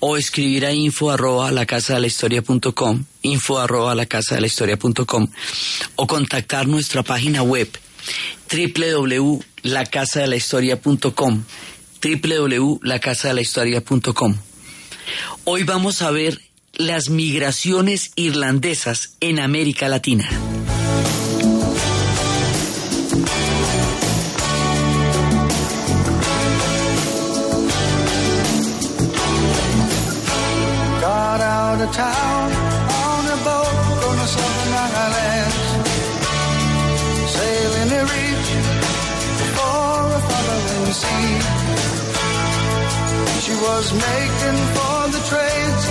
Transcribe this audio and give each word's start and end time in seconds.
o 0.00 0.16
escribir 0.16 0.66
a 0.66 0.72
info 0.72 1.10
arroba 1.10 1.52
la 1.52 1.66
casa 1.66 1.94
de 1.94 2.00
la 2.00 2.06
historia 2.06 2.42
punto 2.42 2.74
com, 2.74 3.04
info 3.22 3.58
arroba 3.58 3.94
la 3.94 4.06
casa 4.06 4.34
de 4.34 4.40
la 4.42 4.46
historia 4.46 4.78
punto 4.78 5.06
com, 5.06 5.28
o 5.96 6.06
contactar 6.06 6.66
nuestra 6.66 7.02
página 7.02 7.42
web 7.42 7.68
www.lacasadelahistoria.com 8.50 11.44
www.lacasadelahistoria.com 12.02 14.38
Hoy 15.44 15.64
vamos 15.64 16.00
a 16.02 16.10
ver 16.10 16.40
las 16.74 17.10
migraciones 17.10 18.12
irlandesas 18.16 19.16
en 19.20 19.38
América 19.38 19.88
Latina. 19.88 20.28
Town 31.92 32.52
on 33.06 33.22
a 33.26 33.38
boat 33.42 33.74
on 34.06 34.16
the 34.22 34.26
southern 34.26 34.74
islands, 34.78 35.58
sailing 37.34 37.88
to 37.94 38.00
reach 38.14 38.48
for 39.56 39.98
a 40.18 40.20
following 40.30 40.92
sea. 41.02 41.32
She 43.44 43.54
was 43.66 43.86
making 43.92 44.58
for 44.74 45.00
the 45.14 45.22
trades 45.30 45.84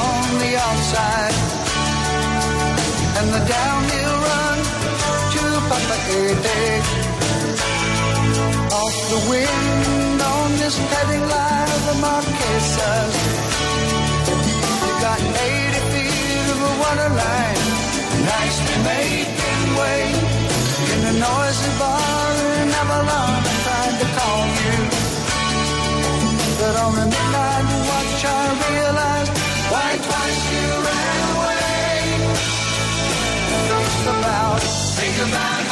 on 0.00 0.24
the 0.42 0.52
outside, 0.68 1.36
and 3.18 3.26
the 3.36 3.42
downhill 3.56 4.16
run 4.28 4.58
to 5.34 5.42
Papagay. 5.68 6.82
Off 8.80 8.96
the 9.12 9.20
wind 9.30 10.22
on 10.22 10.48
this 10.60 10.76
heading 10.78 11.24
line 11.28 11.70
of 11.76 11.82
the 11.88 11.96
Marquesas. 12.04 13.51
Got 15.02 15.18
80 15.18 15.26
feet 15.90 16.46
of 16.54 16.60
a 16.62 16.72
water 16.78 17.10
line, 17.10 17.62
nicely 18.22 18.76
making 18.86 19.62
way 19.74 20.02
in 20.94 21.00
a 21.10 21.14
noisy 21.18 21.70
bar 21.76 22.30
in 22.62 22.70
Avalon. 22.70 23.42
I 23.42 23.54
tried 23.66 23.96
to 23.98 24.06
call 24.14 24.42
you, 24.62 24.78
but 26.60 26.74
on 26.84 26.92
the 26.94 27.06
midnight 27.14 27.66
watch 27.90 28.24
I 28.30 28.42
realized 28.70 29.32
why 29.72 29.90
twice 30.06 30.42
you 30.54 30.68
ran 30.86 31.18
away. 31.34 31.98
Think 33.66 34.06
about, 34.06 34.62
think 34.62 35.16
about 35.26 35.71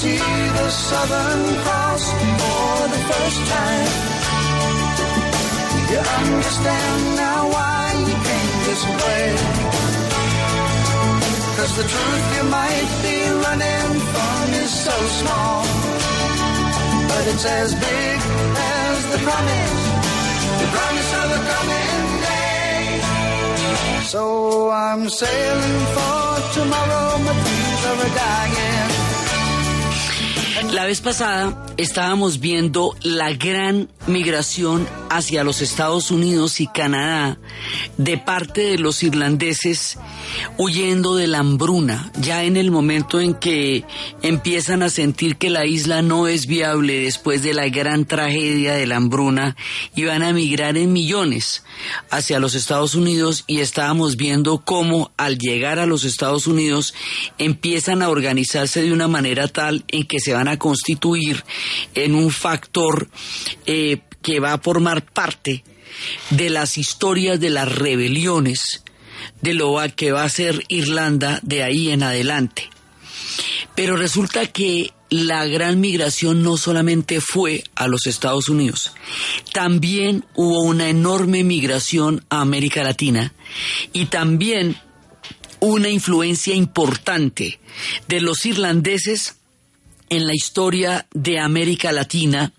see 0.00 0.16
the 0.16 0.70
Southern 0.70 1.42
Cross 1.62 2.04
for 2.40 2.72
the 2.94 3.00
first 3.10 3.40
time, 3.52 3.88
you 5.92 6.00
understand 6.20 7.02
now 7.24 7.40
why 7.54 7.82
you 8.08 8.16
came 8.28 8.54
this 8.68 8.82
way. 9.00 9.26
Cause 11.56 11.72
the 11.80 11.86
truth 11.92 12.26
you 12.36 12.44
might 12.58 12.90
be 13.04 13.18
running 13.44 13.92
from 14.12 14.44
is 14.64 14.72
so 14.88 14.96
small, 15.20 15.60
but 17.10 17.22
it's 17.32 17.46
as 17.60 17.70
big 17.74 18.18
as 18.80 18.96
the 19.12 19.20
promise, 19.28 19.82
the 20.62 20.68
promise 20.76 21.10
of 21.20 21.28
a 21.38 21.40
coming 21.52 22.06
day. 22.30 22.84
So 24.12 24.22
I'm 24.70 25.04
sailing 25.10 25.80
for 25.94 26.24
tomorrow, 26.56 27.06
my 27.26 27.34
dreams 27.44 27.82
are 27.90 28.10
dying. 28.24 29.09
La 30.68 30.84
vez 30.84 31.00
pasada 31.00 31.54
estábamos 31.76 32.40
viendo 32.40 32.96
la 33.02 33.32
gran 33.32 33.88
migración 34.06 34.86
hacia 35.08 35.44
los 35.44 35.60
Estados 35.60 36.10
Unidos 36.10 36.60
y 36.60 36.66
Canadá 36.66 37.38
de 37.96 38.18
parte 38.18 38.62
de 38.62 38.78
los 38.78 39.02
irlandeses 39.02 39.98
huyendo 40.56 41.16
de 41.16 41.26
la 41.26 41.38
hambruna, 41.38 42.12
ya 42.20 42.44
en 42.44 42.56
el 42.56 42.70
momento 42.70 43.20
en 43.20 43.34
que 43.34 43.84
empiezan 44.22 44.82
a 44.82 44.90
sentir 44.90 45.36
que 45.36 45.50
la 45.50 45.66
isla 45.66 46.02
no 46.02 46.28
es 46.28 46.46
viable 46.46 47.00
después 47.00 47.42
de 47.42 47.54
la 47.54 47.68
gran 47.68 48.04
tragedia 48.04 48.74
de 48.74 48.86
la 48.86 48.96
hambruna 48.96 49.56
y 49.94 50.04
van 50.04 50.22
a 50.22 50.32
migrar 50.32 50.76
en 50.76 50.92
millones 50.92 51.64
hacia 52.10 52.40
los 52.40 52.54
Estados 52.54 52.94
Unidos 52.94 53.44
y 53.46 53.60
estábamos 53.60 54.16
viendo 54.16 54.62
cómo 54.64 55.10
al 55.16 55.38
llegar 55.38 55.78
a 55.78 55.86
los 55.86 56.04
Estados 56.04 56.46
Unidos 56.46 56.94
empiezan 57.38 58.02
a 58.02 58.08
organizarse 58.08 58.82
de 58.82 58.92
una 58.92 59.08
manera 59.08 59.48
tal 59.48 59.84
en 59.88 60.04
que 60.04 60.20
se 60.20 60.34
van 60.34 60.48
a 60.48 60.58
constituir 60.58 61.44
en 61.94 62.14
un 62.14 62.30
factor 62.30 63.08
eh, 63.66 64.00
que 64.22 64.40
va 64.40 64.54
a 64.54 64.58
formar 64.58 65.04
parte 65.04 65.64
de 66.30 66.50
las 66.50 66.78
historias 66.78 67.40
de 67.40 67.50
las 67.50 67.70
rebeliones 67.70 68.82
de 69.42 69.54
lo 69.54 69.76
que 69.96 70.12
va 70.12 70.24
a 70.24 70.28
ser 70.28 70.64
Irlanda 70.68 71.40
de 71.42 71.62
ahí 71.62 71.90
en 71.90 72.02
adelante. 72.02 72.68
Pero 73.74 73.96
resulta 73.96 74.46
que 74.46 74.92
la 75.08 75.46
gran 75.46 75.80
migración 75.80 76.42
no 76.42 76.56
solamente 76.56 77.20
fue 77.20 77.64
a 77.74 77.88
los 77.88 78.06
Estados 78.06 78.48
Unidos, 78.48 78.92
también 79.52 80.24
hubo 80.34 80.62
una 80.62 80.88
enorme 80.88 81.42
migración 81.44 82.24
a 82.30 82.40
América 82.40 82.82
Latina 82.82 83.32
y 83.92 84.06
también 84.06 84.76
una 85.60 85.88
influencia 85.88 86.54
importante 86.54 87.60
de 88.08 88.20
los 88.20 88.46
irlandeses 88.46 89.36
en 90.10 90.26
la 90.26 90.34
historia 90.34 91.06
de 91.14 91.38
América 91.38 91.92
Latina, 91.92 92.52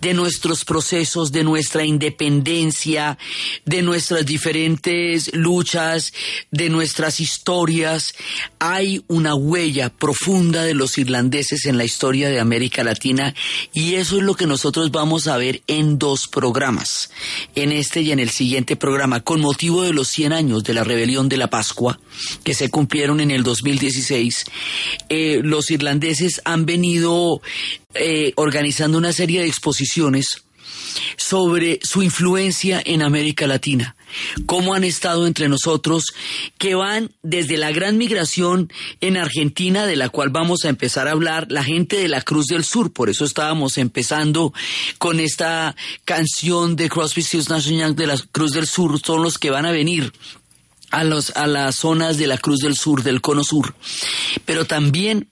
de 0.00 0.14
nuestros 0.14 0.64
procesos, 0.64 1.32
de 1.32 1.42
nuestra 1.42 1.84
independencia, 1.84 3.18
de 3.64 3.82
nuestras 3.82 4.24
diferentes 4.24 5.34
luchas, 5.34 6.12
de 6.52 6.70
nuestras 6.70 7.18
historias. 7.18 8.14
Hay 8.60 9.04
una 9.08 9.34
huella 9.34 9.90
profunda 9.90 10.62
de 10.62 10.74
los 10.74 10.96
irlandeses 10.96 11.66
en 11.66 11.78
la 11.78 11.84
historia 11.84 12.28
de 12.28 12.38
América 12.38 12.84
Latina 12.84 13.34
y 13.72 13.96
eso 13.96 14.18
es 14.18 14.22
lo 14.22 14.36
que 14.36 14.46
nosotros 14.46 14.92
vamos 14.92 15.26
a 15.26 15.36
ver 15.36 15.62
en 15.66 15.98
dos 15.98 16.28
programas, 16.28 17.10
en 17.56 17.72
este 17.72 18.02
y 18.02 18.12
en 18.12 18.20
el 18.20 18.30
siguiente 18.30 18.76
programa, 18.76 19.20
con 19.20 19.40
motivo 19.40 19.82
de 19.82 19.92
los 19.92 20.06
100 20.08 20.32
años 20.32 20.62
de 20.62 20.74
la 20.74 20.84
rebelión 20.84 21.28
de 21.28 21.38
la 21.38 21.50
Pascua, 21.50 21.98
que 22.44 22.54
se 22.54 22.70
cumplieron 22.70 23.18
en 23.18 23.32
el 23.32 23.42
2016. 23.42 24.44
Eh, 25.08 25.40
los 25.42 25.72
irlandeses 25.72 26.40
han 26.44 26.66
venido 26.66 26.83
eh, 27.94 28.32
organizando 28.36 28.98
una 28.98 29.12
serie 29.12 29.40
de 29.40 29.46
exposiciones 29.46 30.44
sobre 31.16 31.80
su 31.82 32.02
influencia 32.02 32.82
en 32.84 33.02
América 33.02 33.46
Latina, 33.46 33.96
cómo 34.46 34.74
han 34.74 34.84
estado 34.84 35.26
entre 35.26 35.48
nosotros, 35.48 36.04
que 36.58 36.74
van 36.74 37.10
desde 37.22 37.56
la 37.56 37.72
gran 37.72 37.98
migración 37.98 38.72
en 39.00 39.16
Argentina, 39.16 39.86
de 39.86 39.96
la 39.96 40.08
cual 40.08 40.30
vamos 40.30 40.64
a 40.64 40.68
empezar 40.68 41.08
a 41.08 41.12
hablar, 41.12 41.46
la 41.50 41.64
gente 41.64 41.96
de 41.96 42.08
la 42.08 42.22
Cruz 42.22 42.46
del 42.46 42.64
Sur, 42.64 42.92
por 42.92 43.10
eso 43.10 43.24
estábamos 43.24 43.78
empezando 43.78 44.52
con 44.98 45.20
esta 45.20 45.74
canción 46.04 46.76
de 46.76 46.88
Crosby, 46.88 47.22
Stills, 47.22 47.48
Young 47.64 47.96
de 47.96 48.06
la 48.06 48.16
Cruz 48.32 48.52
del 48.52 48.66
Sur, 48.66 49.00
son 49.00 49.22
los 49.22 49.38
que 49.38 49.50
van 49.50 49.66
a 49.66 49.72
venir 49.72 50.12
a, 50.94 51.02
los, 51.02 51.30
a 51.36 51.46
las 51.46 51.74
zonas 51.74 52.18
de 52.18 52.28
la 52.28 52.38
Cruz 52.38 52.60
del 52.60 52.76
Sur, 52.76 53.02
del 53.02 53.20
Cono 53.20 53.42
Sur. 53.42 53.74
Pero 54.44 54.64
también 54.64 55.28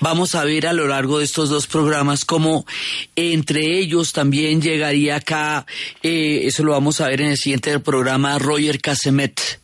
vamos 0.00 0.34
a 0.34 0.44
ver 0.44 0.66
a 0.66 0.72
lo 0.72 0.88
largo 0.88 1.18
de 1.18 1.24
estos 1.24 1.48
dos 1.48 1.66
programas 1.66 2.24
cómo 2.24 2.66
entre 3.14 3.78
ellos 3.78 4.12
también 4.12 4.60
llegaría 4.60 5.16
acá, 5.16 5.64
eh, 6.02 6.42
eso 6.44 6.64
lo 6.64 6.72
vamos 6.72 7.00
a 7.00 7.08
ver 7.08 7.20
en 7.20 7.28
el 7.28 7.36
siguiente 7.36 7.78
programa, 7.78 8.38
Roger 8.38 8.80
Casemet 8.80 9.59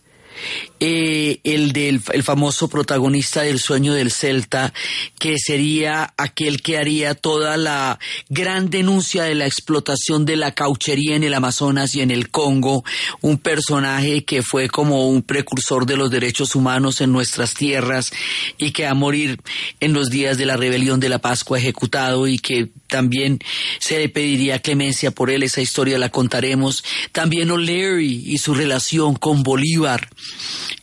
eh, 0.80 1.40
el 1.44 1.72
del 1.72 2.00
el 2.12 2.22
famoso 2.22 2.68
protagonista 2.68 3.42
del 3.42 3.58
sueño 3.58 3.94
del 3.94 4.10
Celta, 4.10 4.72
que 5.18 5.36
sería 5.38 6.14
aquel 6.16 6.62
que 6.62 6.78
haría 6.78 7.14
toda 7.14 7.56
la 7.56 7.98
gran 8.28 8.70
denuncia 8.70 9.24
de 9.24 9.34
la 9.34 9.46
explotación 9.46 10.24
de 10.24 10.36
la 10.36 10.52
cauchería 10.52 11.16
en 11.16 11.24
el 11.24 11.34
Amazonas 11.34 11.94
y 11.94 12.00
en 12.00 12.10
el 12.10 12.30
Congo, 12.30 12.84
un 13.20 13.38
personaje 13.38 14.24
que 14.24 14.42
fue 14.42 14.68
como 14.68 15.08
un 15.08 15.22
precursor 15.22 15.86
de 15.86 15.96
los 15.96 16.10
derechos 16.10 16.54
humanos 16.54 17.00
en 17.00 17.12
nuestras 17.12 17.54
tierras 17.54 18.12
y 18.58 18.72
que 18.72 18.86
a 18.86 18.94
morir 18.94 19.40
en 19.80 19.92
los 19.92 20.10
días 20.10 20.38
de 20.38 20.46
la 20.46 20.56
rebelión 20.56 21.00
de 21.00 21.08
la 21.08 21.18
Pascua 21.18 21.58
ejecutado 21.58 22.26
y 22.26 22.38
que 22.38 22.70
también 22.88 23.38
se 23.78 23.98
le 23.98 24.08
pediría 24.08 24.60
clemencia 24.60 25.10
por 25.10 25.30
él, 25.30 25.42
esa 25.42 25.60
historia 25.60 25.98
la 25.98 26.10
contaremos. 26.10 26.84
También 27.12 27.50
O'Leary 27.50 28.22
y 28.26 28.38
su 28.38 28.54
relación 28.54 29.14
con 29.14 29.42
Bolívar 29.42 30.08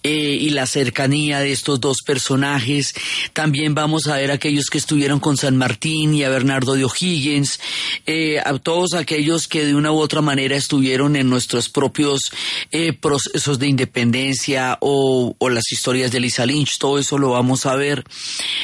eh, 0.03 0.37
y 0.39 0.49
la 0.49 0.65
cercanía 0.65 1.39
de 1.39 1.51
estos 1.51 1.79
dos 1.79 1.97
personajes. 2.05 2.93
También 3.31 3.73
vamos 3.73 4.07
a 4.07 4.17
ver 4.17 4.31
a 4.31 4.35
aquellos 4.35 4.65
que 4.65 4.77
estuvieron 4.77 5.19
con 5.19 5.37
San 5.37 5.55
Martín 5.57 6.13
y 6.13 6.23
a 6.23 6.29
Bernardo 6.29 6.73
de 6.73 6.83
O'Higgins, 6.83 7.59
eh, 8.05 8.39
a 8.43 8.57
todos 8.59 8.93
aquellos 8.93 9.47
que 9.47 9.65
de 9.65 9.75
una 9.75 9.91
u 9.91 9.99
otra 9.99 10.21
manera 10.21 10.55
estuvieron 10.55 11.15
en 11.15 11.29
nuestros 11.29 11.69
propios 11.69 12.31
eh, 12.71 12.93
procesos 12.93 13.59
de 13.59 13.67
independencia 13.67 14.77
o, 14.81 15.35
las 15.49 15.71
historias 15.71 16.11
de 16.11 16.19
Lisa 16.19 16.45
Lynch, 16.45 16.79
todo 16.79 16.97
eso 16.97 17.17
lo 17.17 17.29
vamos 17.29 17.65
a 17.65 17.75
ver. 17.75 18.03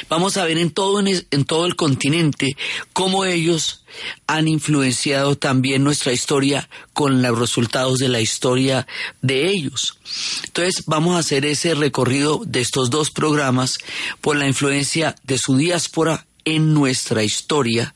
Vamos 0.10 0.38
a 0.38 0.44
ver 0.46 0.58
en 0.58 0.72
todo, 0.72 1.00
en 1.00 1.46
todo 1.46 1.68
el 1.68 1.76
continente 1.76 2.58
cómo 2.94 3.24
ellos 3.34 3.84
han 4.28 4.48
influenciado 4.48 5.38
también 5.38 5.84
nuestra 5.84 6.14
historia 6.14 6.70
con 6.94 7.22
los 7.22 7.38
resultados 7.38 8.00
de 8.00 8.10
la 8.10 8.22
historia 8.22 8.88
de 9.22 9.50
ellos. 9.50 9.98
Entonces 10.46 10.84
vamos 10.86 11.16
a 11.16 11.20
hacer 11.20 11.46
ese 11.46 11.76
recorrido 11.76 12.42
de 12.46 12.62
estos 12.62 12.90
dos 12.90 13.12
programas 13.12 13.78
por 14.22 14.36
la 14.36 14.48
influencia 14.48 15.16
de 15.24 15.38
su 15.38 15.58
diáspora 15.58 16.26
en 16.46 16.74
nuestra 16.74 17.24
historia 17.24 17.94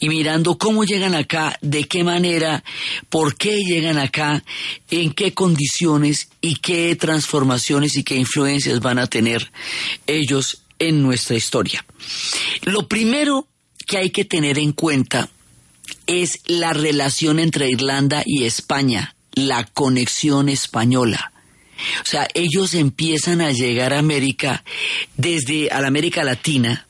y 0.00 0.08
mirando 0.08 0.58
cómo 0.58 0.84
llegan 0.84 1.14
acá, 1.14 1.56
de 1.60 1.84
qué 1.84 2.02
manera, 2.02 2.64
por 3.08 3.36
qué 3.36 3.58
llegan 3.58 3.98
acá, 3.98 4.42
en 4.90 5.12
qué 5.12 5.32
condiciones 5.34 6.28
y 6.40 6.56
qué 6.56 6.96
transformaciones 6.96 7.96
y 7.96 8.04
qué 8.04 8.16
influencias 8.16 8.80
van 8.80 8.98
a 8.98 9.06
tener 9.06 9.52
ellos 10.06 10.62
en 10.78 11.02
nuestra 11.02 11.36
historia. 11.36 11.84
Lo 12.62 12.88
primero 12.88 13.46
que 13.88 13.96
hay 13.96 14.10
que 14.10 14.24
tener 14.24 14.58
en 14.58 14.72
cuenta 14.72 15.30
es 16.06 16.40
la 16.44 16.74
relación 16.74 17.40
entre 17.40 17.70
Irlanda 17.70 18.22
y 18.24 18.44
España, 18.44 19.16
la 19.32 19.64
conexión 19.64 20.48
española. 20.50 21.32
O 22.02 22.04
sea, 22.04 22.28
ellos 22.34 22.74
empiezan 22.74 23.40
a 23.40 23.50
llegar 23.50 23.94
a 23.94 23.98
América 23.98 24.62
desde 25.16 25.70
a 25.70 25.80
la 25.80 25.88
América 25.88 26.22
Latina 26.22 26.86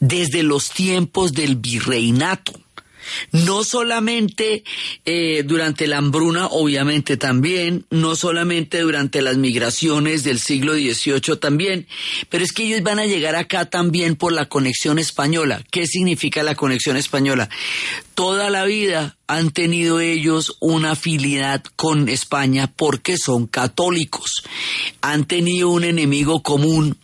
desde 0.00 0.42
los 0.42 0.70
tiempos 0.70 1.32
del 1.32 1.56
virreinato 1.56 2.60
no 3.32 3.64
solamente 3.64 4.64
eh, 5.04 5.42
durante 5.44 5.86
la 5.86 5.98
hambruna, 5.98 6.46
obviamente 6.46 7.16
también, 7.16 7.86
no 7.90 8.16
solamente 8.16 8.80
durante 8.80 9.22
las 9.22 9.36
migraciones 9.36 10.24
del 10.24 10.38
siglo 10.38 10.74
XVIII 10.74 11.36
también, 11.40 11.86
pero 12.28 12.44
es 12.44 12.52
que 12.52 12.64
ellos 12.64 12.82
van 12.82 12.98
a 12.98 13.06
llegar 13.06 13.36
acá 13.36 13.66
también 13.66 14.16
por 14.16 14.32
la 14.32 14.46
conexión 14.46 14.98
española. 14.98 15.62
¿Qué 15.70 15.86
significa 15.86 16.42
la 16.42 16.54
conexión 16.54 16.96
española? 16.96 17.48
Toda 18.14 18.50
la 18.50 18.64
vida 18.64 19.16
han 19.26 19.50
tenido 19.50 20.00
ellos 20.00 20.56
una 20.60 20.92
afinidad 20.92 21.62
con 21.76 22.08
España 22.08 22.72
porque 22.74 23.16
son 23.18 23.46
católicos. 23.46 24.42
Han 25.00 25.26
tenido 25.26 25.70
un 25.70 25.84
enemigo 25.84 26.42
común 26.42 26.96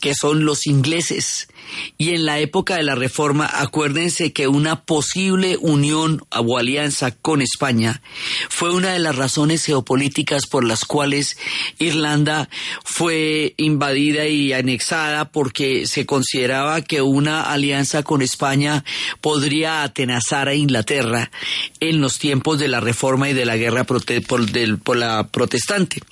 que 0.00 0.14
son 0.14 0.44
los 0.44 0.66
ingleses 0.66 1.47
y 1.96 2.10
en 2.10 2.24
la 2.24 2.38
época 2.38 2.76
de 2.76 2.82
la 2.82 2.94
Reforma, 2.94 3.48
acuérdense 3.52 4.32
que 4.32 4.48
una 4.48 4.82
posible 4.82 5.56
unión 5.60 6.22
o 6.30 6.58
alianza 6.58 7.10
con 7.10 7.42
España 7.42 8.02
fue 8.48 8.74
una 8.74 8.92
de 8.92 8.98
las 8.98 9.16
razones 9.16 9.64
geopolíticas 9.64 10.46
por 10.46 10.64
las 10.64 10.84
cuales 10.84 11.36
Irlanda 11.78 12.48
fue 12.84 13.54
invadida 13.56 14.26
y 14.26 14.52
anexada 14.52 15.30
porque 15.30 15.86
se 15.86 16.06
consideraba 16.06 16.82
que 16.82 17.02
una 17.02 17.42
alianza 17.42 18.02
con 18.02 18.22
España 18.22 18.84
podría 19.20 19.82
atenazar 19.82 20.48
a 20.48 20.54
Inglaterra 20.54 21.30
en 21.80 22.00
los 22.00 22.18
tiempos 22.18 22.58
de 22.58 22.68
la 22.68 22.80
Reforma 22.80 23.30
y 23.30 23.34
de 23.34 23.44
la 23.44 23.56
guerra 23.56 23.84
por, 23.84 24.02
por 24.82 24.96
la 24.96 25.28
protestante, 25.28 26.02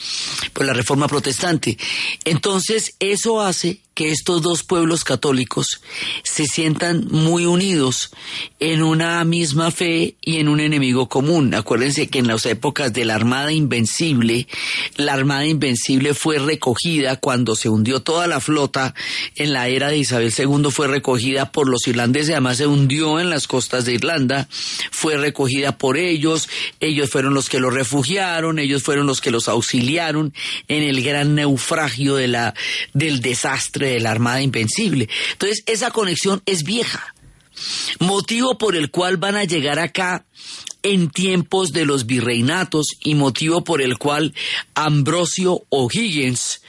por 0.52 0.66
la 0.66 0.72
Reforma 0.72 1.08
protestante. 1.08 1.78
Entonces, 2.24 2.94
eso 2.98 3.40
hace 3.40 3.80
que 3.96 4.10
estos 4.10 4.42
dos 4.42 4.62
pueblos 4.62 5.04
católicos 5.04 5.80
se 6.22 6.44
sientan 6.44 7.08
muy 7.10 7.46
unidos 7.46 8.10
en 8.60 8.82
una 8.82 9.24
misma 9.24 9.70
fe 9.70 10.16
y 10.20 10.36
en 10.36 10.48
un 10.48 10.60
enemigo 10.60 11.08
común. 11.08 11.54
Acuérdense 11.54 12.08
que 12.08 12.18
en 12.18 12.26
las 12.26 12.44
épocas 12.44 12.92
de 12.92 13.06
la 13.06 13.14
Armada 13.14 13.52
Invencible, 13.52 14.48
la 14.96 15.14
Armada 15.14 15.46
Invencible 15.46 16.12
fue 16.12 16.38
recogida 16.38 17.16
cuando 17.16 17.56
se 17.56 17.70
hundió 17.70 18.00
toda 18.02 18.26
la 18.26 18.40
flota 18.40 18.94
en 19.34 19.54
la 19.54 19.68
era 19.68 19.88
de 19.88 19.96
Isabel 19.96 20.30
II, 20.36 20.70
fue 20.70 20.88
recogida 20.88 21.50
por 21.50 21.66
los 21.66 21.88
irlandeses, 21.88 22.32
además 22.32 22.58
se 22.58 22.66
hundió 22.66 23.18
en 23.18 23.30
las 23.30 23.46
costas 23.46 23.86
de 23.86 23.94
Irlanda, 23.94 24.46
fue 24.90 25.16
recogida 25.16 25.78
por 25.78 25.96
ellos, 25.96 26.50
ellos 26.80 27.08
fueron 27.08 27.32
los 27.32 27.48
que 27.48 27.60
los 27.60 27.72
refugiaron, 27.72 28.58
ellos 28.58 28.82
fueron 28.82 29.06
los 29.06 29.22
que 29.22 29.30
los 29.30 29.48
auxiliaron 29.48 30.34
en 30.68 30.82
el 30.82 31.02
gran 31.02 31.34
naufragio 31.34 32.16
de 32.16 32.28
la, 32.28 32.52
del 32.92 33.20
desastre 33.20 33.85
de 33.90 34.00
la 34.00 34.10
Armada 34.10 34.42
Invencible. 34.42 35.08
Entonces, 35.32 35.62
esa 35.66 35.90
conexión 35.90 36.42
es 36.46 36.62
vieja. 36.62 37.14
Motivo 38.00 38.58
por 38.58 38.76
el 38.76 38.90
cual 38.90 39.16
van 39.16 39.36
a 39.36 39.44
llegar 39.44 39.78
acá 39.78 40.24
en 40.82 41.10
tiempos 41.10 41.72
de 41.72 41.84
los 41.84 42.06
virreinatos 42.06 42.86
y 43.00 43.16
motivo 43.16 43.64
por 43.64 43.82
el 43.82 43.98
cual 43.98 44.34
Ambrosio 44.74 45.64
O'Higgins 45.68 46.62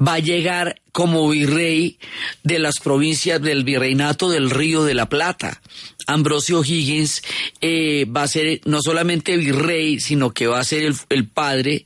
va 0.00 0.14
a 0.14 0.18
llegar 0.18 0.80
como 0.92 1.28
virrey 1.28 1.98
de 2.42 2.58
las 2.58 2.78
provincias 2.78 3.40
del 3.40 3.64
virreinato 3.64 4.30
del 4.30 4.50
Río 4.50 4.84
de 4.84 4.94
la 4.94 5.08
Plata. 5.08 5.60
Ambrosio 6.06 6.64
Higgins 6.64 7.22
eh, 7.60 8.04
va 8.04 8.22
a 8.22 8.28
ser 8.28 8.60
no 8.64 8.80
solamente 8.82 9.36
virrey, 9.36 10.00
sino 10.00 10.32
que 10.32 10.46
va 10.46 10.58
a 10.58 10.64
ser 10.64 10.92
el, 11.08 11.28
padre 11.28 11.84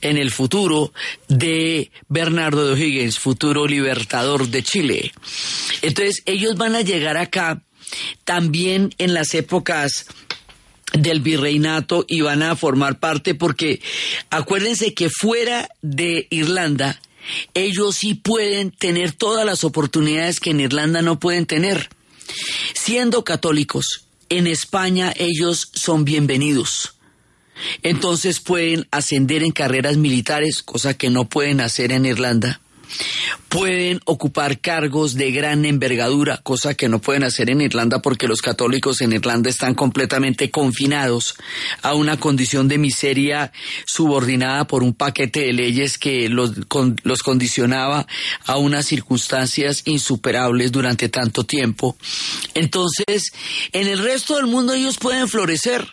en 0.00 0.18
el 0.18 0.30
futuro 0.30 0.92
de 1.28 1.90
Bernardo 2.08 2.74
de 2.74 2.84
Higgins, 2.84 3.18
futuro 3.18 3.66
libertador 3.66 4.48
de 4.48 4.62
Chile. 4.62 5.12
Entonces 5.80 6.22
ellos 6.26 6.56
van 6.56 6.74
a 6.74 6.82
llegar 6.82 7.16
acá 7.16 7.62
también 8.24 8.94
en 8.98 9.14
las 9.14 9.34
épocas 9.34 10.06
del 10.92 11.20
virreinato 11.20 12.04
y 12.06 12.20
van 12.20 12.42
a 12.42 12.56
formar 12.56 12.98
parte 12.98 13.34
porque 13.34 13.80
acuérdense 14.30 14.94
que 14.94 15.08
fuera 15.08 15.68
de 15.80 16.26
Irlanda 16.30 17.00
ellos 17.54 17.96
sí 17.96 18.14
pueden 18.14 18.70
tener 18.70 19.12
todas 19.12 19.46
las 19.46 19.64
oportunidades 19.64 20.40
que 20.40 20.50
en 20.50 20.60
Irlanda 20.60 21.02
no 21.02 21.20
pueden 21.20 21.46
tener. 21.46 21.88
Siendo 22.74 23.24
católicos, 23.24 24.06
en 24.28 24.46
España 24.46 25.12
ellos 25.16 25.70
son 25.72 26.04
bienvenidos. 26.04 26.96
Entonces 27.82 28.40
pueden 28.40 28.88
ascender 28.90 29.44
en 29.44 29.52
carreras 29.52 29.96
militares, 29.96 30.62
cosa 30.62 30.94
que 30.94 31.10
no 31.10 31.28
pueden 31.28 31.60
hacer 31.60 31.92
en 31.92 32.06
Irlanda 32.06 32.61
pueden 33.48 34.00
ocupar 34.04 34.60
cargos 34.60 35.14
de 35.14 35.30
gran 35.30 35.64
envergadura, 35.64 36.38
cosa 36.38 36.74
que 36.74 36.88
no 36.88 37.00
pueden 37.00 37.24
hacer 37.24 37.50
en 37.50 37.60
Irlanda 37.60 38.00
porque 38.00 38.28
los 38.28 38.40
católicos 38.40 39.00
en 39.00 39.12
Irlanda 39.12 39.50
están 39.50 39.74
completamente 39.74 40.50
confinados 40.50 41.36
a 41.82 41.94
una 41.94 42.18
condición 42.18 42.68
de 42.68 42.78
miseria 42.78 43.52
subordinada 43.86 44.66
por 44.66 44.82
un 44.82 44.94
paquete 44.94 45.40
de 45.40 45.52
leyes 45.52 45.98
que 45.98 46.28
los, 46.28 46.52
los 47.02 47.22
condicionaba 47.22 48.06
a 48.46 48.56
unas 48.56 48.86
circunstancias 48.86 49.82
insuperables 49.84 50.72
durante 50.72 51.08
tanto 51.08 51.44
tiempo. 51.44 51.96
Entonces, 52.54 53.32
en 53.72 53.86
el 53.88 53.98
resto 53.98 54.36
del 54.36 54.46
mundo 54.46 54.74
ellos 54.74 54.98
pueden 54.98 55.28
florecer, 55.28 55.86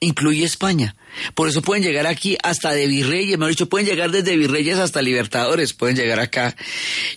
incluye 0.00 0.44
España. 0.44 0.96
Por 1.34 1.48
eso 1.48 1.62
pueden 1.62 1.84
llegar 1.84 2.06
aquí 2.06 2.36
hasta 2.42 2.72
de 2.72 2.86
virreyes, 2.86 3.38
mejor 3.38 3.50
dicho, 3.50 3.68
pueden 3.68 3.86
llegar 3.86 4.10
desde 4.10 4.36
virreyes 4.36 4.78
hasta 4.78 5.02
libertadores, 5.02 5.72
pueden 5.72 5.96
llegar 5.96 6.20
acá 6.20 6.56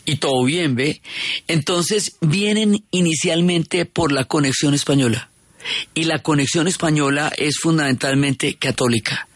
y 0.06 0.18
todo 0.18 0.44
bien, 0.44 0.76
¿ve? 0.76 1.02
Entonces 1.48 2.18
vienen 2.22 2.84
inicialmente 2.92 3.86
por 3.86 4.12
la 4.12 4.26
conexión 4.26 4.74
española. 4.74 5.30
Y 5.94 6.04
la 6.04 6.20
conexión 6.20 6.68
española 6.68 7.32
es 7.38 7.56
fundamentalmente 7.62 8.56
católica. 8.56 9.30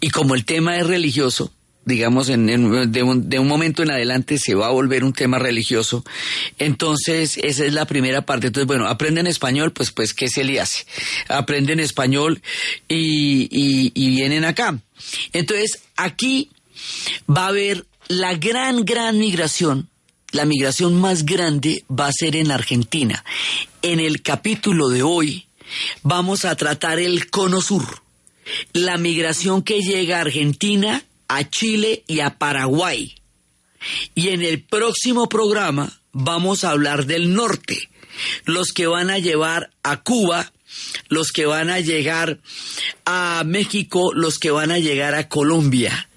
Y 0.00 0.10
como 0.10 0.34
el 0.34 0.44
tema 0.44 0.78
es 0.78 0.86
religioso, 0.86 1.52
digamos, 1.88 2.28
en, 2.28 2.46
de, 2.46 3.02
un, 3.02 3.30
de, 3.30 3.38
un, 3.38 3.48
momento 3.48 3.82
en 3.82 3.90
adelante 3.90 4.38
se 4.38 4.54
va 4.54 4.66
a 4.66 4.70
volver 4.70 5.04
un 5.04 5.14
tema 5.14 5.38
religioso. 5.38 6.04
Entonces, 6.58 7.38
esa 7.38 7.64
es 7.64 7.72
la 7.72 7.86
primera 7.86 8.26
parte. 8.26 8.48
Entonces, 8.48 8.66
bueno, 8.66 8.86
aprenden 8.86 9.26
español, 9.26 9.72
pues, 9.72 9.90
pues, 9.90 10.12
¿qué 10.12 10.28
se 10.28 10.44
le 10.44 10.60
hace? 10.60 10.84
Aprenden 11.28 11.80
español 11.80 12.42
y, 12.88 13.48
y, 13.50 13.90
y 13.94 14.10
vienen 14.10 14.44
acá. 14.44 14.78
Entonces, 15.32 15.80
aquí 15.96 16.50
va 17.28 17.46
a 17.46 17.48
haber 17.48 17.86
la 18.08 18.34
gran, 18.34 18.84
gran 18.84 19.18
migración. 19.18 19.88
La 20.32 20.44
migración 20.44 21.00
más 21.00 21.24
grande 21.24 21.84
va 21.90 22.08
a 22.08 22.12
ser 22.12 22.36
en 22.36 22.50
Argentina. 22.50 23.24
En 23.80 23.98
el 23.98 24.20
capítulo 24.20 24.90
de 24.90 25.02
hoy 25.02 25.46
vamos 26.02 26.44
a 26.44 26.54
tratar 26.54 26.98
el 26.98 27.30
cono 27.30 27.62
sur, 27.62 28.02
la 28.74 28.98
migración 28.98 29.62
que 29.62 29.80
llega 29.80 30.18
a 30.18 30.22
Argentina 30.22 31.02
a 31.28 31.48
Chile 31.48 32.04
y 32.06 32.20
a 32.20 32.38
Paraguay. 32.38 33.14
Y 34.14 34.28
en 34.28 34.42
el 34.42 34.62
próximo 34.62 35.28
programa 35.28 36.00
vamos 36.12 36.64
a 36.64 36.70
hablar 36.70 37.06
del 37.06 37.34
norte, 37.34 37.88
los 38.44 38.72
que 38.72 38.86
van 38.86 39.10
a 39.10 39.18
llevar 39.18 39.70
a 39.82 40.02
Cuba, 40.02 40.52
los 41.08 41.30
que 41.32 41.46
van 41.46 41.70
a 41.70 41.80
llegar 41.80 42.40
a 43.04 43.42
México, 43.46 44.12
los 44.14 44.38
que 44.38 44.50
van 44.50 44.72
a 44.72 44.78
llegar 44.78 45.14
a 45.14 45.28
Colombia. 45.28 46.07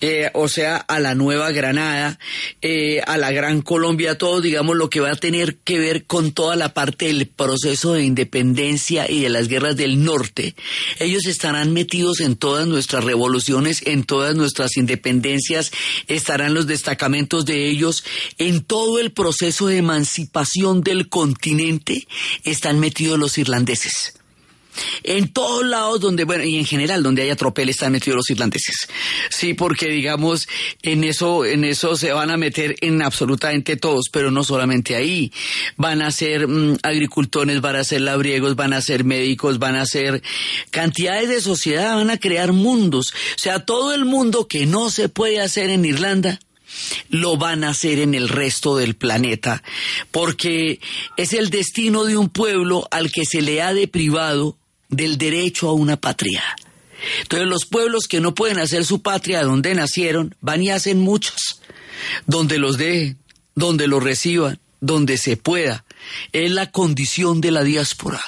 Eh, 0.00 0.30
o 0.34 0.48
sea, 0.48 0.76
a 0.76 1.00
la 1.00 1.14
Nueva 1.14 1.50
Granada, 1.50 2.18
eh, 2.62 3.00
a 3.06 3.18
la 3.18 3.30
Gran 3.32 3.62
Colombia, 3.62 4.16
todo, 4.16 4.40
digamos, 4.40 4.76
lo 4.76 4.90
que 4.90 5.00
va 5.00 5.12
a 5.12 5.16
tener 5.16 5.56
que 5.56 5.78
ver 5.78 6.04
con 6.04 6.32
toda 6.32 6.56
la 6.56 6.74
parte 6.74 7.06
del 7.06 7.26
proceso 7.26 7.94
de 7.94 8.04
independencia 8.04 9.10
y 9.10 9.20
de 9.20 9.28
las 9.28 9.48
guerras 9.48 9.76
del 9.76 10.02
norte. 10.02 10.54
Ellos 10.98 11.26
estarán 11.26 11.72
metidos 11.72 12.20
en 12.20 12.36
todas 12.36 12.66
nuestras 12.66 13.04
revoluciones, 13.04 13.82
en 13.86 14.04
todas 14.04 14.34
nuestras 14.34 14.76
independencias, 14.76 15.70
estarán 16.06 16.54
los 16.54 16.66
destacamentos 16.66 17.44
de 17.44 17.68
ellos, 17.68 18.04
en 18.38 18.62
todo 18.62 18.98
el 18.98 19.12
proceso 19.12 19.66
de 19.66 19.78
emancipación 19.78 20.82
del 20.82 21.08
continente, 21.08 22.06
están 22.44 22.80
metidos 22.80 23.18
los 23.18 23.38
irlandeses. 23.38 24.19
En 25.02 25.32
todos 25.32 25.64
lados 25.64 26.00
donde, 26.00 26.24
bueno, 26.24 26.44
y 26.44 26.56
en 26.56 26.64
general 26.64 27.02
donde 27.02 27.22
haya 27.22 27.36
tropel 27.36 27.68
están 27.68 27.92
metidos 27.92 28.16
los 28.16 28.30
irlandeses. 28.30 28.88
Sí, 29.30 29.54
porque 29.54 29.88
digamos, 29.88 30.48
en 30.82 31.04
eso, 31.04 31.44
en 31.44 31.64
eso 31.64 31.96
se 31.96 32.12
van 32.12 32.30
a 32.30 32.36
meter 32.36 32.76
en 32.80 33.02
absolutamente 33.02 33.76
todos, 33.76 34.06
pero 34.12 34.30
no 34.30 34.44
solamente 34.44 34.96
ahí. 34.96 35.32
Van 35.76 36.02
a 36.02 36.10
ser 36.10 36.46
mm, 36.46 36.78
agricultores, 36.82 37.60
van 37.60 37.76
a 37.76 37.84
ser 37.84 38.02
labriegos, 38.02 38.56
van 38.56 38.72
a 38.72 38.80
ser 38.80 39.04
médicos, 39.04 39.58
van 39.58 39.76
a 39.76 39.86
ser 39.86 40.22
cantidades 40.70 41.28
de 41.28 41.40
sociedad, 41.40 41.96
van 41.96 42.10
a 42.10 42.18
crear 42.18 42.52
mundos. 42.52 43.12
O 43.36 43.38
sea, 43.38 43.64
todo 43.64 43.94
el 43.94 44.04
mundo 44.04 44.46
que 44.48 44.66
no 44.66 44.90
se 44.90 45.08
puede 45.08 45.40
hacer 45.40 45.70
en 45.70 45.84
Irlanda, 45.84 46.40
lo 47.08 47.36
van 47.36 47.64
a 47.64 47.70
hacer 47.70 47.98
en 47.98 48.14
el 48.14 48.28
resto 48.28 48.76
del 48.76 48.94
planeta, 48.94 49.62
porque 50.10 50.80
es 51.16 51.32
el 51.32 51.50
destino 51.50 52.04
de 52.04 52.16
un 52.16 52.28
pueblo 52.28 52.86
al 52.90 53.10
que 53.10 53.24
se 53.24 53.42
le 53.42 53.62
ha 53.62 53.74
deprivado 53.74 54.56
del 54.90 55.18
derecho 55.18 55.68
a 55.68 55.72
una 55.72 55.96
patria. 55.96 56.42
Entonces 57.22 57.48
los 57.48 57.64
pueblos 57.64 58.06
que 58.08 58.20
no 58.20 58.34
pueden 58.34 58.58
hacer 58.58 58.84
su 58.84 59.02
patria 59.02 59.42
donde 59.42 59.74
nacieron, 59.74 60.34
van 60.40 60.62
y 60.62 60.70
hacen 60.70 60.98
muchos, 60.98 61.62
donde 62.26 62.58
los 62.58 62.76
dejen, 62.76 63.18
donde 63.54 63.86
los 63.86 64.02
reciban, 64.02 64.58
donde 64.80 65.16
se 65.16 65.36
pueda. 65.36 65.84
Es 66.32 66.50
la 66.50 66.70
condición 66.70 67.40
de 67.40 67.50
la 67.50 67.62
diáspora. 67.62 68.20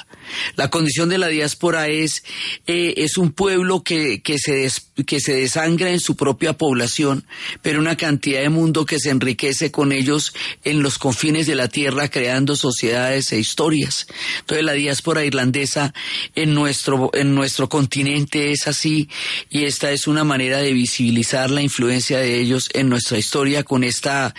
La 0.55 0.69
condición 0.69 1.09
de 1.09 1.17
la 1.17 1.27
diáspora 1.27 1.87
es, 1.87 2.23
eh, 2.67 2.93
es 2.97 3.17
un 3.17 3.31
pueblo 3.31 3.83
que, 3.83 4.21
que, 4.21 4.37
se 4.37 4.69
que 5.05 5.19
se 5.19 5.33
desangra 5.33 5.89
en 5.89 5.99
su 5.99 6.15
propia 6.15 6.53
población, 6.53 7.25
pero 7.61 7.79
una 7.79 7.97
cantidad 7.97 8.41
de 8.41 8.49
mundo 8.49 8.85
que 8.85 8.99
se 8.99 9.09
enriquece 9.09 9.71
con 9.71 9.91
ellos 9.91 10.33
en 10.63 10.83
los 10.83 10.97
confines 10.97 11.47
de 11.47 11.55
la 11.55 11.67
tierra, 11.67 12.09
creando 12.09 12.55
sociedades 12.55 13.31
e 13.31 13.39
historias. 13.39 14.07
Entonces 14.39 14.65
la 14.65 14.73
diáspora 14.73 15.25
irlandesa 15.25 15.93
en 16.35 16.53
nuestro, 16.53 17.09
en 17.13 17.33
nuestro 17.35 17.69
continente 17.69 18.51
es 18.51 18.67
así, 18.67 19.09
y 19.49 19.65
esta 19.65 19.91
es 19.91 20.07
una 20.07 20.23
manera 20.23 20.59
de 20.59 20.73
visibilizar 20.73 21.49
la 21.49 21.61
influencia 21.61 22.19
de 22.19 22.39
ellos 22.39 22.69
en 22.73 22.89
nuestra 22.89 23.17
historia 23.17 23.63
con 23.63 23.83
esta, 23.83 24.33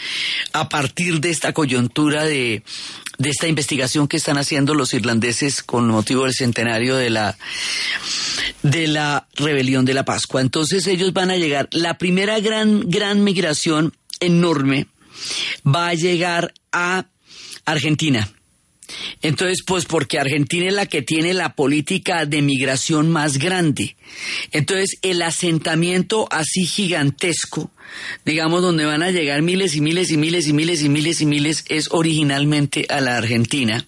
a 0.53 0.69
partir 0.69 1.21
de 1.21 1.31
esta 1.31 1.53
coyuntura 1.53 2.25
de, 2.25 2.63
de 3.19 3.31
esta 3.31 3.49
investigación 3.49 4.09
que 4.09 4.17
están 4.17 4.39
haciendo 4.39 4.75
los 4.75 4.95
irlandeses 4.95 5.63
con 5.75 5.89
motivo 5.89 6.23
del 6.23 6.33
centenario 6.33 6.95
de 6.95 7.11
la 7.11 7.37
de 8.63 8.87
la 8.87 9.27
rebelión 9.35 9.85
de 9.85 9.93
la 9.93 10.05
Pascua. 10.05 10.41
Entonces 10.41 10.87
ellos 10.87 11.13
van 11.13 11.33
a 11.33 11.37
llegar, 11.37 11.69
la 11.73 11.99
primera 11.99 12.39
gran 12.39 12.89
gran 12.89 13.25
migración 13.25 13.93
enorme 14.21 14.87
va 15.67 15.89
a 15.89 15.95
llegar 15.95 16.55
a 16.71 17.07
Argentina. 17.65 18.31
Entonces, 19.21 19.65
pues 19.67 19.85
porque 19.85 20.21
Argentina 20.21 20.69
es 20.69 20.75
la 20.75 20.87
que 20.87 21.03
tiene 21.03 21.35
la 21.35 21.55
política 21.57 22.25
de 22.25 22.41
migración 22.41 23.11
más 23.11 23.39
grande. 23.39 23.97
Entonces, 24.53 24.99
el 25.03 25.23
asentamiento 25.23 26.29
así 26.31 26.67
gigantesco 26.67 27.73
digamos, 28.25 28.63
donde 28.63 28.85
van 28.85 29.03
a 29.03 29.11
llegar 29.11 29.43
miles 29.43 29.75
y 29.75 29.81
miles 29.81 30.11
y 30.11 30.17
miles 30.17 30.49
y 30.49 30.53
miles 30.53 30.83
y 30.83 30.89
miles 30.89 31.21
y 31.21 31.27
miles, 31.27 31.65
es 31.69 31.89
originalmente 31.91 32.87
a 32.89 33.01
la 33.01 33.17
Argentina. 33.17 33.87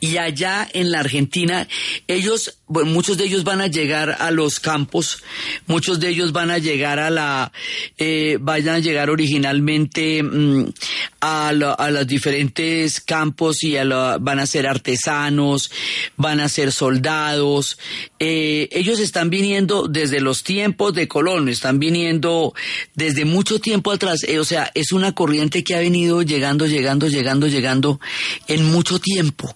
Y 0.00 0.16
allá 0.16 0.68
en 0.72 0.90
la 0.90 1.00
Argentina, 1.00 1.68
ellos, 2.06 2.58
muchos 2.84 3.16
de 3.16 3.24
ellos 3.24 3.44
van 3.44 3.60
a 3.60 3.66
llegar 3.66 4.16
a 4.18 4.30
los 4.30 4.60
campos, 4.60 5.22
muchos 5.66 6.00
de 6.00 6.08
ellos 6.08 6.32
van 6.32 6.50
a 6.50 6.58
llegar 6.58 6.98
a 6.98 7.10
la, 7.10 7.52
eh, 7.98 8.38
vayan 8.40 8.76
a 8.76 8.78
llegar 8.78 9.10
originalmente 9.10 10.22
mm, 10.22 10.72
a, 11.20 11.52
los 11.52 12.06
diferentes 12.06 13.00
campos 13.00 13.62
y 13.62 13.76
a 13.76 13.84
van 14.18 14.38
a 14.38 14.46
ser 14.46 14.66
artesanos, 14.66 15.70
van 16.16 16.40
a 16.40 16.48
ser 16.48 16.72
soldados. 16.72 17.78
Eh, 18.18 18.68
ellos 18.72 18.98
están 19.00 19.30
viniendo 19.30 19.88
desde 19.88 20.20
los 20.20 20.42
tiempos 20.42 20.94
de 20.94 21.08
Colón, 21.08 21.48
están 21.48 21.78
viniendo 21.78 22.54
desde 22.94 23.24
mucho 23.24 23.60
tiempo 23.60 23.90
atrás. 23.90 24.24
Eh, 24.24 24.38
o 24.38 24.44
sea, 24.44 24.70
es 24.74 24.92
una 24.92 25.12
corriente 25.12 25.64
que 25.64 25.74
ha 25.74 25.80
venido 25.80 26.22
llegando, 26.22 26.66
llegando, 26.66 27.08
llegando, 27.08 27.46
llegando 27.46 28.00
en 28.48 28.64
mucho 28.70 28.98
tiempo. 28.98 29.54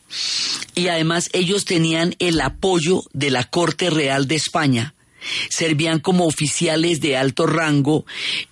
Y 0.75 0.89
además 0.89 1.31
ellos 1.33 1.65
tenían 1.65 2.15
el 2.19 2.41
apoyo 2.41 3.03
de 3.13 3.31
la 3.31 3.45
Corte 3.45 3.91
Real 3.91 4.27
de 4.29 4.37
España 4.37 4.95
servían 5.49 6.01
como 6.01 6.27
oficiales 6.27 7.01
de 7.01 7.17
alto 7.17 7.47
rango 7.47 8.05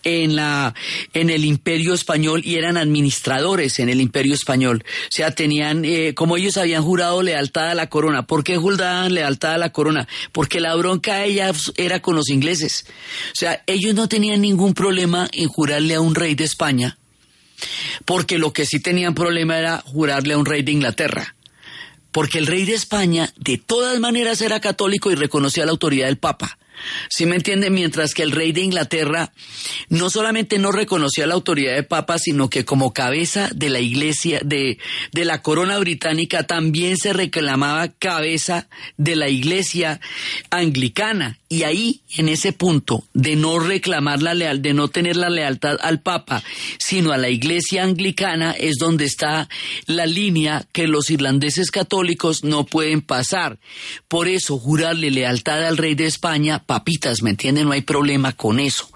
en 0.02 0.36
la 0.36 0.74
en 1.12 1.30
el 1.30 1.44
Imperio 1.44 1.94
español 1.94 2.42
y 2.44 2.56
eran 2.56 2.76
administradores 2.76 3.78
en 3.78 3.88
el 3.88 4.00
Imperio 4.00 4.34
español. 4.34 4.84
O 4.84 5.12
sea, 5.12 5.30
tenían 5.30 5.84
eh, 5.84 6.14
como 6.14 6.36
ellos 6.36 6.56
habían 6.56 6.82
jurado 6.82 7.22
lealtad 7.22 7.70
a 7.70 7.74
la 7.74 7.88
corona. 7.88 8.26
¿Por 8.26 8.44
qué 8.44 8.56
juraban 8.56 9.14
lealtad 9.14 9.54
a 9.54 9.58
la 9.58 9.72
corona? 9.72 10.08
Porque 10.32 10.60
la 10.60 10.74
bronca 10.74 11.24
ella 11.24 11.52
era 11.76 12.00
con 12.00 12.16
los 12.16 12.28
ingleses. 12.28 12.86
O 13.32 13.36
sea, 13.36 13.62
ellos 13.66 13.94
no 13.94 14.08
tenían 14.08 14.40
ningún 14.40 14.74
problema 14.74 15.28
en 15.32 15.48
jurarle 15.48 15.94
a 15.94 16.00
un 16.00 16.14
rey 16.14 16.34
de 16.34 16.44
España. 16.44 16.98
Porque 18.04 18.38
lo 18.38 18.52
que 18.52 18.66
sí 18.66 18.80
tenían 18.80 19.14
problema 19.14 19.58
era 19.58 19.82
jurarle 19.86 20.34
a 20.34 20.38
un 20.38 20.44
rey 20.44 20.62
de 20.62 20.72
Inglaterra 20.72 21.34
porque 22.14 22.38
el 22.38 22.46
rey 22.46 22.64
de 22.64 22.74
España 22.74 23.28
de 23.36 23.58
todas 23.58 23.98
maneras 23.98 24.40
era 24.40 24.60
católico 24.60 25.10
y 25.10 25.16
reconocía 25.16 25.64
la 25.66 25.72
autoridad 25.72 26.06
del 26.06 26.16
Papa. 26.16 26.58
¿Sí 27.08 27.26
me 27.26 27.34
entiende? 27.34 27.70
Mientras 27.70 28.14
que 28.14 28.22
el 28.22 28.30
rey 28.30 28.52
de 28.52 28.60
Inglaterra 28.60 29.32
no 29.88 30.10
solamente 30.10 30.58
no 30.58 30.70
reconocía 30.70 31.26
la 31.26 31.34
autoridad 31.34 31.74
de 31.74 31.82
Papa, 31.82 32.18
sino 32.18 32.48
que 32.48 32.64
como 32.64 32.92
cabeza 32.92 33.50
de 33.52 33.68
la 33.68 33.80
iglesia, 33.80 34.40
de, 34.44 34.78
de 35.10 35.24
la 35.24 35.42
corona 35.42 35.76
británica, 35.78 36.44
también 36.44 36.96
se 36.98 37.12
reclamaba 37.12 37.88
cabeza 37.88 38.68
de 38.96 39.16
la 39.16 39.28
iglesia 39.28 40.00
anglicana. 40.50 41.40
Y 41.54 41.62
ahí, 41.62 42.00
en 42.16 42.28
ese 42.28 42.52
punto 42.52 43.04
de 43.12 43.36
no 43.36 43.60
reclamar 43.60 44.20
la 44.20 44.34
leal, 44.34 44.60
de 44.60 44.74
no 44.74 44.88
tener 44.88 45.14
la 45.14 45.30
lealtad 45.30 45.76
al 45.82 46.00
Papa, 46.00 46.42
sino 46.78 47.12
a 47.12 47.16
la 47.16 47.28
iglesia 47.28 47.84
anglicana, 47.84 48.50
es 48.50 48.74
donde 48.76 49.04
está 49.04 49.48
la 49.86 50.04
línea 50.04 50.66
que 50.72 50.88
los 50.88 51.10
irlandeses 51.10 51.70
católicos 51.70 52.42
no 52.42 52.66
pueden 52.66 53.02
pasar. 53.02 53.60
Por 54.08 54.26
eso, 54.26 54.58
jurarle 54.58 55.12
lealtad 55.12 55.64
al 55.64 55.76
rey 55.76 55.94
de 55.94 56.06
España 56.06 56.58
papitas, 56.58 57.22
¿me 57.22 57.30
entienden? 57.30 57.66
No 57.66 57.72
hay 57.72 57.82
problema 57.82 58.32
con 58.32 58.58
eso. 58.58 58.90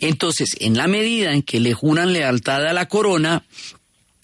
Entonces, 0.00 0.56
en 0.58 0.76
la 0.76 0.88
medida 0.88 1.32
en 1.32 1.42
que 1.42 1.60
le 1.60 1.74
juran 1.74 2.12
lealtad 2.12 2.66
a 2.66 2.72
la 2.72 2.88
corona, 2.88 3.44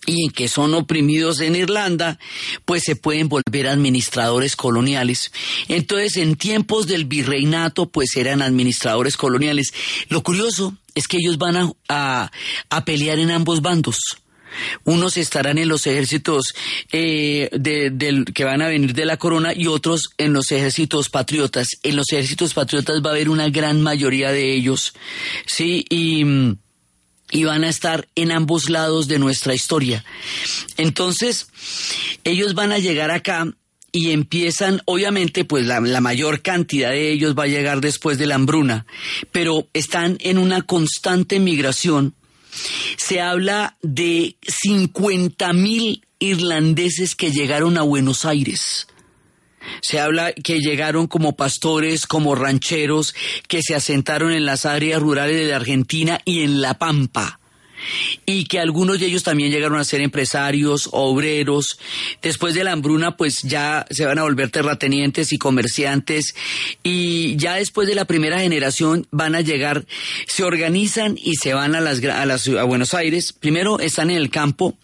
y 0.07 0.25
en 0.25 0.31
que 0.31 0.49
son 0.49 0.73
oprimidos 0.75 1.41
en 1.41 1.57
Irlanda, 1.57 2.19
pues 2.65 2.85
se 2.85 2.97
pueden 2.97 3.29
volver 3.29 3.69
administradores 3.69 4.57
coloniales. 4.57 5.33
Entonces, 5.69 6.17
en 6.17 6.37
tiempos 6.37 6.87
del 6.87 7.05
virreinato, 7.05 7.91
pues 7.91 8.17
eran 8.17 8.41
administradores 8.41 9.17
coloniales. 9.17 9.75
Lo 10.09 10.23
curioso 10.23 10.77
es 10.95 11.09
que 11.09 11.19
ellos 11.19 11.39
van 11.39 11.75
a, 11.89 12.31
a, 12.71 12.85
pelear 12.85 13.19
en 13.19 13.31
ambos 13.31 13.61
bandos. 13.61 13.99
Unos 14.85 15.19
estarán 15.19 15.59
en 15.59 15.69
los 15.69 15.87
ejércitos 15.87 16.55
eh, 16.91 17.51
del, 17.53 18.25
que 18.25 18.45
van 18.45 18.63
a 18.63 18.69
venir 18.69 18.95
de 18.95 19.05
la 19.05 19.19
corona 19.19 19.53
y 19.55 19.67
otros 19.67 20.09
en 20.17 20.33
los 20.33 20.51
ejércitos 20.51 21.11
patriotas. 21.11 21.69
En 21.83 21.97
los 21.97 22.07
ejércitos 22.11 22.55
patriotas 22.55 23.03
va 23.05 23.11
a 23.11 23.13
haber 23.13 23.29
una 23.29 23.51
gran 23.51 23.83
mayoría 23.83 24.33
de 24.33 24.55
ellos, 24.55 24.95
sí, 25.47 25.85
y, 25.91 26.25
y 27.31 27.45
van 27.45 27.65
a 27.65 27.69
estar 27.69 28.09
en 28.15 28.33
ambos 28.33 28.69
lados 28.69 29.09
de 29.09 29.19
nuestra 29.19 29.55
historia. 29.55 30.05
Entonces, 30.77 31.49
ellos 32.25 32.55
van 32.55 32.73
a 32.73 32.79
llegar 32.79 33.11
acá 33.11 33.47
y 33.93 34.11
empiezan, 34.11 34.83
obviamente, 34.85 35.45
pues 35.45 35.67
la, 35.67 35.81
la, 35.81 36.01
mayor 36.01 36.43
cantidad 36.43 36.91
de 36.91 37.11
ellos 37.11 37.35
va 37.35 37.45
a 37.45 37.49
llegar 37.49 37.81
después 37.81 38.19
de 38.19 38.27
la 38.27 38.35
hambruna, 38.35 38.87
pero 39.33 39.69
están 39.73 40.19
en 40.21 40.39
una 40.39 40.63
constante 40.63 41.41
migración 41.41 42.15
se 42.97 43.21
habla 43.21 43.77
de 43.83 44.37
50 44.47 45.53
mil 45.53 46.05
irlandeses 46.19 47.15
que 47.15 47.31
llegaron 47.31 47.77
a 47.77 47.83
Buenos 47.83 48.25
Aires. 48.25 48.87
Se 49.81 50.01
habla 50.01 50.33
que 50.33 50.59
llegaron 50.61 51.07
como 51.07 51.37
pastores, 51.37 52.07
como 52.07 52.35
rancheros, 52.35 53.15
que 53.49 53.63
se 53.63 53.75
asentaron 53.75 54.33
en 54.33 54.47
las 54.47 54.67
áreas 54.67 55.01
rurales 55.01 55.37
de 55.37 55.51
la 55.51 55.57
Argentina 55.57 56.21
y 56.25 56.43
en 56.43 56.61
La 56.61 56.75
Pampa 56.75 57.41
y 58.25 58.45
que 58.45 58.59
algunos 58.59 59.01
de 59.01 59.07
ellos 59.07 59.23
también 59.23 59.51
llegaron 59.51 59.79
a 59.79 59.85
ser 59.85 60.01
empresarios, 60.01 60.89
obreros. 60.93 61.79
Después 62.23 62.55
de 62.55 62.65
la 62.65 62.73
hambruna, 62.73 63.17
pues 63.17 63.43
ya 63.43 63.87
se 63.91 64.07
van 64.07 64.19
a 64.19 64.23
volver 64.23 64.51
terratenientes 64.51 65.33
y 65.33 65.39
comerciantes 65.39 66.35
y 66.83 67.37
ya 67.37 67.55
después 67.55 67.89
de 67.89 67.95
la 67.95 68.05
primera 68.05 68.41
generación 68.41 69.07
van 69.11 69.35
a 69.35 69.41
llegar, 69.41 69.87
se 70.27 70.45
organizan 70.45 71.19
y 71.23 71.37
se 71.37 71.55
van 71.55 71.75
a 71.75 71.81
las 71.81 72.03
a, 72.05 72.27
las, 72.27 72.49
a 72.49 72.65
Buenos 72.65 72.95
Aires. 72.95 73.33
Primero 73.33 73.81
están 73.81 74.11
en 74.11 74.17
el 74.17 74.31
campo 74.31 74.77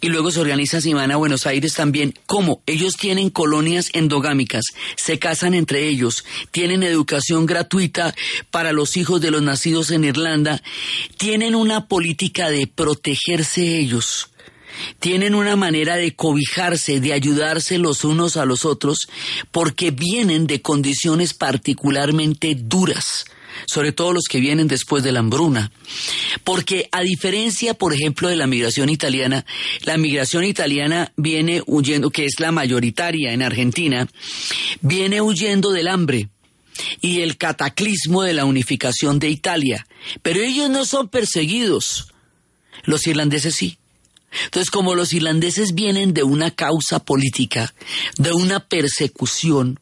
y 0.00 0.08
luego 0.08 0.30
se 0.30 0.40
organizan 0.40 0.82
y 0.84 0.94
van 0.94 1.10
a 1.10 1.16
Buenos 1.16 1.46
Aires 1.46 1.74
también. 1.74 2.14
¿Cómo? 2.26 2.62
Ellos 2.66 2.94
tienen 2.98 3.30
colonias 3.30 3.90
endogámicas, 3.92 4.64
se 4.96 5.18
casan 5.18 5.54
entre 5.54 5.88
ellos, 5.88 6.24
tienen 6.50 6.82
educación 6.82 7.46
gratuita 7.46 8.14
para 8.50 8.72
los 8.72 8.96
hijos 8.96 9.20
de 9.20 9.30
los 9.30 9.42
nacidos 9.42 9.90
en 9.90 10.04
Irlanda, 10.04 10.62
tienen 11.16 11.54
una 11.54 11.86
política 11.86 12.25
de 12.32 12.66
protegerse 12.66 13.78
ellos. 13.78 14.30
Tienen 14.98 15.34
una 15.34 15.56
manera 15.56 15.96
de 15.96 16.14
cobijarse, 16.14 17.00
de 17.00 17.12
ayudarse 17.12 17.78
los 17.78 18.04
unos 18.04 18.36
a 18.36 18.44
los 18.44 18.64
otros, 18.64 19.08
porque 19.50 19.90
vienen 19.90 20.46
de 20.46 20.60
condiciones 20.60 21.32
particularmente 21.34 22.54
duras, 22.54 23.24
sobre 23.66 23.92
todo 23.92 24.12
los 24.12 24.24
que 24.28 24.40
vienen 24.40 24.68
después 24.68 25.02
de 25.02 25.12
la 25.12 25.20
hambruna. 25.20 25.72
Porque 26.44 26.88
a 26.92 27.00
diferencia, 27.00 27.74
por 27.74 27.94
ejemplo, 27.94 28.28
de 28.28 28.36
la 28.36 28.46
migración 28.46 28.90
italiana, 28.90 29.46
la 29.84 29.96
migración 29.96 30.44
italiana 30.44 31.12
viene 31.16 31.62
huyendo, 31.66 32.10
que 32.10 32.26
es 32.26 32.38
la 32.38 32.52
mayoritaria 32.52 33.32
en 33.32 33.42
Argentina, 33.42 34.08
viene 34.82 35.22
huyendo 35.22 35.72
del 35.72 35.88
hambre 35.88 36.28
y 37.00 37.22
el 37.22 37.36
cataclismo 37.36 38.22
de 38.22 38.34
la 38.34 38.44
unificación 38.44 39.18
de 39.18 39.30
Italia. 39.30 39.86
Pero 40.22 40.40
ellos 40.40 40.68
no 40.68 40.84
son 40.84 41.08
perseguidos. 41.08 42.12
Los 42.84 43.06
irlandeses 43.06 43.54
sí. 43.54 43.78
Entonces, 44.44 44.70
como 44.70 44.94
los 44.94 45.12
irlandeses 45.12 45.74
vienen 45.74 46.12
de 46.12 46.22
una 46.22 46.50
causa 46.50 46.98
política, 47.04 47.74
de 48.18 48.32
una 48.32 48.60
persecución, 48.60 49.80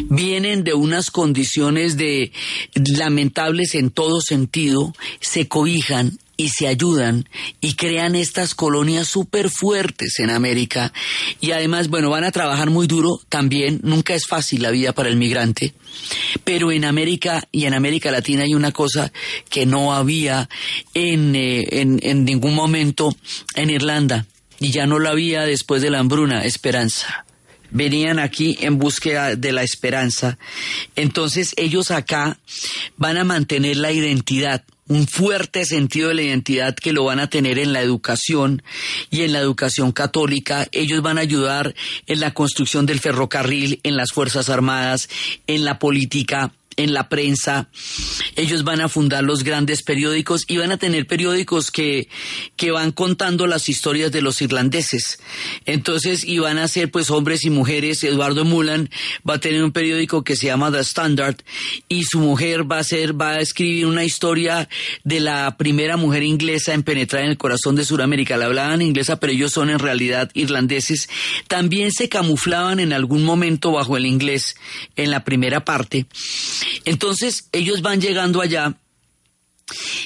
vienen 0.00 0.64
de 0.64 0.74
unas 0.74 1.10
condiciones 1.10 1.96
de 1.96 2.32
lamentables 2.74 3.74
en 3.74 3.90
todo 3.90 4.20
sentido, 4.20 4.94
se 5.20 5.48
cobijan 5.48 6.18
y 6.42 6.48
se 6.48 6.66
ayudan 6.66 7.28
y 7.60 7.74
crean 7.74 8.16
estas 8.16 8.56
colonias 8.56 9.06
súper 9.06 9.48
fuertes 9.48 10.18
en 10.18 10.28
América. 10.28 10.92
Y 11.40 11.52
además, 11.52 11.86
bueno, 11.86 12.10
van 12.10 12.24
a 12.24 12.32
trabajar 12.32 12.68
muy 12.68 12.88
duro 12.88 13.20
también. 13.28 13.78
Nunca 13.84 14.14
es 14.14 14.26
fácil 14.26 14.60
la 14.60 14.72
vida 14.72 14.92
para 14.92 15.08
el 15.08 15.16
migrante. 15.16 15.72
Pero 16.42 16.72
en 16.72 16.84
América 16.84 17.46
y 17.52 17.66
en 17.66 17.74
América 17.74 18.10
Latina 18.10 18.42
hay 18.42 18.54
una 18.54 18.72
cosa 18.72 19.12
que 19.48 19.66
no 19.66 19.94
había 19.94 20.48
en, 20.94 21.36
eh, 21.36 21.62
en, 21.80 22.00
en 22.02 22.24
ningún 22.24 22.56
momento 22.56 23.14
en 23.54 23.70
Irlanda. 23.70 24.26
Y 24.58 24.72
ya 24.72 24.86
no 24.86 24.98
la 24.98 25.10
había 25.10 25.42
después 25.42 25.80
de 25.80 25.90
la 25.90 26.00
hambruna, 26.00 26.44
esperanza 26.44 27.24
venían 27.74 28.18
aquí 28.18 28.58
en 28.60 28.78
búsqueda 28.78 29.34
de 29.34 29.50
la 29.50 29.62
esperanza. 29.62 30.36
Entonces 30.94 31.54
ellos 31.56 31.90
acá 31.90 32.38
van 32.98 33.16
a 33.16 33.24
mantener 33.24 33.78
la 33.78 33.92
identidad 33.92 34.62
un 34.88 35.06
fuerte 35.06 35.64
sentido 35.64 36.08
de 36.08 36.14
la 36.14 36.22
identidad 36.22 36.74
que 36.74 36.92
lo 36.92 37.04
van 37.04 37.20
a 37.20 37.30
tener 37.30 37.58
en 37.58 37.72
la 37.72 37.82
educación 37.82 38.62
y 39.10 39.22
en 39.22 39.32
la 39.32 39.38
educación 39.38 39.92
católica. 39.92 40.66
Ellos 40.72 41.02
van 41.02 41.18
a 41.18 41.22
ayudar 41.22 41.74
en 42.06 42.20
la 42.20 42.34
construcción 42.34 42.86
del 42.86 43.00
ferrocarril, 43.00 43.80
en 43.82 43.96
las 43.96 44.12
Fuerzas 44.12 44.48
Armadas, 44.48 45.08
en 45.46 45.64
la 45.64 45.78
política 45.78 46.52
en 46.76 46.92
la 46.92 47.08
prensa, 47.08 47.68
ellos 48.36 48.64
van 48.64 48.80
a 48.80 48.88
fundar 48.88 49.24
los 49.24 49.44
grandes 49.44 49.82
periódicos 49.82 50.44
y 50.46 50.56
van 50.56 50.72
a 50.72 50.78
tener 50.78 51.06
periódicos 51.06 51.70
que, 51.70 52.08
que 52.56 52.70
van 52.70 52.92
contando 52.92 53.46
las 53.46 53.68
historias 53.68 54.12
de 54.12 54.22
los 54.22 54.40
irlandeses. 54.42 55.18
Entonces, 55.64 56.24
y 56.24 56.38
van 56.38 56.58
a 56.58 56.68
ser 56.68 56.90
pues 56.90 57.10
hombres 57.10 57.44
y 57.44 57.50
mujeres. 57.50 58.02
Eduardo 58.04 58.44
Mulan 58.44 58.90
va 59.28 59.34
a 59.34 59.40
tener 59.40 59.62
un 59.62 59.72
periódico 59.72 60.24
que 60.24 60.36
se 60.36 60.46
llama 60.46 60.70
The 60.70 60.80
Standard 60.80 61.36
y 61.88 62.04
su 62.04 62.18
mujer 62.18 62.70
va 62.70 62.78
a 62.78 62.84
ser, 62.84 63.20
va 63.20 63.32
a 63.32 63.40
escribir 63.40 63.86
una 63.86 64.04
historia 64.04 64.68
de 65.04 65.20
la 65.20 65.56
primera 65.56 65.96
mujer 65.96 66.22
inglesa 66.22 66.74
en 66.74 66.82
penetrar 66.82 67.24
en 67.24 67.30
el 67.30 67.38
corazón 67.38 67.76
de 67.76 67.84
Sudamérica. 67.84 68.36
La 68.36 68.46
hablaban 68.46 68.82
inglesa, 68.82 69.18
pero 69.18 69.32
ellos 69.32 69.52
son 69.52 69.70
en 69.70 69.78
realidad 69.78 70.30
irlandeses. 70.34 71.08
También 71.48 71.92
se 71.92 72.08
camuflaban 72.08 72.80
en 72.80 72.92
algún 72.92 73.24
momento 73.24 73.72
bajo 73.72 73.96
el 73.96 74.06
inglés 74.06 74.56
en 74.96 75.10
la 75.10 75.24
primera 75.24 75.64
parte. 75.64 76.06
Entonces 76.84 77.48
ellos 77.52 77.82
van 77.82 78.00
llegando 78.00 78.40
allá 78.40 78.74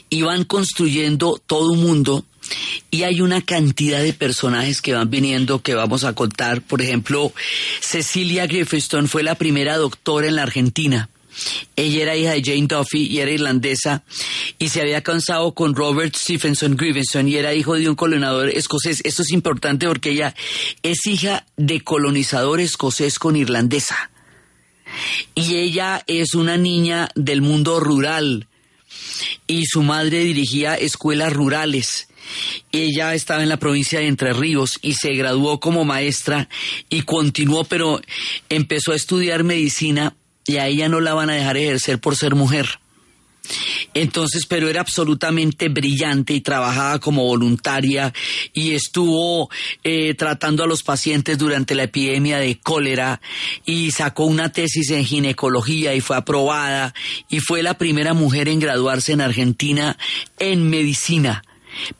y 0.09 0.23
van 0.23 0.45
construyendo 0.45 1.41
todo 1.47 1.73
un 1.73 1.83
mundo 1.83 2.25
y 2.91 3.03
hay 3.03 3.21
una 3.21 3.43
cantidad 3.43 4.03
de 4.03 4.13
personajes 4.13 4.81
que 4.81 4.95
van 4.95 5.11
viniendo 5.11 5.63
que 5.63 5.75
vamos 5.75 6.05
a 6.05 6.13
contar. 6.15 6.63
Por 6.63 6.83
ejemplo, 6.83 7.33
Cecilia 7.81 8.47
Griffithstone 8.47 9.09
fue 9.09 9.23
la 9.23 9.35
primera 9.35 9.77
doctora 9.77 10.29
en 10.29 10.37
la 10.37 10.43
Argentina. 10.43 11.09
Ella 11.75 12.03
era 12.03 12.17
hija 12.17 12.31
de 12.31 12.43
Jane 12.43 12.67
Duffy 12.67 13.09
y 13.09 13.19
era 13.19 13.31
irlandesa 13.31 14.05
y 14.59 14.71
se 14.71 14.81
había 14.81 15.03
casado 15.03 15.53
con 15.53 15.75
Robert 15.75 16.17
Stephenson 16.17 16.77
Griffithstone 16.77 17.29
y 17.29 17.37
era 17.37 17.53
hijo 17.53 17.75
de 17.75 17.91
un 17.91 17.95
colonizador 17.95 18.49
escocés. 18.49 19.03
Esto 19.05 19.23
es 19.23 19.33
importante 19.33 19.87
porque 19.87 20.11
ella 20.11 20.35
es 20.83 21.07
hija 21.07 21.45
de 21.59 21.83
colonizador 21.83 22.61
escocés 22.61 23.19
con 23.19 23.37
irlandesa 23.37 24.11
y 25.35 25.57
ella 25.57 26.03
es 26.07 26.35
una 26.35 26.57
niña 26.57 27.09
del 27.15 27.43
mundo 27.43 27.81
rural 27.81 28.47
y 29.47 29.67
su 29.67 29.83
madre 29.83 30.21
dirigía 30.21 30.75
escuelas 30.75 31.33
rurales. 31.33 32.09
Ella 32.73 33.15
estaba 33.15 33.43
en 33.43 33.49
la 33.49 33.59
provincia 33.59 34.01
de 34.01 34.09
Entre 34.09 34.33
Ríos 34.33 34.79
y 34.83 34.95
se 34.95 35.15
graduó 35.15 35.61
como 35.61 35.85
maestra 35.85 36.49
y 36.89 37.03
continuó, 37.03 37.65
pero 37.65 38.01
empezó 38.49 38.93
a 38.93 38.97
estudiar 38.97 39.45
medicina 39.45 40.17
y 40.47 40.57
a 40.57 40.67
ella 40.67 40.89
no 40.89 41.01
la 41.01 41.15
van 41.15 41.31
a 41.31 41.35
dejar 41.35 41.57
ejercer 41.57 42.01
por 42.01 42.17
ser 42.17 42.35
mujer. 42.35 42.81
Entonces, 43.95 44.47
pero 44.47 44.69
era 44.69 44.81
absolutamente 44.81 45.69
brillante 45.69 46.35
y 46.35 46.41
trabajaba 46.41 46.99
como 46.99 47.25
voluntaria 47.25 48.13
y 48.53 48.73
estuvo 48.73 49.51
eh, 49.85 50.15
tratando 50.15 50.65
a 50.65 50.67
los 50.67 50.83
pacientes 50.83 51.39
durante 51.39 51.75
la 51.75 51.85
epidemia 51.85 52.39
de 52.39 52.59
cólera 52.59 53.21
y 53.65 53.91
sacó 53.91 54.25
una 54.25 54.53
tesis 54.53 54.91
en 54.91 55.05
ginecología 55.05 55.95
y 55.95 56.01
fue 56.01 56.17
aprobada 56.17 56.95
y 57.29 57.41
fue 57.41 57.63
la 57.63 57.79
primera 57.79 58.15
mujer 58.15 58.49
en 58.49 58.61
graduarse 58.61 59.13
en 59.13 59.21
Argentina 59.21 59.97
en 60.39 60.69
medicina, 60.69 61.45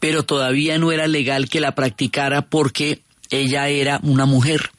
pero 0.01 0.25
todavía 0.25 0.79
no 0.79 0.93
era 0.93 1.07
legal 1.07 1.49
que 1.49 1.61
la 1.61 1.75
practicara 1.75 2.43
porque 2.43 3.03
ella 3.31 3.69
era 3.69 4.01
una 4.03 4.27
mujer. 4.27 4.71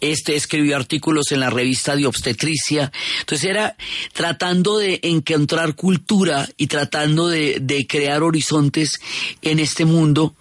Este 0.00 0.36
escribió 0.36 0.76
artículos 0.76 1.32
en 1.32 1.40
la 1.40 1.50
revista 1.50 1.96
de 1.96 2.06
obstetricia. 2.06 2.92
Entonces 3.20 3.48
era 3.48 3.76
tratando 4.12 4.78
de 4.78 5.00
encontrar 5.02 5.74
cultura 5.74 6.48
y 6.56 6.66
tratando 6.66 7.28
de, 7.28 7.58
de, 7.60 7.86
crear 7.86 8.22
horizontes 8.22 9.00
en 9.42 9.58
este 9.58 9.84
mundo. 9.84 10.34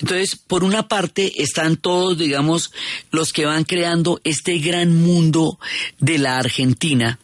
Entonces, 0.00 0.36
por 0.36 0.64
una 0.64 0.88
parte 0.88 1.42
están 1.42 1.76
todos, 1.76 2.18
digamos, 2.18 2.72
los 3.10 3.32
que 3.32 3.46
van 3.46 3.64
creando 3.64 4.20
este 4.24 4.58
gran 4.58 4.94
mundo 4.94 5.58
de 5.98 6.18
la 6.18 6.38
Argentina, 6.38 7.18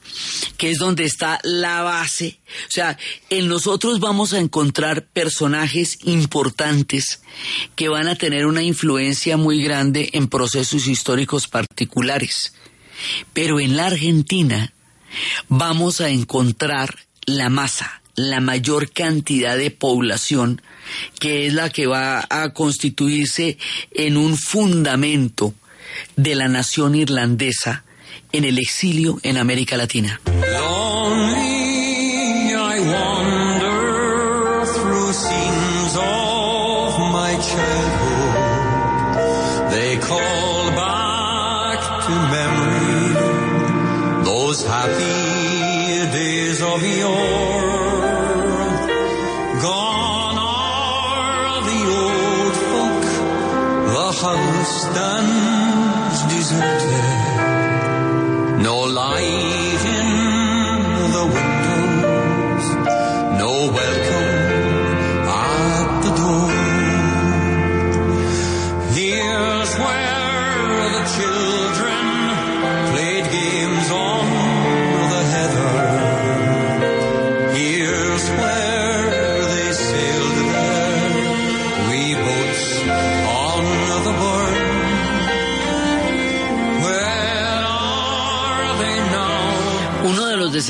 que 0.57 0.71
es 0.71 0.79
donde 0.79 1.05
está 1.05 1.41
la 1.43 1.83
base. 1.83 2.41
O 2.67 2.71
sea, 2.71 2.99
en 3.29 3.49
nosotros 3.49 4.01
vamos 4.01 4.33
a 4.33 4.39
encontrar 4.39 5.07
personajes 5.07 5.99
importantes 6.05 7.23
que 7.77 7.89
van 7.89 8.09
a 8.09 8.17
tener 8.17 8.47
una 8.47 8.63
influencia 8.63 9.37
muy 9.37 9.63
grande 9.63 10.11
en 10.13 10.29
procesos 10.29 10.87
históricos 11.01 11.49
particulares. 11.49 12.53
Pero 13.33 13.59
en 13.59 13.75
la 13.75 13.87
Argentina 13.87 14.75
vamos 15.49 16.03
a 16.03 16.11
encontrar 16.11 16.95
la 17.25 17.49
masa, 17.49 18.03
la 18.17 18.41
mayor 18.41 18.93
cantidad 18.93 19.57
de 19.57 19.71
población 19.71 20.61
que 21.19 21.47
es 21.47 21.55
la 21.55 21.71
que 21.71 21.87
va 21.87 22.27
a 22.29 22.53
constituirse 22.53 23.57
en 23.93 24.19
un 24.19 24.37
fundamento 24.37 25.55
de 26.17 26.35
la 26.35 26.49
nación 26.49 26.95
irlandesa 26.95 27.85
en 28.33 28.45
el 28.45 28.59
exilio 28.59 29.19
en 29.23 29.39
América 29.39 29.77
Latina. 29.77 30.21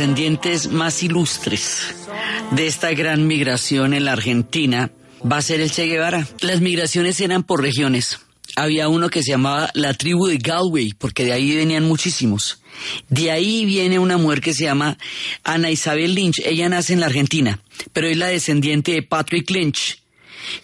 Descendientes 0.01 0.71
más 0.71 1.03
ilustres 1.03 1.95
de 2.53 2.67
esta 2.67 2.91
gran 2.95 3.27
migración 3.27 3.93
en 3.93 4.07
la 4.07 4.13
Argentina 4.13 4.91
va 5.31 5.37
a 5.37 5.43
ser 5.43 5.61
el 5.61 5.71
Che 5.71 5.85
Guevara. 5.85 6.27
Las 6.41 6.63
migraciones 6.63 7.21
eran 7.21 7.43
por 7.43 7.61
regiones. 7.61 8.19
Había 8.57 8.89
uno 8.89 9.11
que 9.11 9.23
se 9.23 9.33
llamaba 9.33 9.69
la 9.75 9.93
tribu 9.93 10.27
de 10.27 10.39
Galway, 10.39 10.95
porque 10.95 11.27
de 11.27 11.35
ahí 11.35 11.55
venían 11.55 11.85
muchísimos. 11.85 12.63
De 13.11 13.31
ahí 13.31 13.67
viene 13.67 13.99
una 13.99 14.17
mujer 14.17 14.41
que 14.41 14.55
se 14.55 14.65
llama 14.65 14.97
Ana 15.45 15.71
Isabel 15.71 16.15
Lynch. 16.15 16.41
Ella 16.47 16.71
nace 16.71 16.95
en 16.95 17.01
la 17.01 17.07
Argentina, 17.07 17.61
pero 17.93 18.07
es 18.07 18.17
la 18.17 18.29
descendiente 18.29 18.93
de 18.93 19.03
Patrick 19.03 19.51
Lynch, 19.51 20.03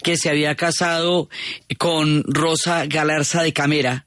que 0.03 0.16
se 0.16 0.31
había 0.31 0.55
casado 0.55 1.29
con 1.77 2.25
Rosa 2.27 2.87
Galarza 2.87 3.42
de 3.42 3.53
Camera, 3.53 4.06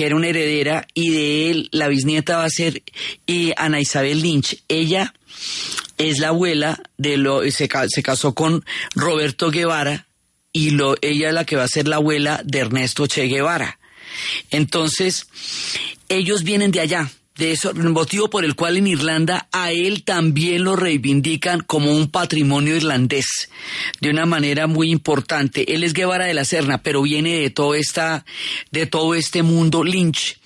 que 0.00 0.06
era 0.06 0.16
una 0.16 0.28
heredera, 0.28 0.86
y 0.94 1.10
de 1.10 1.50
él 1.50 1.68
la 1.72 1.86
bisnieta 1.88 2.38
va 2.38 2.44
a 2.44 2.48
ser 2.48 2.82
y 3.26 3.52
Ana 3.58 3.80
Isabel 3.80 4.22
Lynch. 4.22 4.56
Ella 4.66 5.12
es 5.98 6.20
la 6.20 6.28
abuela 6.28 6.80
de 6.96 7.18
lo 7.18 7.42
se, 7.50 7.68
ca- 7.68 7.86
se 7.86 8.02
casó 8.02 8.34
con 8.34 8.64
Roberto 8.94 9.50
Guevara 9.50 10.06
y 10.54 10.70
lo 10.70 10.96
ella 11.02 11.28
es 11.28 11.34
la 11.34 11.44
que 11.44 11.56
va 11.56 11.64
a 11.64 11.68
ser 11.68 11.86
la 11.86 11.96
abuela 11.96 12.40
de 12.46 12.60
Ernesto 12.60 13.06
Che 13.06 13.26
Guevara. 13.26 13.78
Entonces, 14.50 15.26
ellos 16.08 16.44
vienen 16.44 16.70
de 16.70 16.80
allá. 16.80 17.10
De 17.40 17.52
eso, 17.52 17.72
motivo 17.72 18.28
por 18.28 18.44
el 18.44 18.54
cual 18.54 18.76
en 18.76 18.86
Irlanda 18.86 19.48
a 19.50 19.72
él 19.72 20.02
también 20.02 20.62
lo 20.62 20.76
reivindican 20.76 21.60
como 21.60 21.90
un 21.90 22.10
patrimonio 22.10 22.76
irlandés, 22.76 23.48
de 23.98 24.10
una 24.10 24.26
manera 24.26 24.66
muy 24.66 24.90
importante. 24.90 25.74
Él 25.74 25.82
es 25.82 25.94
Guevara 25.94 26.26
de 26.26 26.34
la 26.34 26.44
Serna, 26.44 26.82
pero 26.82 27.00
viene 27.00 27.40
de 27.40 27.48
todo 27.48 27.74
esta, 27.74 28.26
de 28.72 28.84
todo 28.84 29.14
este 29.14 29.42
mundo 29.42 29.84
Lynch. 29.84 30.38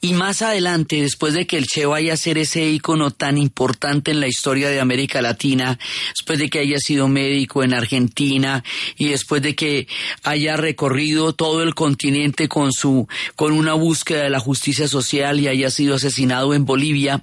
Y 0.00 0.14
más 0.14 0.42
adelante, 0.42 1.00
después 1.02 1.34
de 1.34 1.46
que 1.46 1.56
el 1.56 1.66
Che 1.66 1.86
vaya 1.86 2.14
a 2.14 2.16
ser 2.16 2.38
ese 2.38 2.68
ícono 2.68 3.10
tan 3.10 3.38
importante 3.38 4.10
en 4.10 4.20
la 4.20 4.28
historia 4.28 4.68
de 4.68 4.80
América 4.80 5.22
Latina, 5.22 5.78
después 6.14 6.38
de 6.38 6.50
que 6.50 6.60
haya 6.60 6.78
sido 6.78 7.08
médico 7.08 7.62
en 7.62 7.74
Argentina 7.74 8.64
y 8.96 9.08
después 9.08 9.42
de 9.42 9.54
que 9.54 9.86
haya 10.22 10.56
recorrido 10.56 11.32
todo 11.32 11.62
el 11.62 11.74
continente 11.74 12.48
con 12.48 12.72
su, 12.72 13.06
con 13.36 13.52
una 13.52 13.74
búsqueda 13.74 14.24
de 14.24 14.30
la 14.30 14.40
justicia 14.40 14.88
social 14.88 15.40
y 15.40 15.48
haya 15.48 15.70
sido 15.70 15.94
asesinado 15.94 16.54
en 16.54 16.64
Bolivia, 16.64 17.22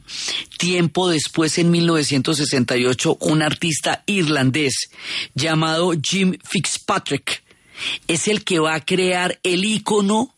tiempo 0.58 1.10
después, 1.10 1.58
en 1.58 1.72
1968, 1.72 3.18
un 3.22 3.42
artista 3.42 4.04
irlandés 4.06 4.90
llamado 5.34 5.94
Jim 6.02 6.38
Fitzpatrick 6.44 7.44
es 8.08 8.28
el 8.28 8.44
que 8.44 8.60
va 8.60 8.76
a 8.76 8.86
crear 8.86 9.40
el 9.44 9.66
ícono 9.66 10.34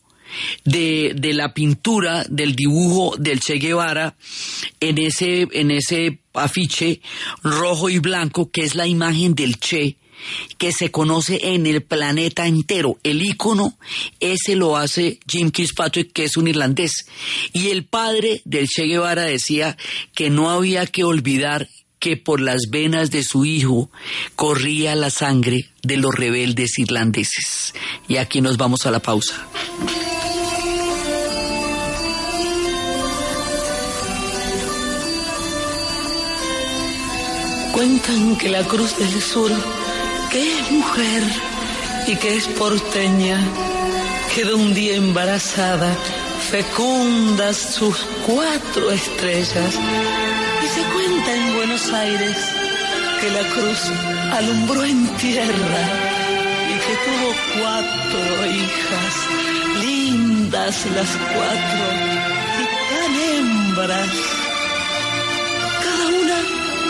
de, 0.64 1.12
de 1.14 1.34
la 1.34 1.54
pintura, 1.54 2.24
del 2.28 2.54
dibujo 2.54 3.16
del 3.18 3.40
Che 3.40 3.58
Guevara 3.58 4.16
en 4.80 4.98
ese, 4.98 5.48
en 5.52 5.70
ese 5.70 6.20
afiche 6.34 7.00
rojo 7.42 7.88
y 7.88 7.98
blanco 7.98 8.50
que 8.50 8.62
es 8.62 8.74
la 8.74 8.86
imagen 8.86 9.34
del 9.34 9.58
Che 9.58 9.96
que 10.58 10.72
se 10.72 10.90
conoce 10.90 11.40
en 11.42 11.66
el 11.66 11.82
planeta 11.82 12.46
entero. 12.46 12.98
El 13.02 13.22
ícono, 13.22 13.76
ese 14.20 14.54
lo 14.56 14.76
hace 14.76 15.18
Jim 15.26 15.50
Fitzpatrick, 15.52 16.12
que 16.12 16.24
es 16.24 16.36
un 16.36 16.48
irlandés. 16.48 17.06
Y 17.52 17.70
el 17.70 17.84
padre 17.84 18.40
del 18.44 18.68
Che 18.68 18.84
Guevara 18.84 19.22
decía 19.22 19.76
que 20.14 20.30
no 20.30 20.50
había 20.50 20.86
que 20.86 21.04
olvidar 21.04 21.68
que 22.02 22.16
por 22.16 22.40
las 22.40 22.62
venas 22.68 23.12
de 23.12 23.22
su 23.22 23.44
hijo 23.44 23.88
corría 24.34 24.96
la 24.96 25.08
sangre 25.08 25.70
de 25.84 25.96
los 25.96 26.12
rebeldes 26.12 26.76
irlandeses. 26.80 27.74
Y 28.08 28.16
aquí 28.16 28.40
nos 28.40 28.56
vamos 28.56 28.86
a 28.86 28.90
la 28.90 28.98
pausa. 28.98 29.46
Cuentan 37.72 38.36
que 38.36 38.48
la 38.48 38.64
Cruz 38.64 38.98
del 38.98 39.22
Sur, 39.22 39.52
que 40.32 40.58
es 40.58 40.72
mujer 40.72 41.22
y 42.08 42.16
que 42.16 42.36
es 42.36 42.48
porteña, 42.48 43.38
quedó 44.34 44.56
un 44.56 44.74
día 44.74 44.96
embarazada, 44.96 45.96
fecundas 46.50 47.56
sus 47.58 47.96
cuatro 48.26 48.90
estrellas. 48.90 49.78
Aires 51.90 52.36
que 53.20 53.30
la 53.30 53.42
cruz 53.54 53.80
alumbró 54.32 54.84
en 54.84 55.06
tierra 55.16 55.82
y 56.70 56.74
que 56.84 56.94
tuvo 57.06 57.28
cuatro 57.58 58.46
hijas, 58.46 59.14
lindas 59.80 60.86
las 60.94 61.10
cuatro 61.34 61.84
y 62.60 62.64
tan 62.90 63.12
hembras. 63.30 64.10
Cada 65.84 66.06
una 66.20 66.38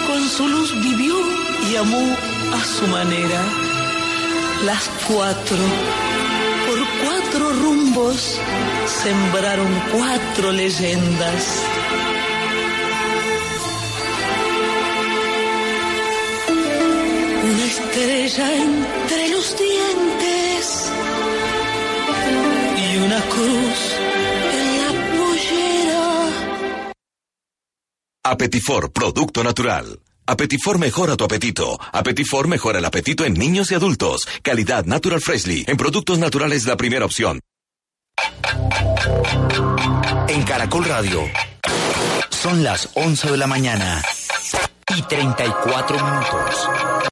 con 0.08 0.28
su 0.28 0.48
luz 0.48 0.74
vivió 0.82 1.16
y 1.70 1.76
amó 1.76 2.16
a 2.54 2.64
su 2.64 2.86
manera. 2.88 3.40
Las 4.64 4.90
cuatro, 5.08 5.64
por 6.66 6.78
cuatro 7.04 7.52
rumbos, 7.62 8.38
sembraron 9.02 9.72
cuatro 9.92 10.52
leyendas. 10.52 11.62
Entre 18.38 19.28
los 19.28 19.56
dientes 19.58 20.90
y 22.78 22.96
una 22.96 23.20
cruz 23.22 23.78
en 24.52 24.78
la 24.78 24.88
pollera. 25.16 26.30
Apetifor, 28.24 28.92
producto 28.92 29.44
natural. 29.44 30.00
Apetifor 30.26 30.78
mejora 30.78 31.16
tu 31.16 31.24
apetito. 31.24 31.78
Apetifor 31.92 32.48
mejora 32.48 32.78
el 32.78 32.84
apetito 32.84 33.24
en 33.24 33.34
niños 33.34 33.70
y 33.70 33.74
adultos. 33.74 34.26
Calidad 34.42 34.86
Natural 34.86 35.20
Freshly. 35.20 35.64
En 35.66 35.76
productos 35.76 36.18
naturales 36.18 36.64
la 36.64 36.76
primera 36.76 37.04
opción. 37.04 37.40
En 40.28 40.42
Caracol 40.44 40.84
Radio. 40.84 41.20
Son 42.30 42.62
las 42.62 42.88
11 42.94 43.30
de 43.30 43.36
la 43.36 43.46
mañana 43.46 44.02
y 44.96 45.02
34 45.02 46.04
minutos. 46.04 47.11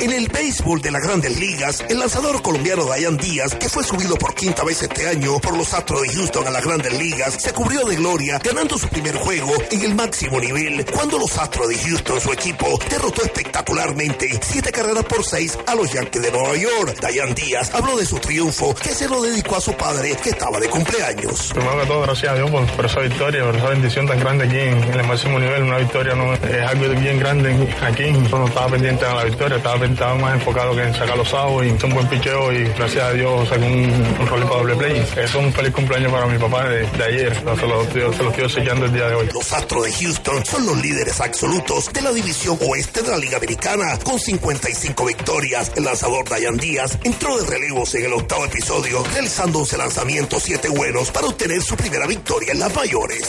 En 0.00 0.14
el 0.14 0.28
béisbol 0.28 0.80
de 0.80 0.90
las 0.90 1.02
grandes 1.02 1.38
ligas, 1.38 1.84
el 1.90 1.98
lanzador 1.98 2.40
colombiano 2.40 2.86
Dayan 2.86 3.18
Díaz, 3.18 3.54
que 3.54 3.68
fue 3.68 3.84
subido 3.84 4.16
por 4.16 4.34
quinta 4.34 4.64
vez 4.64 4.82
este 4.82 5.06
año 5.06 5.38
por 5.40 5.54
los 5.54 5.74
Astros 5.74 6.00
de 6.00 6.14
Houston 6.14 6.46
a 6.46 6.50
las 6.50 6.64
grandes 6.64 6.98
ligas, 6.98 7.34
se 7.34 7.52
cubrió 7.52 7.84
de 7.84 7.96
gloria 7.96 8.38
ganando 8.42 8.78
su 8.78 8.88
primer 8.88 9.14
juego 9.16 9.52
en 9.70 9.82
el 9.82 9.94
máximo 9.94 10.40
nivel 10.40 10.86
cuando 10.86 11.18
los 11.18 11.36
Astros 11.36 11.68
de 11.68 11.76
Houston, 11.76 12.18
su 12.18 12.32
equipo, 12.32 12.78
derrotó 12.88 13.22
espectacularmente 13.22 14.40
siete 14.42 14.72
carreras 14.72 15.04
por 15.04 15.22
seis 15.22 15.58
a 15.66 15.74
los 15.74 15.92
Yankees 15.92 16.22
de 16.22 16.30
Nueva 16.32 16.56
York. 16.56 16.98
Dayan 17.02 17.34
Díaz 17.34 17.70
habló 17.74 17.98
de 17.98 18.06
su 18.06 18.18
triunfo 18.20 18.74
que 18.74 18.94
se 18.94 19.06
lo 19.06 19.20
dedicó 19.20 19.56
a 19.56 19.60
su 19.60 19.74
padre 19.74 20.16
que 20.22 20.30
estaba 20.30 20.58
de 20.60 20.70
cumpleaños. 20.70 21.52
Primero 21.52 21.78
que 21.78 21.86
todo, 21.86 22.00
gracias 22.00 22.32
a 22.32 22.36
Dios 22.36 22.50
por, 22.50 22.86
esa 22.86 23.00
victoria, 23.00 23.44
por 23.44 23.54
esa 23.54 23.68
bendición 23.68 24.06
tan 24.06 24.18
grande 24.18 24.46
aquí 24.46 24.60
en, 24.60 24.82
el 24.82 25.06
máximo 25.06 25.38
nivel. 25.38 25.64
Una 25.64 25.76
victoria 25.76 26.14
no 26.14 26.32
es 26.32 26.66
algo 26.66 26.88
bien 26.98 27.18
grande 27.18 27.54
aquí. 27.82 28.10
No 28.12 28.46
estaba 28.46 28.68
pendiente 28.68 29.04
de 29.04 29.14
la 29.14 29.24
victoria, 29.24 29.58
estaba 29.58 29.74
pendiente 29.74 29.89
estaba 29.92 30.14
más 30.16 30.34
enfocado 30.34 30.74
que 30.74 30.82
en 30.82 30.94
sacar 30.94 31.16
los 31.16 31.32
avos 31.34 31.64
y 31.64 31.68
hizo 31.68 31.86
un 31.86 31.94
buen 31.94 32.06
picheo 32.08 32.52
y 32.52 32.64
gracias 32.64 33.04
a 33.04 33.12
Dios 33.12 33.48
sacó 33.48 33.64
un, 33.64 34.16
un 34.20 34.26
rol 34.26 34.42
para 34.42 34.56
doble 34.56 34.76
play. 34.76 35.00
Eso 35.00 35.22
es 35.22 35.34
un 35.34 35.52
feliz 35.52 35.72
cumpleaños 35.72 36.12
para 36.12 36.26
mi 36.26 36.38
papá 36.38 36.68
de, 36.68 36.86
de 36.86 37.04
ayer. 37.04 37.34
Se 37.34 37.66
lo, 37.66 37.84
se 37.90 38.22
lo 38.22 38.30
estoy 38.30 38.50
sellando 38.50 38.86
el 38.86 38.92
día 38.92 39.08
de 39.08 39.14
hoy. 39.14 39.28
Los 39.32 39.52
Astros 39.52 39.84
de 39.84 39.92
Houston 39.92 40.44
son 40.44 40.66
los 40.66 40.76
líderes 40.82 41.20
absolutos 41.20 41.92
de 41.92 42.02
la 42.02 42.12
división 42.12 42.58
oeste 42.68 43.02
de 43.02 43.10
la 43.10 43.18
Liga 43.18 43.36
Americana 43.36 43.98
con 44.02 44.18
55 44.18 45.04
victorias. 45.06 45.72
El 45.76 45.84
lanzador 45.84 46.28
Dayan 46.28 46.56
Díaz 46.56 46.98
entró 47.04 47.38
de 47.38 47.46
relevos 47.46 47.94
en 47.94 48.04
el 48.04 48.12
octavo 48.12 48.44
episodio 48.44 49.04
realizando 49.12 49.60
11 49.60 49.78
lanzamientos, 49.78 50.42
7 50.42 50.68
buenos 50.68 51.10
para 51.10 51.26
obtener 51.26 51.62
su 51.62 51.76
primera 51.76 52.06
victoria 52.06 52.52
en 52.52 52.60
las 52.60 52.74
mayores. 52.74 53.28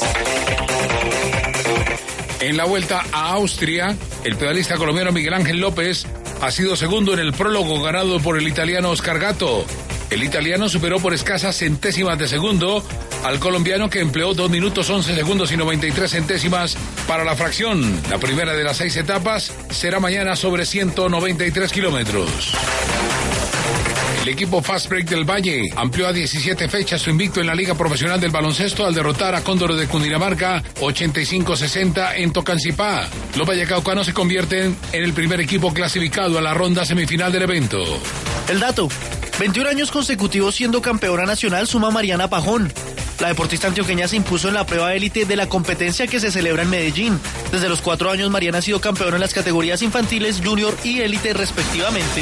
En 2.42 2.58
la 2.58 2.66
vuelta 2.66 3.04
a 3.12 3.34
Austria, 3.34 3.96
el 4.24 4.36
pedalista 4.36 4.76
colombiano 4.76 5.12
Miguel 5.12 5.36
Ángel 5.36 5.60
López 5.60 6.08
ha 6.42 6.50
sido 6.50 6.76
segundo 6.76 7.14
en 7.14 7.20
el 7.20 7.34
prólogo 7.34 7.82
ganado 7.82 8.20
por 8.20 8.38
el 8.38 8.48
italiano 8.48 8.90
Oscar 8.90 9.20
Gato. 9.20 9.64
El 10.10 10.24
italiano 10.24 10.68
superó 10.68 11.00
por 11.00 11.14
escasas 11.14 11.56
centésimas 11.56 12.18
de 12.18 12.28
segundo 12.28 12.84
al 13.24 13.40
colombiano 13.40 13.90
que 13.90 14.00
empleó 14.00 14.34
2 14.34 14.50
minutos 14.50 14.90
11 14.90 15.16
segundos 15.16 15.52
y 15.52 15.58
93 15.58 16.12
centésimas 16.12 16.76
para 17.08 17.24
la 17.24 17.36
fracción. 17.36 18.02
La 18.10 18.18
primera 18.18 18.54
de 18.54 18.64
las 18.64 18.78
seis 18.78 18.98
etapas 18.98 19.54
será 19.70 20.00
mañana 20.00 20.36
sobre 20.36 20.66
193 20.66 21.72
kilómetros. 21.72 22.54
El 24.22 24.30
equipo 24.30 24.62
Fast 24.62 24.88
Break 24.88 25.10
del 25.10 25.28
Valle 25.28 25.64
amplió 25.76 26.08
a 26.08 26.14
17 26.14 26.70
fechas 26.70 27.02
su 27.02 27.10
invicto 27.10 27.42
en 27.42 27.48
la 27.48 27.56
Liga 27.56 27.74
Profesional 27.74 28.22
del 28.22 28.30
Baloncesto 28.30 28.86
al 28.86 28.94
derrotar 28.94 29.34
a 29.34 29.44
Cóndor 29.44 29.74
de 29.74 29.88
Cundinamarca 29.88 30.62
85-60 30.80 32.18
en 32.18 32.32
Tocancipá. 32.32 33.08
Los 33.36 33.48
vallecaucanos 33.48 34.06
se 34.06 34.14
convierten 34.14 34.78
en 34.92 35.04
el 35.04 35.14
primer 35.14 35.42
equipo 35.42 35.74
clasificado 35.74 36.38
a 36.38 36.42
la 36.42 36.54
ronda 36.54 36.86
semifinal 36.86 37.32
del 37.32 37.42
evento. 37.42 37.80
El 38.48 38.60
dato. 38.60 38.90
21 39.40 39.68
años 39.68 39.90
consecutivos 39.90 40.54
siendo 40.54 40.84
campeona 40.84 41.26
nacional 41.26 41.66
suma 41.66 41.90
Mariana 41.90 42.30
Pajón. 42.30 42.72
La 43.20 43.30
deportista 43.30 43.70
antioqueña 43.70 44.08
se 44.08 44.18
impuso 44.18 44.50
en 44.50 44.54
la 44.54 44.68
prueba 44.68 44.94
élite 44.94 45.26
de 45.26 45.36
la 45.36 45.50
competencia 45.50 46.06
que 46.06 46.20
se 46.20 46.32
celebra 46.32 46.62
en 46.62 46.70
Medellín. 46.70 47.20
Desde 47.52 47.70
los 47.70 47.82
cuatro 47.82 48.12
años 48.12 48.30
Mariana 48.30 48.60
ha 48.60 48.62
sido 48.62 48.82
campeona 48.82 49.16
en 49.16 49.22
las 49.22 49.34
categorías 49.34 49.82
infantiles, 49.82 50.42
junior 50.46 50.78
y 50.84 51.00
élite 51.02 51.34
respectivamente. 51.34 52.22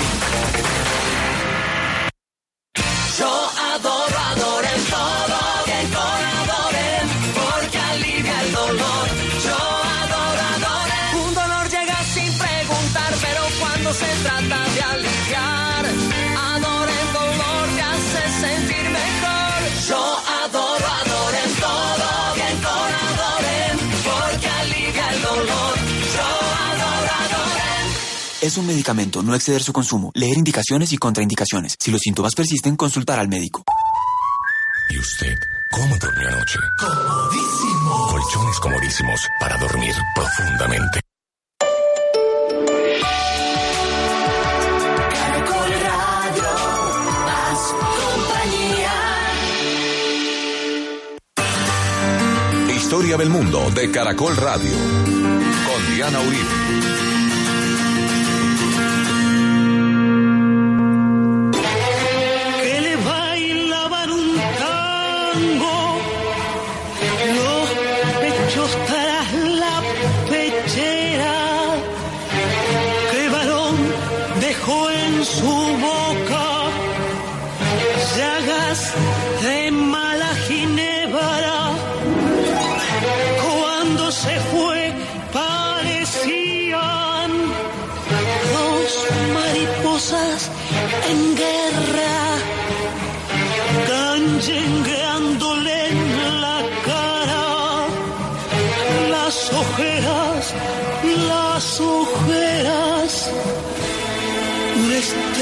Es 28.50 28.58
un 28.58 28.66
medicamento, 28.66 29.22
no 29.22 29.36
exceder 29.36 29.62
su 29.62 29.72
consumo. 29.72 30.10
Leer 30.16 30.36
indicaciones 30.36 30.92
y 30.92 30.98
contraindicaciones. 30.98 31.76
Si 31.80 31.92
los 31.92 32.02
síntomas 32.02 32.34
persisten, 32.34 32.76
consultar 32.76 33.20
al 33.20 33.28
médico. 33.28 33.64
¿Y 34.90 34.98
usted 34.98 35.38
cómo 35.70 35.96
durmió 36.00 36.30
anoche? 36.30 36.58
Comodísimo. 36.80 38.08
Colchones 38.10 38.60
comodísimos 38.60 39.22
para 39.40 39.56
dormir 39.60 39.94
profundamente. 40.16 41.00
Caracol 45.12 45.72
Radio, 45.84 46.50
más 47.24 47.60
compañía. 48.02 48.96
Historia 52.76 53.16
del 53.16 53.30
mundo 53.30 53.70
de 53.76 53.92
Caracol 53.92 54.36
Radio. 54.38 54.72
Con 54.72 55.96
Diana 55.96 56.20
Uribe. 56.20 56.79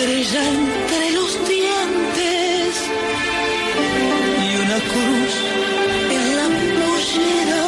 Estrella 0.08 0.50
entre 0.50 1.12
los 1.12 1.48
dientes 1.48 2.76
y 4.42 4.56
una 4.62 4.80
cruz 4.80 5.34
en 6.12 6.36
la 6.38 6.48
pollera, 6.80 7.66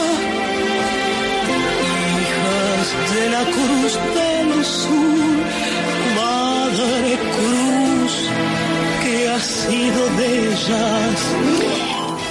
hijas 2.21 2.87
de 3.15 3.29
la 3.29 3.43
cruz 3.43 3.93
del 4.15 4.65
sur, 4.65 5.37
madre 6.15 7.17
cruz 7.35 8.13
que 9.03 9.27
ha 9.27 9.39
sido 9.39 10.09
de 10.17 10.27
ellas. 10.47 11.19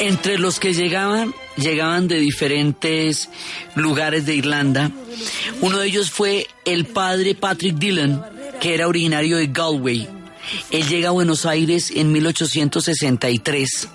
Entre 0.01 0.39
los 0.39 0.59
que 0.59 0.73
llegaban, 0.73 1.35
llegaban 1.57 2.09
de 2.09 2.19
diferentes 2.19 3.29
lugares 3.75 4.25
de 4.27 4.37
Irlanda. 4.37 4.91
Uno 5.61 5.79
de 5.79 5.89
ellos 5.89 6.11
fue 6.11 6.47
el 6.65 6.87
padre 6.87 7.35
Patrick 7.35 7.75
Dillon, 7.75 8.38
que 8.61 8.75
era 8.75 8.89
originario 8.89 9.37
de 9.37 9.47
Galway. 9.47 10.09
Él 10.71 10.89
llega 10.89 11.09
a 11.09 11.13
Buenos 11.13 11.47
Aires 11.47 11.93
en 11.95 12.13
1863 12.13 13.89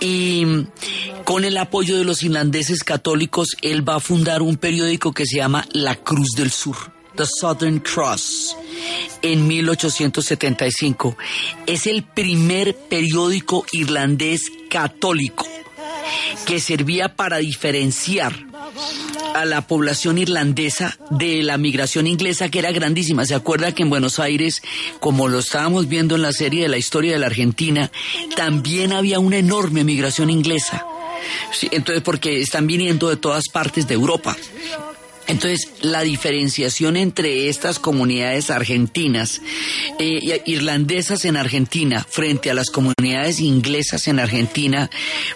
y 0.00 0.66
con 1.24 1.44
el 1.44 1.56
apoyo 1.58 1.96
de 1.96 2.04
los 2.04 2.22
irlandeses 2.22 2.82
católicos, 2.82 3.56
él 3.62 3.88
va 3.88 3.96
a 3.96 4.00
fundar 4.00 4.42
un 4.42 4.56
periódico 4.56 5.12
que 5.12 5.26
se 5.26 5.36
llama 5.36 5.66
La 5.72 5.94
Cruz 5.94 6.30
del 6.36 6.50
Sur, 6.50 6.76
The 7.14 7.24
Southern 7.26 7.80
Cross, 7.80 8.56
en 9.22 9.46
1875. 9.46 11.16
Es 11.66 11.86
el 11.86 12.02
primer 12.02 12.74
periódico 12.74 13.64
irlandés 13.72 14.50
católico 14.68 15.46
que 16.46 16.58
servía 16.58 17.14
para 17.14 17.38
diferenciar 17.38 18.34
a 19.34 19.44
la 19.44 19.66
población 19.66 20.18
irlandesa 20.18 20.98
de 21.10 21.42
la 21.42 21.58
migración 21.58 22.06
inglesa 22.06 22.48
que 22.48 22.58
era 22.58 22.72
grandísima. 22.72 23.24
¿Se 23.24 23.34
acuerda 23.34 23.72
que 23.72 23.82
en 23.82 23.90
Buenos 23.90 24.18
Aires, 24.18 24.62
como 25.00 25.28
lo 25.28 25.38
estábamos 25.38 25.88
viendo 25.88 26.16
en 26.16 26.22
la 26.22 26.32
serie 26.32 26.62
de 26.62 26.68
la 26.68 26.78
historia 26.78 27.12
de 27.12 27.18
la 27.18 27.26
Argentina, 27.26 27.90
también 28.36 28.92
había 28.92 29.18
una 29.18 29.38
enorme 29.38 29.84
migración 29.84 30.30
inglesa? 30.30 30.84
Entonces, 31.70 32.02
porque 32.02 32.40
están 32.40 32.66
viniendo 32.66 33.08
de 33.08 33.16
todas 33.16 33.48
partes 33.48 33.86
de 33.86 33.94
Europa. 33.94 34.36
Entonces, 35.30 35.70
la 35.82 36.02
diferenciación 36.02 36.96
entre 36.96 37.48
estas 37.48 37.78
comunidades 37.78 38.50
argentinas, 38.50 39.40
eh, 40.00 40.42
irlandesas 40.44 41.24
en 41.24 41.36
Argentina, 41.36 42.04
frente 42.10 42.50
a 42.50 42.54
las 42.54 42.68
comunidades 42.70 43.38
inglesas 43.38 44.08
en 44.08 44.18
Argentina, 44.18 44.90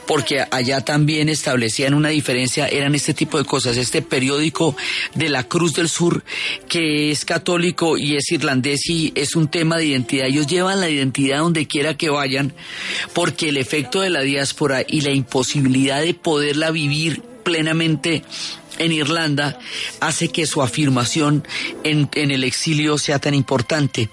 porque 0.05 0.45
allá 0.51 0.81
también 0.81 1.29
establecían 1.29 1.95
una 1.95 2.09
diferencia, 2.09 2.67
eran 2.67 2.97
este 2.97 3.15
tipo 3.15 3.39
de 3.39 3.45
cosas. 3.45 3.77
Este 3.77 4.03
periódico 4.03 4.77
de 5.15 5.29
la 5.29 5.45
Cruz 5.45 5.75
del 5.75 5.89
Sur, 5.89 6.25
que 6.69 7.13
es 7.13 7.25
católico 7.25 7.97
y 7.97 8.17
es 8.17 8.33
irlandés 8.33 8.91
y 8.91 9.13
es 9.15 9.37
un 9.37 9.47
tema 9.47 9.77
de 9.77 9.87
identidad. 9.87 10.27
Ellos 10.27 10.49
llevan 10.49 10.81
la 10.81 10.91
identidad 10.91 11.39
donde 11.39 11.69
quiera 11.69 11.97
que 11.97 12.11
vayan, 12.11 12.53
porque 13.13 13.51
el 13.51 13.59
efecto 13.59 14.01
de 14.01 14.11
la 14.11 14.23
diáspora 14.23 14.83
y 14.85 15.03
la 15.03 15.13
imposibilidad 15.13 16.03
de 16.03 16.15
poderla 16.15 16.73
vivir 16.73 17.23
plenamente 17.45 18.25
en 18.79 18.93
Irlanda 18.93 19.59
hace 20.01 20.29
que 20.29 20.47
su 20.47 20.63
afirmación 20.63 21.47
en, 21.83 22.09
el 22.15 22.45
exilio 22.45 22.99
sea 22.99 23.19
tan 23.19 23.35
importante. 23.35 24.09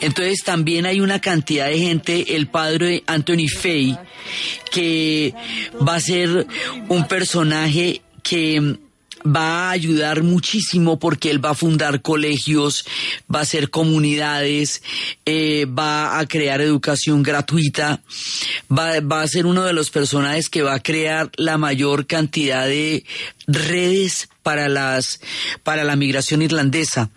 Entonces 0.00 0.42
también 0.44 0.86
hay 0.86 1.00
una 1.00 1.20
cantidad 1.20 1.66
de 1.66 1.78
gente, 1.78 2.36
el 2.36 2.48
padre 2.48 3.02
Anthony 3.06 3.48
Fay, 3.48 3.98
que 4.70 5.34
va 5.86 5.96
a 5.96 6.00
ser 6.00 6.46
un 6.88 7.06
personaje 7.08 8.02
que 8.22 8.78
va 9.24 9.68
a 9.68 9.70
ayudar 9.70 10.22
muchísimo 10.22 10.98
porque 10.98 11.30
él 11.30 11.44
va 11.44 11.50
a 11.50 11.54
fundar 11.54 12.02
colegios, 12.02 12.84
va 13.32 13.40
a 13.40 13.42
hacer 13.42 13.70
comunidades, 13.70 14.82
eh, 15.24 15.66
va 15.66 16.18
a 16.18 16.26
crear 16.26 16.60
educación 16.60 17.22
gratuita, 17.22 18.02
va, 18.70 19.00
va 19.00 19.22
a 19.22 19.28
ser 19.28 19.46
uno 19.46 19.64
de 19.64 19.72
los 19.72 19.90
personajes 19.90 20.48
que 20.48 20.62
va 20.62 20.74
a 20.74 20.82
crear 20.82 21.30
la 21.36 21.58
mayor 21.58 22.06
cantidad 22.06 22.66
de 22.66 23.04
redes 23.52 24.28
para 24.42 24.68
las 24.68 25.20
para 25.62 25.84
la 25.84 25.96
migración 25.96 26.42
irlandesa. 26.42 27.10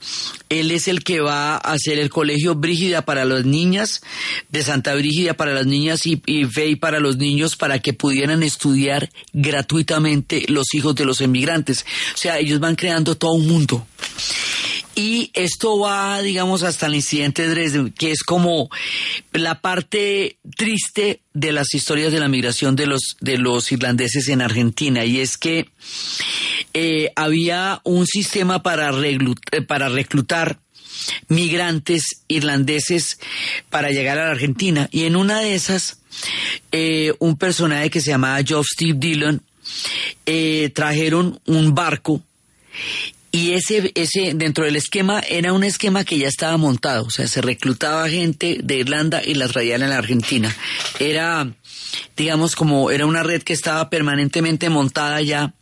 Él 0.49 0.71
es 0.71 0.87
el 0.87 1.03
que 1.03 1.21
va 1.21 1.55
a 1.55 1.57
hacer 1.57 1.99
el 1.99 2.09
colegio 2.09 2.55
Brígida 2.55 3.03
para 3.03 3.25
las 3.25 3.45
niñas, 3.45 4.01
de 4.49 4.63
Santa 4.63 4.93
Brígida 4.95 5.33
para 5.33 5.53
las 5.53 5.65
niñas 5.65 6.05
y, 6.05 6.21
y 6.25 6.45
Fey 6.45 6.75
para 6.75 6.99
los 6.99 7.17
niños 7.17 7.55
para 7.55 7.79
que 7.79 7.93
pudieran 7.93 8.43
estudiar 8.43 9.09
gratuitamente 9.33 10.45
los 10.47 10.73
hijos 10.73 10.95
de 10.95 11.05
los 11.05 11.21
emigrantes. 11.21 11.85
O 12.13 12.17
sea, 12.17 12.39
ellos 12.39 12.59
van 12.59 12.75
creando 12.75 13.15
todo 13.15 13.33
un 13.33 13.47
mundo. 13.47 13.85
Y 14.95 15.29
esto 15.33 15.77
va, 15.77 16.21
digamos, 16.21 16.63
hasta 16.63 16.85
el 16.85 16.95
incidente 16.95 17.43
de 17.43 17.49
Dresden, 17.49 17.91
que 17.91 18.11
es 18.11 18.23
como 18.23 18.69
la 19.33 19.59
parte 19.59 20.37
triste 20.55 21.21
de 21.33 21.51
las 21.51 21.73
historias 21.73 22.13
de 22.13 22.21
la 22.21 22.29
migración 22.29 22.77
de 22.77 22.87
los, 22.87 23.17
de 23.19 23.37
los 23.37 23.69
irlandeses 23.73 24.29
en 24.29 24.41
Argentina. 24.41 25.03
Y 25.03 25.19
es 25.19 25.37
que 25.37 25.69
eh, 26.73 27.11
había 27.17 27.81
un 27.83 28.07
sistema 28.07 28.63
para, 28.63 28.89
eh, 29.05 29.61
para 29.67 29.89
reclutar 29.89 30.59
migrantes 31.27 32.21
irlandeses 32.29 33.19
para 33.69 33.89
llegar 33.91 34.17
a 34.17 34.27
la 34.27 34.31
Argentina. 34.31 34.87
Y 34.93 35.03
en 35.03 35.17
una 35.17 35.41
de 35.41 35.55
esas, 35.55 35.99
eh, 36.71 37.13
un 37.19 37.37
personaje 37.37 37.89
que 37.89 37.99
se 37.99 38.11
llamaba 38.11 38.41
Geoff 38.43 38.67
Steve 38.73 38.97
Dillon, 38.97 39.41
trajeron 40.73 41.39
un 41.45 41.75
barco 41.75 42.21
y 43.35 43.51
ese, 43.51 43.91
ese, 43.95 44.31
dentro 44.33 44.63
del 44.63 44.77
esquema, 44.77 45.19
era 45.19 45.51
un 45.51 45.65
esquema 45.65 46.05
que 46.05 46.17
ya 46.17 46.29
estaba 46.29 46.55
montado. 46.55 47.03
O 47.03 47.09
sea, 47.09 47.27
se 47.27 47.41
reclutaba 47.41 48.07
gente 48.07 48.59
de 48.63 48.77
Irlanda 48.77 49.21
y 49.21 49.33
las 49.33 49.51
traían 49.51 49.81
en 49.81 49.89
la 49.89 49.97
Argentina. 49.97 50.55
Era, 50.99 51.51
digamos, 52.15 52.55
como 52.55 52.91
era 52.91 53.05
una 53.05 53.23
red 53.23 53.43
que 53.43 53.51
estaba 53.51 53.89
permanentemente 53.89 54.69
montada 54.69 55.21
ya. 55.21 55.53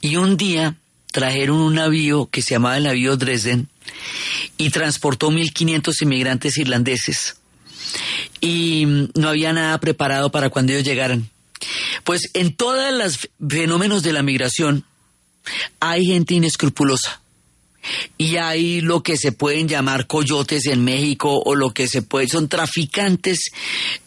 Y 0.00 0.16
un 0.16 0.38
día 0.38 0.76
trajeron 1.12 1.58
un 1.58 1.74
navío 1.74 2.30
que 2.30 2.40
se 2.40 2.54
llamaba 2.54 2.78
el 2.78 2.84
navío 2.84 3.18
Dresden 3.18 3.68
y 4.56 4.70
transportó 4.70 5.30
1.500 5.30 5.92
inmigrantes 6.00 6.56
irlandeses. 6.56 7.36
Y 8.40 9.10
no 9.14 9.28
había 9.28 9.52
nada 9.52 9.78
preparado 9.78 10.32
para 10.32 10.48
cuando 10.48 10.72
ellos 10.72 10.84
llegaran. 10.84 11.28
Pues 12.04 12.30
en 12.32 12.54
todos 12.54 12.94
los 12.94 13.28
fenómenos 13.46 14.02
de 14.02 14.14
la 14.14 14.22
migración, 14.22 14.86
hay 15.80 16.04
gente 16.04 16.34
inescrupulosa. 16.34 17.20
Y 18.18 18.36
hay 18.36 18.80
lo 18.80 19.02
que 19.02 19.16
se 19.16 19.32
pueden 19.32 19.68
llamar 19.68 20.06
coyotes 20.06 20.66
en 20.66 20.84
México 20.84 21.40
o 21.42 21.54
lo 21.54 21.72
que 21.72 21.86
se 21.86 22.02
puede, 22.02 22.28
son 22.28 22.48
traficantes 22.48 23.50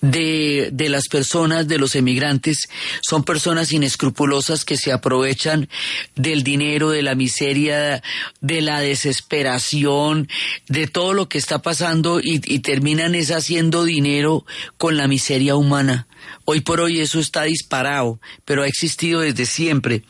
de, 0.01 0.69
de 0.71 0.89
las 0.89 1.07
personas, 1.07 1.67
de 1.67 1.77
los 1.77 1.95
emigrantes, 1.95 2.67
son 3.01 3.23
personas 3.23 3.71
inescrupulosas 3.71 4.65
que 4.65 4.77
se 4.77 4.91
aprovechan 4.91 5.69
del 6.15 6.43
dinero, 6.43 6.89
de 6.89 7.01
la 7.01 7.15
miseria, 7.15 8.03
de 8.41 8.61
la 8.61 8.81
desesperación, 8.81 10.27
de 10.67 10.87
todo 10.87 11.13
lo 11.13 11.29
que 11.29 11.37
está 11.37 11.59
pasando 11.59 12.19
y, 12.19 12.41
y 12.43 12.59
terminan 12.59 13.15
es 13.15 13.31
haciendo 13.31 13.85
dinero 13.85 14.45
con 14.77 14.97
la 14.97 15.07
miseria 15.07 15.55
humana. 15.55 16.07
Hoy 16.45 16.61
por 16.61 16.81
hoy 16.81 16.99
eso 16.99 17.19
está 17.19 17.43
disparado, 17.43 18.19
pero 18.45 18.63
ha 18.63 18.67
existido 18.67 19.21
desde 19.21 19.45
siempre. 19.45 20.03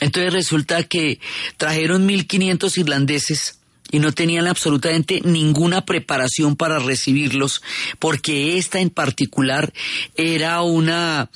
Entonces 0.00 0.32
resulta 0.32 0.82
que 0.84 1.20
trajeron 1.56 2.08
1.500 2.08 2.78
irlandeses 2.78 3.58
y 3.90 3.98
no 3.98 4.12
tenían 4.12 4.46
absolutamente 4.46 5.20
ninguna 5.24 5.84
preparación 5.84 6.56
para 6.56 6.78
recibirlos 6.78 7.62
porque 7.98 8.58
esta 8.58 8.80
en 8.80 8.90
particular 8.90 9.72
era 10.14 10.62
una 10.62 11.30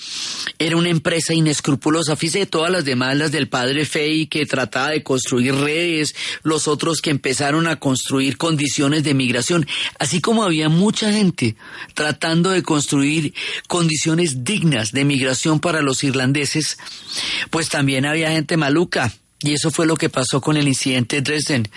era 0.59 0.77
una 0.77 0.89
empresa 0.89 1.35
inescrupulosa. 1.35 2.17
Fíjese 2.17 2.47
todas 2.47 2.71
las 2.71 2.85
demás 2.85 3.17
las 3.17 3.33
del 3.33 3.49
padre 3.49 3.85
Fey 3.85 4.27
que 4.27 4.47
trataba 4.47 4.91
de 4.91 5.03
construir 5.03 5.55
redes 5.55 6.15
los 6.43 6.69
otros 6.69 7.01
que 7.01 7.11
empezaron 7.11 7.67
a 7.67 7.77
construir 7.77 8.37
condiciones 8.37 9.05
de 9.05 9.15
migración. 9.15 9.67
Así 9.99 10.21
como 10.21 10.45
había 10.45 10.69
mucha 10.69 11.13
gente 11.13 11.57
tratando 11.95 12.51
de 12.51 12.63
construir 12.63 13.35
condiciones 13.69 14.45
dignas 14.45 14.93
de 14.93 15.05
migración 15.05 15.61
para 15.61 15.83
los 15.83 16.05
irlandeses 16.05 16.79
pues 17.51 17.69
también 17.69 18.07
había 18.07 18.31
gente 18.31 18.57
maluca 18.57 19.13
y 19.43 19.55
eso 19.55 19.71
fue 19.71 19.87
lo 19.87 19.97
que 19.97 20.11
pasó 20.11 20.41
con 20.43 20.59
el 20.59 20.69
incidente 20.69 21.17
de 21.17 21.23
Dresden. 21.23 21.69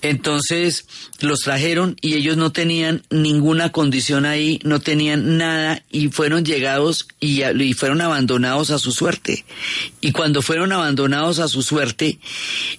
Entonces 0.00 0.84
los 1.20 1.40
trajeron 1.40 1.96
y 2.00 2.14
ellos 2.14 2.36
no 2.36 2.52
tenían 2.52 3.02
ninguna 3.10 3.72
condición 3.72 4.26
ahí, 4.26 4.60
no 4.62 4.78
tenían 4.80 5.36
nada 5.36 5.82
y 5.90 6.08
fueron 6.08 6.44
llegados 6.44 7.08
y, 7.18 7.42
y, 7.42 7.72
fueron 7.74 8.00
abandonados 8.00 8.70
a 8.70 8.78
su 8.78 8.92
suerte. 8.92 9.44
Y 10.00 10.12
cuando 10.12 10.40
fueron 10.40 10.72
abandonados 10.72 11.40
a 11.40 11.48
su 11.48 11.62
suerte, 11.62 12.20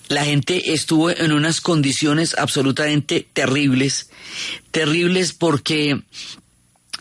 la 0.08 0.24
gente 0.24 0.74
estuvo 0.74 1.10
en 1.10 1.34
unas 1.34 1.60
condiciones 1.60 2.36
absolutamente 2.38 3.28
terribles, 3.34 4.10
terribles 4.72 5.34
porque 5.34 6.02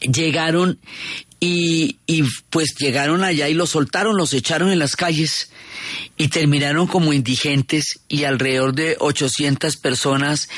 llegaron 0.00 0.80
y, 1.38 1.96
y 2.06 2.24
pues 2.50 2.74
llegaron 2.76 3.22
allá 3.22 3.48
y 3.48 3.54
los 3.54 3.70
soltaron, 3.70 4.16
los 4.16 4.34
echaron 4.34 4.70
en 4.70 4.80
las 4.80 4.96
calles 4.96 5.50
y 6.16 6.28
terminaron 6.28 6.86
como 6.86 7.12
indigentes 7.12 8.00
y 8.08 8.24
alrededor 8.24 8.74
de 8.74 8.96
800 8.98 9.76
personas 9.76 10.48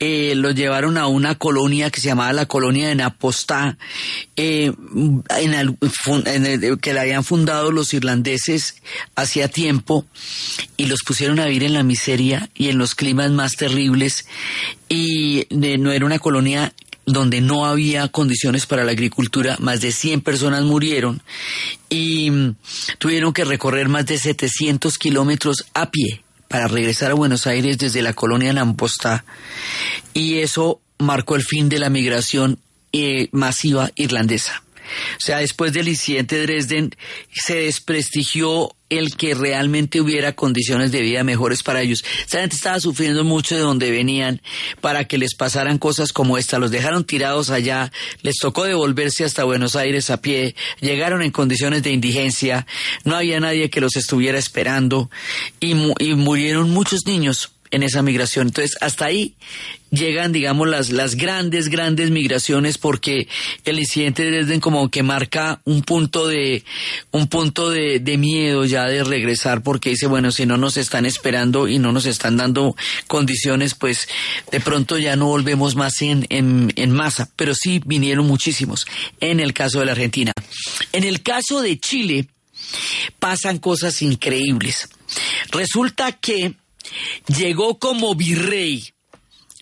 eh, 0.00 0.34
los 0.34 0.54
llevaron 0.54 0.98
a 0.98 1.06
una 1.06 1.36
colonia 1.36 1.90
que 1.90 2.00
se 2.00 2.08
llamaba 2.08 2.32
la 2.32 2.46
colonia 2.46 2.88
de 2.88 2.94
Napostá, 2.94 3.78
eh, 4.36 4.72
en 5.36 6.78
que 6.80 6.92
la 6.92 7.02
habían 7.02 7.24
fundado 7.24 7.70
los 7.70 7.94
irlandeses 7.94 8.76
hacía 9.14 9.48
tiempo 9.48 10.06
y 10.76 10.86
los 10.86 11.00
pusieron 11.02 11.40
a 11.40 11.46
vivir 11.46 11.64
en 11.64 11.74
la 11.74 11.82
miseria 11.82 12.50
y 12.54 12.68
en 12.68 12.78
los 12.78 12.94
climas 12.94 13.30
más 13.30 13.52
terribles 13.56 14.26
y 14.88 15.46
no 15.50 15.92
era 15.92 16.04
una 16.04 16.18
colonia 16.18 16.72
donde 17.06 17.40
no 17.40 17.66
había 17.66 18.08
condiciones 18.08 18.66
para 18.66 18.84
la 18.84 18.92
agricultura, 18.92 19.56
más 19.60 19.80
de 19.80 19.92
100 19.92 20.20
personas 20.20 20.62
murieron 20.62 21.22
y 21.88 22.30
mm, 22.30 22.56
tuvieron 22.98 23.32
que 23.32 23.44
recorrer 23.44 23.88
más 23.88 24.06
de 24.06 24.18
700 24.18 24.98
kilómetros 24.98 25.64
a 25.74 25.90
pie 25.90 26.22
para 26.48 26.68
regresar 26.68 27.10
a 27.10 27.14
Buenos 27.14 27.46
Aires 27.46 27.78
desde 27.78 28.02
la 28.02 28.12
colonia 28.12 28.52
Nampostá. 28.52 29.24
Y 30.12 30.38
eso 30.38 30.80
marcó 30.98 31.34
el 31.34 31.42
fin 31.42 31.68
de 31.68 31.78
la 31.78 31.88
migración 31.88 32.58
eh, 32.92 33.28
masiva 33.32 33.90
irlandesa. 33.96 34.62
O 35.16 35.20
sea, 35.20 35.38
después 35.38 35.72
del 35.72 35.88
incidente 35.88 36.36
de 36.36 36.42
Dresden 36.42 36.94
se 37.32 37.56
desprestigió 37.56 38.74
el 38.90 39.16
que 39.16 39.34
realmente 39.34 40.00
hubiera 40.00 40.34
condiciones 40.34 40.92
de 40.92 41.00
vida 41.00 41.24
mejores 41.24 41.62
para 41.62 41.80
ellos. 41.80 42.04
Esa 42.26 42.40
gente 42.40 42.56
estaba 42.56 42.78
sufriendo 42.78 43.24
mucho 43.24 43.54
de 43.54 43.62
donde 43.62 43.90
venían 43.90 44.42
para 44.82 45.04
que 45.04 45.16
les 45.16 45.34
pasaran 45.34 45.78
cosas 45.78 46.12
como 46.12 46.36
esta. 46.36 46.58
Los 46.58 46.70
dejaron 46.70 47.04
tirados 47.04 47.48
allá, 47.48 47.90
les 48.20 48.36
tocó 48.36 48.64
devolverse 48.64 49.24
hasta 49.24 49.44
Buenos 49.44 49.76
Aires 49.76 50.10
a 50.10 50.20
pie, 50.20 50.54
llegaron 50.80 51.22
en 51.22 51.30
condiciones 51.30 51.82
de 51.82 51.92
indigencia, 51.92 52.66
no 53.04 53.16
había 53.16 53.40
nadie 53.40 53.70
que 53.70 53.80
los 53.80 53.96
estuviera 53.96 54.38
esperando 54.38 55.10
y, 55.58 55.72
y 55.98 56.14
murieron 56.14 56.70
muchos 56.70 57.06
niños 57.06 57.50
en 57.72 57.82
esa 57.82 58.02
migración. 58.02 58.48
Entonces, 58.48 58.76
hasta 58.80 59.06
ahí 59.06 59.34
llegan, 59.90 60.32
digamos, 60.32 60.68
las, 60.68 60.90
las 60.90 61.16
grandes, 61.16 61.68
grandes 61.68 62.10
migraciones 62.10 62.78
porque 62.78 63.28
el 63.64 63.78
incidente 63.78 64.24
de 64.24 64.30
Dresden 64.30 64.60
como 64.60 64.88
que 64.90 65.02
marca 65.02 65.60
un 65.64 65.82
punto 65.82 66.28
de, 66.28 66.64
un 67.10 67.26
punto 67.26 67.70
de, 67.70 67.98
de 67.98 68.18
miedo 68.18 68.64
ya 68.64 68.86
de 68.86 69.02
regresar 69.04 69.62
porque 69.62 69.90
dice, 69.90 70.06
bueno, 70.06 70.30
si 70.30 70.46
no 70.46 70.56
nos 70.56 70.76
están 70.76 71.04
esperando 71.06 71.66
y 71.66 71.78
no 71.78 71.92
nos 71.92 72.06
están 72.06 72.36
dando 72.36 72.76
condiciones, 73.06 73.74
pues 73.74 74.08
de 74.50 74.60
pronto 74.60 74.98
ya 74.98 75.16
no 75.16 75.26
volvemos 75.26 75.74
más 75.74 76.00
en, 76.02 76.26
en, 76.28 76.72
en 76.76 76.90
masa, 76.92 77.28
pero 77.36 77.54
sí 77.54 77.80
vinieron 77.84 78.26
muchísimos 78.26 78.86
en 79.20 79.40
el 79.40 79.52
caso 79.52 79.80
de 79.80 79.86
la 79.86 79.92
Argentina. 79.92 80.32
En 80.92 81.04
el 81.04 81.22
caso 81.22 81.62
de 81.62 81.78
Chile, 81.78 82.28
pasan 83.18 83.58
cosas 83.58 84.00
increíbles. 84.02 84.88
Resulta 85.50 86.12
que 86.12 86.54
llegó 87.26 87.78
como 87.78 88.14
virrey 88.14 88.92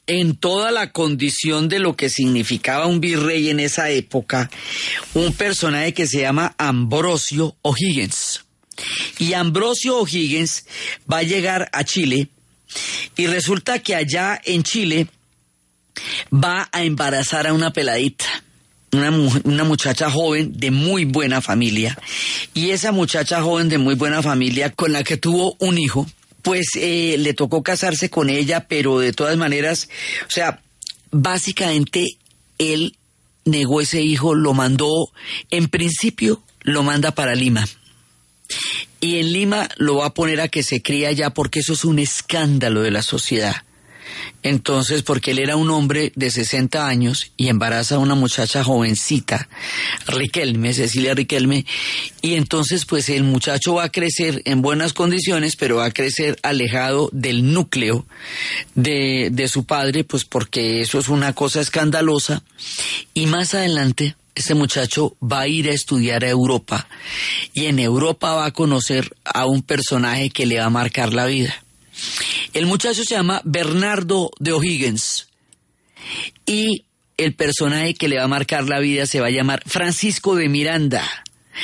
en 0.07 0.37
toda 0.37 0.73
la 0.73 0.91
condición 0.91 1.69
de 1.69 1.79
lo 1.79 1.95
que 1.95 2.11
significaba 2.11 2.87
un 2.87 3.01
virrey 3.01 3.49
en 3.49 3.61
esa 3.61 3.91
época, 3.91 4.51
un 5.15 5.33
personaje 5.35 5.95
que 5.95 6.07
se 6.07 6.21
llama 6.21 6.55
Ambrosio 6.59 7.57
O'Higgins. 7.63 8.45
Y 9.19 9.35
Ambrosio 9.35 9.99
O'Higgins 9.99 10.65
va 11.11 11.19
a 11.19 11.23
llegar 11.23 11.69
a 11.73 11.85
Chile 11.85 12.29
y 13.17 13.27
resulta 13.27 13.79
que 13.81 13.95
allá 13.95 14.41
en 14.45 14.63
Chile 14.63 15.07
va 16.33 16.69
a 16.73 16.83
embarazar 16.83 17.47
a 17.47 17.53
una 17.53 17.73
peladita. 17.73 18.27
Una, 18.93 19.11
una 19.45 19.63
muchacha 19.63 20.11
joven 20.11 20.59
de 20.59 20.73
muy 20.73 21.05
buena 21.05 21.41
familia. 21.41 21.97
Y 22.55 22.71
esa 22.71 22.91
muchacha 22.91 23.41
joven 23.41 23.69
de 23.69 23.79
muy 23.79 23.95
buena 23.95 24.21
familia 24.21 24.71
con 24.71 24.93
la 24.93 25.05
que 25.05 25.17
tuvo 25.17 25.55
un 25.61 25.79
hijo, 25.79 26.09
pues 26.43 26.69
eh, 26.77 27.17
le 27.19 27.35
tocó 27.35 27.63
casarse 27.63 28.11
con 28.11 28.31
ella, 28.31 28.67
pero 28.69 28.99
de 28.99 29.13
todas 29.13 29.37
maneras, 29.37 29.89
o 30.27 30.31
sea, 30.31 30.63
básicamente 31.11 32.07
él 32.59 32.97
negó 33.45 33.81
ese 33.81 34.03
hijo, 34.03 34.35
lo 34.35 34.55
mandó, 34.55 35.11
en 35.51 35.69
principio 35.69 36.43
lo 36.63 36.83
manda 36.83 37.13
para 37.13 37.35
Lima. 37.35 37.67
Y 39.01 39.19
en 39.19 39.33
Lima 39.33 39.69
lo 39.77 39.97
va 39.97 40.07
a 40.07 40.15
poner 40.15 40.41
a 40.41 40.49
que 40.49 40.63
se 40.63 40.83
cría 40.83 41.09
allá 41.09 41.31
porque 41.31 41.61
eso 41.61 41.73
es 41.73 41.85
un 41.85 41.99
escándalo 41.99 42.83
de 42.83 42.91
la 42.91 43.03
sociedad. 43.03 43.65
Entonces, 44.43 45.03
porque 45.03 45.33
él 45.33 45.39
era 45.39 45.57
un 45.57 45.71
hombre 45.71 46.13
de 46.17 46.31
60 46.31 46.87
años 46.87 47.33
y 47.37 47.49
embaraza 47.49 47.97
a 47.97 47.99
una 47.99 48.15
muchacha 48.15 48.65
jovencita, 48.65 49.49
Riquelme, 50.07 50.73
Cecilia 50.73 51.15
Riquelme, 51.15 51.67
y 52.23 52.35
entonces 52.35 52.87
pues 52.87 53.09
el 53.11 53.25
muchacho 53.25 53.75
va 53.75 53.85
a 53.85 53.93
crecer 53.93 54.43
en 54.47 54.63
buenas 54.63 54.93
condiciones, 54.93 55.57
pero 55.57 55.77
va 55.77 55.87
a 55.87 55.91
crecer 55.91 56.39
alejado 56.43 57.11
del 57.13 57.53
núcleo 57.53 58.07
de, 58.75 59.29
de 59.31 59.49
su 59.49 59.65
padre, 59.65 60.05
pues 60.05 60.25
porque 60.25 60.81
eso 60.81 60.99
es 60.99 61.09
una 61.09 61.35
cosa 61.35 61.61
escandalosa. 61.61 62.43
Y 63.13 63.27
más 63.27 63.55
adelante, 63.55 64.17
este 64.35 64.55
muchacho 64.55 65.17
va 65.23 65.41
a 65.41 65.49
ir 65.49 65.69
a 65.69 65.73
estudiar 65.73 66.25
a 66.25 66.31
Europa 66.31 66.89
y 67.53 67.67
en 67.67 67.79
Europa 67.79 68.33
va 68.35 68.47
a 68.47 68.53
conocer 68.53 69.15
a 69.25 69.47
un 69.47 69.63
personaje 69.63 70.31
que 70.31 70.47
le 70.47 70.59
va 70.59 70.67
a 70.67 70.71
marcar 70.71 71.13
la 71.13 71.27
vida. 71.27 71.55
El 72.53 72.67
muchacho 72.67 73.03
se 73.05 73.15
llama 73.15 73.43
Bernardo 73.45 74.31
de 74.39 74.53
O'Higgins 74.53 75.29
y 76.47 76.85
el 77.17 77.35
personaje 77.35 77.95
que 77.95 78.09
le 78.09 78.17
va 78.17 78.25
a 78.25 78.29
marcar 78.29 78.65
la 78.65 78.81
vida 78.81 79.07
se 79.07 79.21
va 79.21 79.27
a 79.27 79.31
llamar 79.31 79.63
Francisco 79.67 80.35
de 80.35 80.49
Miranda. 80.49 81.05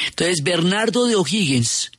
Entonces, 0.08 0.42
Bernardo 0.42 1.06
de 1.06 1.16
O'Higgins, 1.16 1.90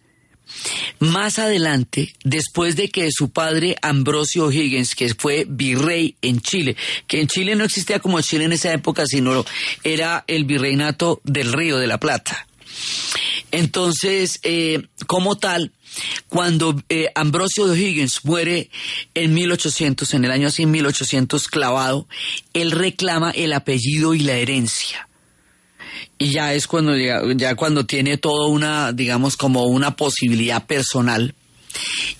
más 0.99 1.39
adelante, 1.39 2.13
después 2.23 2.75
de 2.75 2.89
que 2.89 3.09
su 3.11 3.29
padre 3.29 3.75
Ambrosio 3.81 4.45
O'Higgins, 4.45 4.95
que 4.95 5.13
fue 5.15 5.45
virrey 5.47 6.15
en 6.21 6.41
Chile, 6.41 6.75
que 7.07 7.21
en 7.21 7.27
Chile 7.27 7.55
no 7.55 7.63
existía 7.63 7.99
como 7.99 8.21
Chile 8.21 8.45
en 8.45 8.53
esa 8.53 8.71
época, 8.73 9.05
sino 9.05 9.45
era 9.83 10.23
el 10.27 10.45
virreinato 10.45 11.21
del 11.23 11.53
Río 11.53 11.77
de 11.77 11.87
la 11.87 11.99
Plata. 11.99 12.47
Entonces, 13.51 14.39
eh, 14.43 14.87
como 15.07 15.37
tal, 15.37 15.71
cuando 16.29 16.81
eh, 16.89 17.09
Ambrosio 17.15 17.67
de 17.67 17.73
O'Higgins 17.73 18.25
muere 18.25 18.69
en 19.13 19.33
1800, 19.33 20.13
en 20.13 20.25
el 20.25 20.31
año 20.31 20.47
así 20.47 20.65
1800 20.65 21.47
clavado, 21.47 22.07
él 22.53 22.71
reclama 22.71 23.31
el 23.31 23.53
apellido 23.53 24.13
y 24.13 24.19
la 24.19 24.33
herencia. 24.33 25.07
Y 26.17 26.31
ya 26.31 26.53
es 26.53 26.67
cuando 26.67 26.97
ya, 26.97 27.21
ya 27.35 27.55
cuando 27.55 27.85
tiene 27.85 28.17
toda 28.17 28.47
una, 28.47 28.91
digamos, 28.91 29.37
como 29.37 29.65
una 29.65 29.95
posibilidad 29.95 30.65
personal. 30.65 31.35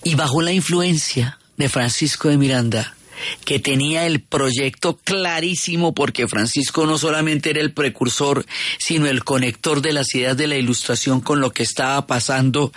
Y 0.04 0.14
bajo 0.14 0.40
la 0.40 0.52
influencia 0.52 1.38
de 1.56 1.68
Francisco 1.68 2.28
de 2.28 2.38
Miranda, 2.38 2.96
que 3.44 3.58
tenía 3.58 4.06
el 4.06 4.20
proyecto 4.20 4.98
clarísimo 5.04 5.94
porque 5.94 6.28
Francisco 6.28 6.86
no 6.86 6.98
solamente 6.98 7.50
era 7.50 7.60
el 7.60 7.72
precursor, 7.72 8.46
sino 8.78 9.06
el 9.06 9.24
conector 9.24 9.82
de 9.82 9.92
las 9.92 10.14
ideas 10.14 10.36
de 10.36 10.46
la 10.46 10.56
ilustración 10.56 11.20
con 11.20 11.40
lo 11.40 11.50
que 11.50 11.62
estaba 11.62 12.06
pasando 12.06 12.72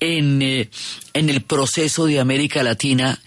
en, 0.00 0.42
eh, 0.42 0.68
en 1.14 1.30
el 1.30 1.42
proceso 1.42 2.06
de 2.06 2.20
América 2.20 2.62
Latina. 2.62 3.20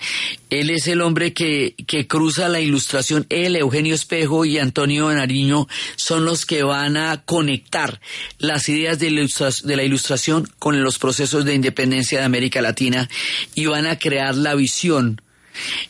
Él 0.50 0.70
es 0.72 0.88
el 0.88 1.02
hombre 1.02 1.34
que, 1.34 1.76
que 1.88 2.08
cruza 2.08 2.50
la 2.50 2.60
ilustración. 2.60 3.26
Él, 3.30 3.56
Eugenio 3.56 3.94
Espejo 3.94 4.46
y 4.46 4.58
Antonio 4.58 5.12
Nariño 5.12 5.68
son 5.96 6.26
los 6.26 6.46
que 6.46 6.64
van 6.64 6.98
a 6.98 7.24
conectar 7.24 8.02
las 8.38 8.68
ideas 8.70 9.00
de, 9.00 9.12
la 9.12 9.84
ilustración 9.84 10.48
con 10.60 10.82
los 10.84 10.98
procesos 10.98 11.46
de 11.46 11.54
independencia 11.54 12.20
de 12.20 12.26
América 12.26 12.62
Latina 12.62 13.10
y 13.56 13.66
van 13.66 13.86
a 13.86 14.00
crear 14.00 14.36
la 14.36 14.56
visión 14.56 15.22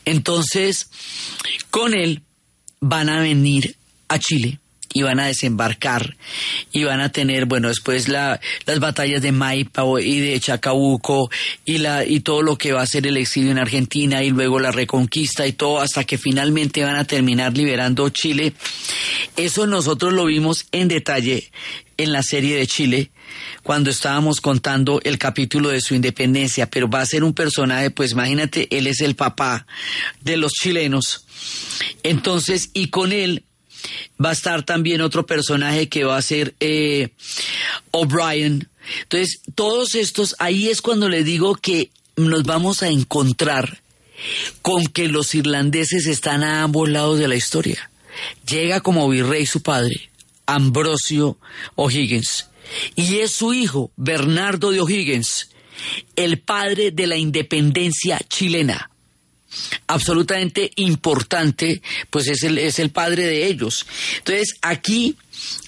entonces, 0.04 0.88
con 1.70 1.94
él 1.94 2.22
van 2.80 3.08
a 3.08 3.20
venir 3.20 3.76
a 4.08 4.18
Chile 4.18 4.58
y 4.92 5.02
van 5.02 5.20
a 5.20 5.26
desembarcar 5.26 6.16
y 6.72 6.84
van 6.84 7.00
a 7.00 7.12
tener, 7.12 7.46
bueno, 7.46 7.68
después 7.68 8.08
la, 8.08 8.40
las 8.66 8.80
batallas 8.80 9.22
de 9.22 9.32
Maipa 9.32 9.84
y 10.00 10.18
de 10.18 10.40
Chacabuco 10.40 11.30
y, 11.64 11.78
la, 11.78 12.04
y 12.04 12.20
todo 12.20 12.42
lo 12.42 12.58
que 12.58 12.72
va 12.72 12.82
a 12.82 12.86
ser 12.86 13.06
el 13.06 13.16
exilio 13.16 13.52
en 13.52 13.58
Argentina 13.58 14.22
y 14.24 14.30
luego 14.30 14.58
la 14.58 14.72
reconquista 14.72 15.46
y 15.46 15.52
todo 15.52 15.80
hasta 15.80 16.04
que 16.04 16.18
finalmente 16.18 16.82
van 16.82 16.96
a 16.96 17.04
terminar 17.04 17.56
liberando 17.56 18.08
Chile. 18.08 18.52
Eso 19.36 19.66
nosotros 19.66 20.12
lo 20.12 20.24
vimos 20.24 20.66
en 20.72 20.88
detalle 20.88 21.50
en 22.02 22.12
la 22.12 22.22
serie 22.22 22.56
de 22.56 22.66
Chile 22.66 23.10
cuando 23.62 23.90
estábamos 23.90 24.40
contando 24.40 25.00
el 25.04 25.18
capítulo 25.18 25.68
de 25.68 25.80
su 25.80 25.94
independencia, 25.94 26.68
pero 26.68 26.88
va 26.88 27.00
a 27.00 27.06
ser 27.06 27.24
un 27.24 27.34
personaje, 27.34 27.90
pues 27.90 28.12
imagínate, 28.12 28.68
él 28.76 28.86
es 28.86 29.00
el 29.00 29.14
papá 29.14 29.66
de 30.20 30.36
los 30.36 30.52
chilenos. 30.52 31.24
Entonces, 32.02 32.70
y 32.72 32.88
con 32.88 33.12
él 33.12 33.44
va 34.22 34.30
a 34.30 34.34
estar 34.34 34.62
también 34.64 35.00
otro 35.00 35.26
personaje 35.26 35.88
que 35.88 36.04
va 36.04 36.16
a 36.16 36.22
ser 36.22 36.54
eh, 36.60 37.10
O'Brien. 37.90 38.68
Entonces, 39.02 39.40
todos 39.54 39.94
estos, 39.94 40.36
ahí 40.38 40.68
es 40.68 40.82
cuando 40.82 41.08
le 41.08 41.24
digo 41.24 41.54
que 41.54 41.90
nos 42.16 42.42
vamos 42.42 42.82
a 42.82 42.88
encontrar 42.88 43.80
con 44.62 44.86
que 44.86 45.08
los 45.08 45.34
irlandeses 45.34 46.06
están 46.06 46.42
a 46.42 46.62
ambos 46.62 46.88
lados 46.88 47.18
de 47.18 47.28
la 47.28 47.36
historia. 47.36 47.90
Llega 48.46 48.80
como 48.80 49.08
virrey 49.08 49.46
su 49.46 49.62
padre, 49.62 50.09
Ambrosio 50.54 51.38
O'Higgins, 51.76 52.48
y 52.94 53.18
es 53.18 53.32
su 53.32 53.52
hijo, 53.52 53.90
Bernardo 53.96 54.70
de 54.70 54.80
O'Higgins, 54.80 55.50
el 56.16 56.40
padre 56.40 56.90
de 56.90 57.06
la 57.06 57.16
independencia 57.16 58.20
chilena 58.28 58.90
absolutamente 59.86 60.70
importante, 60.76 61.82
pues 62.10 62.28
es 62.28 62.42
el, 62.44 62.58
es 62.58 62.78
el 62.78 62.90
padre 62.90 63.26
de 63.26 63.46
ellos. 63.46 63.86
Entonces, 64.18 64.56
aquí 64.62 65.16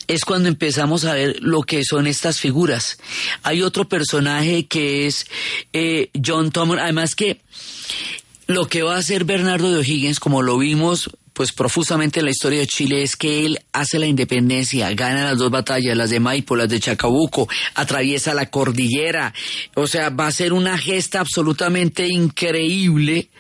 es 0.07 0.25
cuando 0.25 0.49
empezamos 0.49 1.05
a 1.05 1.15
ver 1.15 1.41
lo 1.41 1.63
que 1.63 1.83
son 1.85 2.07
estas 2.07 2.39
figuras. 2.39 2.99
Hay 3.43 3.63
otro 3.63 3.89
personaje 3.89 4.67
que 4.67 5.07
es 5.07 5.27
eh, 5.73 6.11
John 6.25 6.53
Thomas, 6.53 6.79
además 6.81 7.15
que 7.15 7.41
lo 8.47 8.67
que 8.67 8.83
va 8.83 8.97
a 8.97 8.99
hacer 8.99 9.25
Bernardo 9.25 9.71
de 9.71 9.79
O'Higgins, 9.79 10.21
como 10.21 10.43
lo 10.43 10.59
vimos 10.59 11.11
pues 11.33 11.53
profusamente 11.53 12.21
en 12.21 12.27
la 12.27 12.31
historia 12.31 12.61
de 12.61 12.67
Chile 12.67 13.03
es 13.03 13.17
que 13.17 13.47
él 13.47 13.59
hace 13.73 13.99
la 13.99 14.07
independencia, 14.07 14.93
gana 14.95 15.25
las 15.25 15.39
dos 15.39 15.51
batallas, 15.51 15.97
las 15.97 16.11
de 16.11 16.21
Maipo, 16.21 16.57
las 16.57 16.69
de 16.69 16.81
Chacabuco, 16.81 17.49
atraviesa 17.75 18.35
la 18.35 18.47
cordillera, 18.47 19.33
o 19.75 19.87
sea, 19.87 20.11
va 20.11 20.27
a 20.27 20.33
ser 20.33 20.53
una 20.53 20.77
gesta 20.77 21.21
absolutamente 21.21 22.07
increíble. 22.07 23.31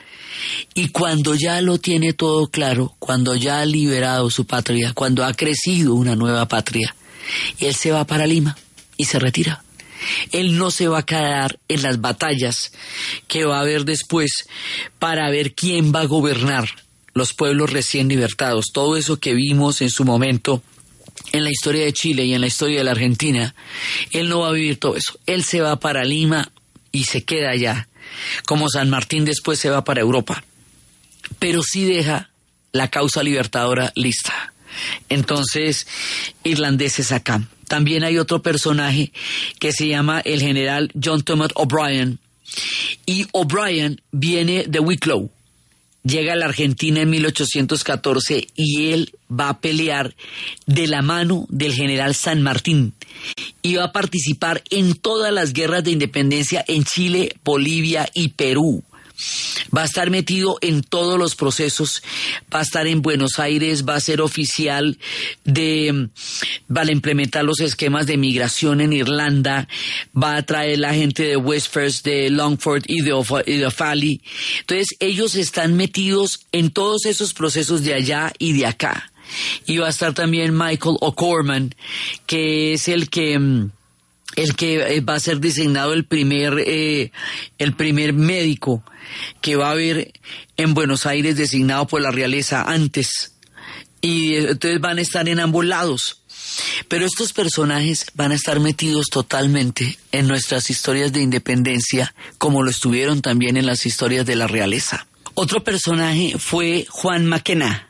Y 0.74 0.88
cuando 0.88 1.34
ya 1.34 1.61
lo 1.61 1.78
tiene 1.78 2.14
todo 2.14 2.49
claro, 2.49 2.97
cuando 2.99 3.36
ya 3.36 3.61
ha 3.61 3.66
liberado 3.66 4.30
su 4.30 4.47
patria, 4.47 4.93
cuando 4.95 5.24
ha 5.24 5.34
crecido 5.34 5.95
una 5.95 6.16
nueva 6.16 6.49
patria, 6.49 6.97
él 7.59 7.74
se 7.74 7.93
va 7.93 8.07
para 8.07 8.26
Lima 8.26 8.57
y 8.97 9.05
se 9.05 9.18
retira. 9.18 9.62
Él 10.32 10.57
no 10.57 10.70
se 10.70 10.88
va 10.88 11.01
a 11.01 11.07
quedar 11.07 11.61
en 11.68 11.82
las 11.82 12.01
batallas 12.01 12.72
que 13.28 13.45
va 13.45 13.59
a 13.59 13.61
haber 13.61 13.84
después 13.84 14.30
para 14.99 15.30
ver 15.30 15.55
quién 15.55 15.93
va 15.95 16.01
a 16.01 16.07
gobernar 16.07 16.68
los 17.14 17.34
pueblos 17.34 17.70
recién 17.72 18.08
libertados. 18.08 18.72
Todo 18.72 18.96
eso 18.96 19.18
que 19.18 19.34
vimos 19.34 19.82
en 19.82 19.90
su 19.90 20.04
momento 20.04 20.62
en 21.32 21.44
la 21.44 21.50
historia 21.50 21.84
de 21.84 21.92
Chile 21.92 22.24
y 22.24 22.34
en 22.34 22.40
la 22.40 22.46
historia 22.46 22.78
de 22.78 22.84
la 22.84 22.92
Argentina, 22.92 23.54
él 24.10 24.28
no 24.28 24.40
va 24.40 24.48
a 24.48 24.52
vivir 24.52 24.78
todo 24.78 24.96
eso. 24.96 25.18
Él 25.26 25.44
se 25.44 25.60
va 25.60 25.78
para 25.78 26.04
Lima 26.04 26.50
y 26.90 27.04
se 27.04 27.24
queda 27.24 27.50
allá, 27.50 27.88
como 28.46 28.68
San 28.68 28.90
Martín 28.90 29.24
después 29.24 29.58
se 29.58 29.70
va 29.70 29.84
para 29.84 30.00
Europa. 30.00 30.42
pero 31.38 31.62
sí 31.62 31.84
deja 31.84 32.30
la 32.72 32.88
causa 32.88 33.22
libertadora 33.22 33.92
lista. 33.94 34.52
Entonces, 35.08 35.86
irlandeses 36.44 37.12
acá. 37.12 37.42
También 37.68 38.04
hay 38.04 38.18
otro 38.18 38.42
personaje 38.42 39.12
que 39.58 39.72
se 39.72 39.88
llama 39.88 40.20
el 40.20 40.40
general 40.40 40.90
John 41.02 41.22
Thomas 41.22 41.50
O'Brien. 41.54 42.18
Y 43.06 43.26
O'Brien 43.32 44.00
viene 44.10 44.64
de 44.68 44.80
Wicklow. 44.80 45.30
Llega 46.05 46.32
a 46.32 46.36
la 46.36 46.46
Argentina 46.46 47.00
en 47.00 47.11
1814 47.11 48.48
y 48.57 48.90
él 48.90 49.12
va 49.30 49.48
a 49.48 49.61
pelear 49.61 50.14
de 50.66 50.88
la 50.88 51.00
mano 51.00 51.46
del 51.48 51.72
general 51.72 52.14
San 52.14 52.42
Martín 52.42 52.92
y 53.62 53.76
va 53.76 53.84
a 53.84 53.92
participar 53.92 54.62
en 54.70 54.94
todas 54.94 55.32
las 55.32 55.53
guerras 55.53 55.84
de 55.84 55.92
independencia 55.92 56.64
en 56.66 56.84
Chile, 56.84 57.36
Bolivia 57.44 58.09
y 58.14 58.28
Perú 58.28 58.82
va 59.76 59.82
a 59.82 59.86
estar 59.86 60.10
metido 60.10 60.58
en 60.60 60.82
todos 60.82 61.18
los 61.18 61.34
procesos, 61.34 62.02
va 62.52 62.60
a 62.60 62.62
estar 62.62 62.86
en 62.86 63.02
Buenos 63.02 63.38
Aires, 63.38 63.84
va 63.86 63.96
a 63.96 64.00
ser 64.00 64.20
oficial 64.20 64.98
de, 65.44 66.08
va 66.74 66.82
a 66.82 66.92
implementar 66.92 67.44
los 67.44 67.60
esquemas 67.60 68.06
de 68.06 68.16
migración 68.16 68.80
en 68.80 68.92
Irlanda, 68.92 69.68
va 70.20 70.36
a 70.36 70.42
traer 70.42 70.78
la 70.78 70.94
gente 70.94 71.24
de 71.24 71.36
Westfirst, 71.36 72.04
de 72.04 72.30
Longford 72.30 72.84
y 72.86 73.02
de, 73.02 73.42
y 73.46 73.56
de 73.58 73.66
Offaly. 73.66 74.20
Entonces 74.60 74.88
ellos 75.00 75.34
están 75.34 75.76
metidos 75.76 76.46
en 76.52 76.70
todos 76.70 77.06
esos 77.06 77.34
procesos 77.34 77.82
de 77.82 77.94
allá 77.94 78.32
y 78.38 78.52
de 78.52 78.66
acá. 78.66 79.12
Y 79.66 79.78
va 79.78 79.86
a 79.86 79.90
estar 79.90 80.12
también 80.12 80.56
Michael 80.56 80.96
O'Corman, 81.00 81.74
que 82.26 82.74
es 82.74 82.88
el 82.88 83.08
que 83.08 83.38
mm, 83.38 83.70
el 84.37 84.57
que 84.57 84.97
eh, 84.97 85.01
va 85.01 85.14
a 85.14 85.20
ser 85.20 85.41
designado 85.41 85.93
el 85.93 86.05
primer, 86.05 86.62
eh, 86.66 87.12
el 87.59 87.74
primer 87.74 88.12
médico 88.12 88.83
que 89.41 89.57
va 89.57 89.68
a 89.68 89.72
haber 89.72 90.12
en 90.57 90.74
Buenos 90.74 91.07
Aires 91.07 91.37
designado 91.37 91.87
por 91.87 92.01
la 92.01 92.11
realeza 92.11 92.62
antes. 92.62 93.35
Y 94.01 94.35
eh, 94.35 94.51
entonces 94.51 94.80
van 94.80 94.99
a 94.99 95.03
estar 95.03 95.28
en 95.28 95.41
ambos 95.41 95.64
lados. 95.64 96.18
Pero 96.89 97.07
estos 97.07 97.33
personajes 97.33 98.07
van 98.14 98.33
a 98.33 98.35
estar 98.35 98.61
metidos 98.61 99.07
totalmente 99.09 99.99
en 100.11 100.28
nuestras 100.28 100.68
historias 100.68 101.12
de 101.12 101.22
independencia, 101.22 102.14
como 102.37 102.62
lo 102.62 102.70
estuvieron 102.70 103.22
también 103.22 103.57
en 103.57 103.64
las 103.64 103.87
historias 103.87 104.26
de 104.26 104.37
la 104.37 104.47
realeza. 104.47 105.07
Otro 105.35 105.64
personaje 105.64 106.35
fue 106.39 106.87
Juan 106.91 107.24
Maquena. 107.24 107.89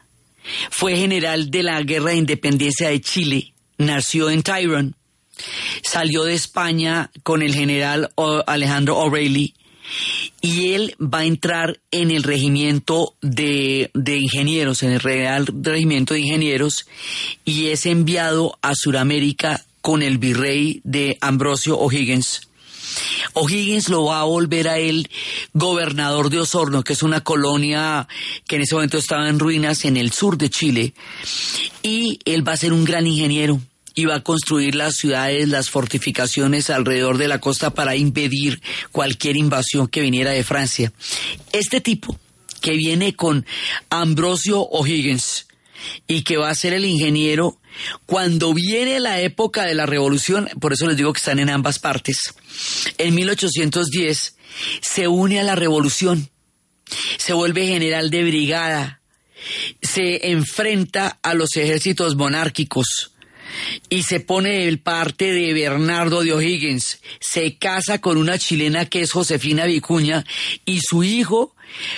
Fue 0.71 0.97
general 0.97 1.51
de 1.51 1.63
la 1.65 1.83
Guerra 1.83 2.11
de 2.11 2.17
Independencia 2.17 2.89
de 2.89 3.01
Chile. 3.01 3.55
Nació 3.79 4.31
en 4.31 4.43
Tyrone 4.43 4.93
Salió 5.83 6.25
de 6.25 6.35
España 6.35 7.11
con 7.23 7.43
el 7.43 7.55
general 7.55 8.11
Alejandro 8.47 8.99
O'Reilly 8.99 9.55
y 10.41 10.73
él 10.73 10.97
va 11.01 11.19
a 11.19 11.25
entrar 11.25 11.81
en 11.91 12.11
el 12.11 12.23
regimiento 12.23 13.15
de, 13.21 13.91
ingenieros, 13.95 14.83
en 14.83 14.93
el 14.93 15.01
Real 15.01 15.47
Regimiento 15.47 16.15
de 16.15 16.21
Ingenieros, 16.21 16.87
y 17.45 17.69
es 17.69 17.87
enviado 17.87 18.59
a 18.63 18.75
Sudamérica 18.75 19.65
con 19.81 20.03
el 20.03 20.19
virrey 20.19 20.81
de 20.85 21.19
Ambrosio 21.21 21.79
O'Higgins. 21.79 22.49
O'Higgins 23.35 23.89
lo 23.89 24.05
va 24.05 24.21
a 24.21 24.25
volver 24.25 24.69
a 24.69 24.79
él 24.79 25.09
gobernador 25.55 26.29
de 26.29 26.41
Osorno, 26.41 26.83
que 26.83 26.93
es 26.93 27.03
una 27.03 27.23
colonia 27.23 28.07
que 28.47 28.57
en 28.57 28.63
ese 28.63 28.75
momento 28.75 28.99
estaba 28.99 29.29
en 29.29 29.39
ruinas 29.39 29.85
en 29.85 29.97
el 29.97 30.13
sur 30.13 30.37
de 30.37 30.51
Chile, 30.51 30.95
y 31.83 32.19
él 32.25 32.47
va 32.47 32.53
a 32.53 32.57
ser 32.57 32.73
un 32.73 32.85
gran 32.85 33.07
ingeniero 33.07 33.61
y 33.95 34.07
va 34.07 34.17
a 34.17 34.23
construir 34.23 34.75
las 34.75 34.97
ciudades, 34.97 35.49
las 35.49 35.71
fortificaciones 35.71 36.71
alrededor 36.71 37.19
de 37.19 37.29
la 37.29 37.41
costa 37.41 37.75
para 37.75 37.97
impedir 37.97 38.61
cualquier 38.91 39.37
invasión 39.37 39.89
que 39.89 40.01
viniera 40.01 40.31
de 40.31 40.45
Francia. 40.45 40.93
Este 41.53 41.81
tipo 41.81 42.19
que 42.61 42.73
viene 42.73 43.15
con 43.15 43.45
Ambrosio 43.91 44.61
O'Higgins 44.61 45.47
y 46.07 46.23
que 46.23 46.37
va 46.37 46.49
a 46.49 46.55
ser 46.55 46.73
el 46.73 46.85
ingeniero 46.85 47.59
cuando 48.07 48.55
viene 48.55 49.01
la 49.01 49.21
época 49.21 49.65
de 49.65 49.75
la 49.75 49.87
revolución, 49.87 50.49
por 50.61 50.73
eso 50.73 50.87
les 50.87 50.97
digo 50.97 51.13
que 51.13 51.19
están 51.19 51.39
en 51.39 51.51
ambas 51.51 51.79
partes, 51.79 52.35
en 52.99 53.15
1810 53.15 54.37
se 54.81 55.09
une 55.09 55.41
a 55.41 55.43
la 55.43 55.55
revolución, 55.55 56.31
se 57.19 57.33
vuelve 57.33 57.67
general 57.67 58.11
de 58.11 58.23
brigada, 58.23 59.01
se 59.81 60.31
enfrenta 60.31 61.19
a 61.23 61.35
los 61.35 61.57
ejércitos 61.57 62.17
monárquicos, 62.17 63.12
y 63.89 64.03
se 64.03 64.21
pone 64.21 64.69
el 64.69 64.79
parte 64.79 65.33
de 65.33 65.53
Bernardo 65.53 66.23
de 66.23 66.33
O'Higgins. 66.33 67.01
Se 67.21 67.57
casa 67.57 68.01
con 68.01 68.17
una 68.17 68.39
chilena 68.39 68.87
que 68.87 69.01
es 69.03 69.13
Josefina 69.13 69.67
Vicuña 69.67 70.25
y 70.65 70.81
su 70.81 71.05
hijo, 71.05 71.55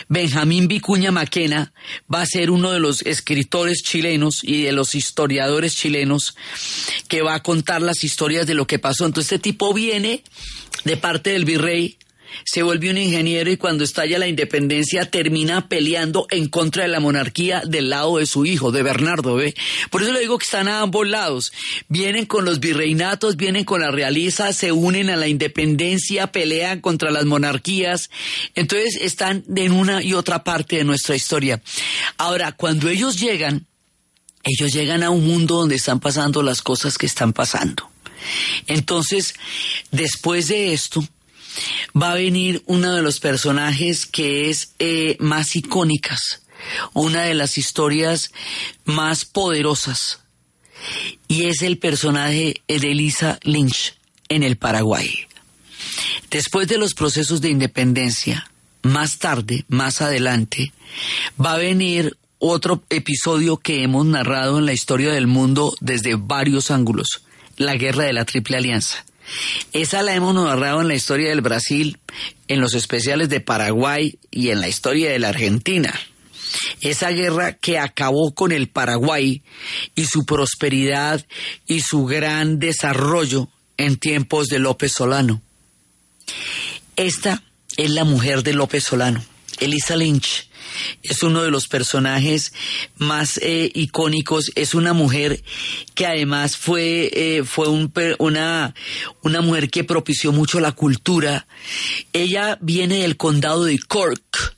Benjamín 0.09 0.69
Vicuña 0.69 1.11
Maquena, 1.11 1.73
va 2.13 2.23
a 2.23 2.27
ser 2.27 2.51
uno 2.51 2.73
de 2.73 2.81
los 2.81 3.03
escritores 3.03 3.83
chilenos 3.83 4.41
y 4.43 4.63
de 4.63 4.73
los 4.73 4.95
historiadores 4.95 5.75
chilenos 5.77 6.37
que 7.09 7.23
va 7.23 7.35
a 7.35 7.43
contar 7.43 7.83
las 7.83 8.05
historias 8.05 8.47
de 8.47 8.55
lo 8.55 8.67
que 8.67 8.79
pasó. 8.79 9.07
Entonces 9.07 9.33
este 9.33 9.43
tipo 9.43 9.75
viene 9.75 10.23
de 10.85 10.97
parte 10.97 11.31
del 11.31 11.45
virrey 11.45 11.99
se 12.45 12.62
vuelve 12.62 12.91
un 12.91 12.99
ingeniero 12.99 13.51
y 13.51 13.57
cuando 13.57 13.85
estalla 13.85 14.18
la 14.18 14.26
independencia 14.26 15.11
termina 15.11 15.68
peleando 15.68 16.26
en 16.30 16.49
contra 16.49 16.82
de 16.82 16.89
la 16.89 17.01
monarquía 17.01 17.62
del 17.64 17.91
lado 17.91 18.18
de 18.18 18.26
su 18.26 18.47
hijo, 18.47 18.72
de 18.72 18.82
Bernardo, 18.82 19.37
¿ve? 19.37 19.55
Por 19.91 20.03
eso 20.03 20.12
le 20.12 20.20
digo 20.20 20.39
que 20.39 20.45
están 20.45 20.68
a 20.68 20.80
ambos 20.80 21.07
lados. 21.07 21.53
Vienen 21.89 22.26
con 22.26 22.45
los 22.45 22.61
virreinatos, 22.61 23.37
vienen 23.37 23.64
con 23.64 23.80
la 23.80 23.91
realiza, 23.91 24.53
se 24.53 24.72
unen 24.72 25.11
a 25.11 25.16
la 25.16 25.28
independencia, 25.28 26.32
pelean 26.32 26.80
contra 26.80 27.11
las 27.11 27.24
monarquías. 27.24 28.11
Entonces 28.55 28.99
están 29.01 29.45
en 29.55 29.72
una 29.72 30.03
y 30.03 30.14
otra 30.14 30.45
parte 30.45 30.76
de 30.76 30.85
nuestra 30.85 31.16
historia. 31.16 31.62
Ahora, 32.16 32.53
cuando 32.53 32.89
ellos 32.89 33.20
llegan, 33.20 33.66
ellos 34.43 34.72
llegan 34.72 35.03
a 35.03 35.11
un 35.11 35.26
mundo 35.26 35.57
donde 35.57 35.76
están 35.76 36.01
pasando 36.01 36.43
las 36.43 36.62
cosas 36.62 36.99
que 36.99 37.07
están 37.07 37.32
pasando. 37.32 37.91
Entonces, 38.66 39.35
después 39.91 40.49
de 40.49 40.72
esto, 40.72 41.07
va 42.01 42.13
a 42.13 42.17
venir 42.17 42.63
uno 42.67 42.95
de 42.95 43.03
los 43.03 43.21
personajes 43.21 44.07
que 44.07 44.51
es 44.51 44.75
eh, 44.79 45.17
más 45.21 45.57
icónicas, 45.57 46.43
una 46.93 47.23
de 47.23 47.35
las 47.35 47.59
historias 47.59 48.33
más 48.85 49.25
poderosas, 49.25 50.21
y 51.29 51.45
es 51.45 51.63
el 51.63 51.79
personaje 51.79 52.63
de 52.67 52.91
Elisa 52.91 53.39
Lynch 53.43 53.95
en 54.29 54.43
el 54.43 54.57
Paraguay. 54.57 55.27
Después 56.31 56.69
de 56.69 56.79
los 56.79 56.95
procesos 56.95 57.41
de 57.41 57.51
independencia, 57.51 58.51
más 58.83 59.19
tarde, 59.19 59.65
más 59.69 60.03
adelante, 60.03 60.73
va 61.43 61.55
a 61.55 61.59
venir 61.59 62.17
otro 62.39 62.83
episodio 62.91 63.57
que 63.57 63.83
hemos 63.83 64.05
narrado 64.05 64.59
en 64.59 64.67
la 64.67 64.73
historia 64.73 65.13
del 65.13 65.27
mundo 65.27 65.75
desde 65.81 66.17
varios 66.17 66.71
ángulos, 66.71 67.23
la 67.57 67.75
guerra 67.77 68.05
de 68.05 68.13
la 68.13 68.25
Triple 68.25 68.59
Alianza. 68.59 69.05
Esa 69.72 70.03
la 70.03 70.14
hemos 70.14 70.35
narrado 70.35 70.81
en 70.81 70.89
la 70.89 70.95
historia 70.95 71.31
del 71.31 71.41
Brasil, 71.41 71.99
en 72.49 72.61
los 72.61 72.75
especiales 72.75 73.29
de 73.29 73.41
Paraguay 73.41 74.18
y 74.31 74.51
en 74.51 74.61
la 74.61 74.68
historia 74.68 75.11
de 75.11 75.18
la 75.18 75.31
Argentina. 75.31 75.93
Esa 76.81 77.11
guerra 77.11 77.55
que 77.55 77.79
acabó 77.79 78.35
con 78.35 78.53
el 78.53 78.68
Paraguay 78.68 79.43
y 79.95 80.05
su 80.05 80.25
prosperidad 80.25 81.27
y 81.66 81.81
su 81.81 82.05
gran 82.05 82.59
desarrollo 82.59 83.49
en 83.77 83.97
tiempos 83.97 84.49
de 84.49 84.61
López 84.61 84.93
Solano. 84.93 85.43
Esta 86.97 87.43
es 87.77 87.91
la 87.91 88.05
mujer 88.05 88.43
de 88.43 88.53
López 88.53 88.85
Solano, 88.85 89.25
Elisa 89.59 89.97
Lynch 89.97 90.49
es 91.03 91.23
uno 91.23 91.43
de 91.43 91.51
los 91.51 91.69
personajes 91.69 92.53
más 92.97 93.39
eh, 93.39 93.71
icónicos, 93.75 94.51
es 94.55 94.75
una 94.75 94.93
mujer 94.93 95.43
que 95.95 96.07
además 96.07 96.57
fue, 96.57 97.11
eh, 97.12 97.45
fue 97.45 97.69
una, 97.69 98.75
una 99.23 99.41
mujer 99.41 99.71
que 99.71 99.85
propició 99.85 100.33
mucho 100.33 100.61
la 100.61 100.73
cultura. 100.73 101.47
Ella 102.12 102.59
viene 102.61 102.99
del 102.99 103.17
condado 103.17 103.65
de 103.65 103.79
Cork, 103.79 104.55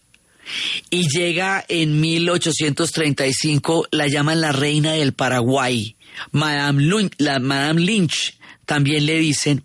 y 0.90 1.08
llega 1.08 1.64
en 1.68 2.00
1835, 2.00 3.88
la 3.90 4.06
llaman 4.06 4.40
la 4.40 4.52
reina 4.52 4.92
del 4.92 5.12
Paraguay, 5.12 5.96
Madame 6.30 6.82
Lynch, 6.82 7.14
la 7.18 7.38
Madame 7.40 7.80
Lynch 7.80 8.38
también 8.66 9.06
le 9.06 9.18
dicen, 9.18 9.64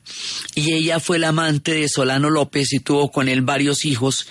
y 0.55 0.73
ella 0.73 0.99
fue 0.99 1.19
la 1.19 1.29
amante 1.29 1.73
de 1.73 1.89
Solano 1.89 2.29
López 2.29 2.71
y 2.71 2.79
tuvo 2.79 3.11
con 3.11 3.27
él 3.27 3.41
varios 3.41 3.83
hijos, 3.83 4.27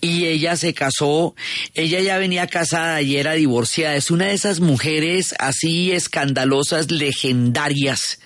y 0.00 0.26
ella 0.26 0.56
se 0.56 0.74
casó, 0.74 1.34
ella 1.74 2.00
ya 2.00 2.18
venía 2.18 2.46
casada 2.46 3.02
y 3.02 3.16
era 3.16 3.34
divorciada, 3.34 3.94
es 3.94 4.10
una 4.10 4.26
de 4.26 4.34
esas 4.34 4.60
mujeres 4.60 5.34
así 5.38 5.92
escandalosas, 5.92 6.90
legendarias. 6.90 8.18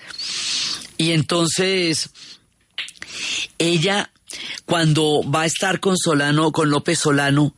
Y 0.97 1.11
entonces, 1.11 2.09
ella 3.59 4.09
cuando 4.65 5.21
va 5.23 5.41
a 5.41 5.45
estar 5.45 5.79
con 5.79 5.97
Solano, 5.97 6.51
con 6.51 6.69
López 6.69 6.99
Solano, 6.99 7.55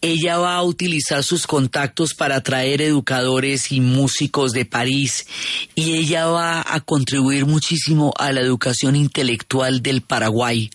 ella 0.00 0.38
va 0.38 0.56
a 0.56 0.62
utilizar 0.62 1.22
sus 1.22 1.46
contactos 1.46 2.14
para 2.14 2.40
traer 2.42 2.82
educadores 2.82 3.72
y 3.72 3.80
músicos 3.80 4.52
de 4.52 4.64
París 4.64 5.26
y 5.74 5.94
ella 5.94 6.26
va 6.26 6.64
a 6.66 6.80
contribuir 6.80 7.46
muchísimo 7.46 8.12
a 8.18 8.32
la 8.32 8.40
educación 8.40 8.96
intelectual 8.96 9.82
del 9.82 10.02
Paraguay 10.02 10.70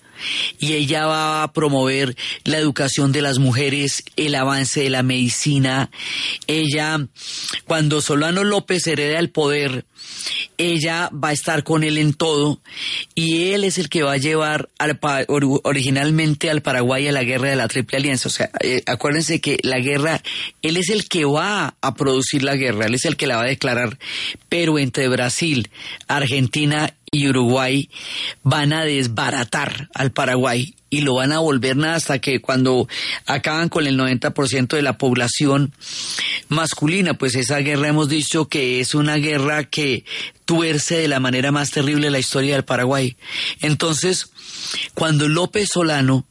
y 0.60 0.74
ella 0.74 1.06
va 1.06 1.44
a 1.44 1.54
promover 1.54 2.16
la 2.44 2.58
educación 2.58 3.12
de 3.12 3.22
las 3.22 3.40
mujeres, 3.40 4.04
el 4.16 4.36
avance 4.36 4.82
de 4.82 4.90
la 4.90 5.04
medicina. 5.04 5.90
Ella, 6.48 7.08
cuando 7.66 8.02
Solano 8.02 8.44
López 8.44 8.86
hereda 8.88 9.20
el 9.20 9.30
poder, 9.30 9.86
ella 10.58 11.10
va 11.12 11.30
a 11.30 11.34
estar 11.34 11.64
con 11.64 11.84
él 11.84 11.98
en 11.98 12.14
todo 12.14 12.62
y 13.16 13.52
él 13.52 13.64
es 13.64 13.78
el 13.78 13.90
que 13.90 14.04
va 14.04 14.14
a 14.14 14.18
llevar 14.18 14.70
al, 14.78 15.00
originalmente 15.64 16.50
al 16.50 16.62
Paraguay 16.62 17.08
a 17.08 17.12
la 17.12 17.24
guerra 17.24 17.50
de 17.50 17.56
la 17.56 17.68
Triple 17.68 17.98
Alianza. 17.98 18.30
O 18.30 18.32
sea, 18.32 18.50
eh, 18.62 18.82
acuérdense 18.86 19.42
que 19.42 19.58
la 19.64 19.80
guerra, 19.80 20.22
él 20.62 20.78
es 20.78 20.90
el 20.90 21.08
que 21.08 21.26
va 21.26 21.76
a 21.82 21.94
producir 21.96 22.44
la 22.44 22.56
guerra, 22.56 22.86
él 22.86 22.96
es 22.96 23.06
el 23.06 23.18
que 23.18 23.28
la 23.28 23.38
va 23.38 23.44
a 23.44 23.48
declarar, 23.48 23.98
pero 24.50 24.80
entre 24.80 25.08
Brasil, 25.08 25.70
Argentina 26.08 26.94
y 27.14 27.30
Uruguay 27.30 27.90
van 28.42 28.74
a 28.74 28.84
desbaratar 28.84 29.90
al 29.94 30.12
Paraguay 30.12 30.76
y 30.90 31.02
lo 31.02 31.16
van 31.16 31.32
a 31.32 31.40
volver 31.40 31.78
nada 31.78 31.96
hasta 31.96 32.20
que 32.20 32.42
cuando 32.42 32.88
acaban 33.26 33.70
con 33.70 33.88
el 33.88 33.98
90% 33.98 34.76
de 34.76 34.82
la 34.82 34.98
población 34.98 35.74
masculina, 36.50 37.14
pues 37.14 37.36
esa 37.36 37.60
guerra 37.60 37.88
hemos 37.88 38.10
dicho 38.10 38.48
que 38.48 38.80
es 38.80 38.96
una 38.96 39.16
guerra 39.16 39.64
que 39.64 40.06
tuerce 40.46 40.98
de 40.98 41.08
la 41.08 41.20
manera 41.20 41.52
más 41.52 41.72
terrible 41.72 42.10
la 42.10 42.20
historia 42.20 42.56
del 42.56 42.66
Paraguay. 42.66 43.16
Entonces, 43.62 44.32
cuando 44.94 45.28
López 45.28 45.70
Solano 45.72 46.26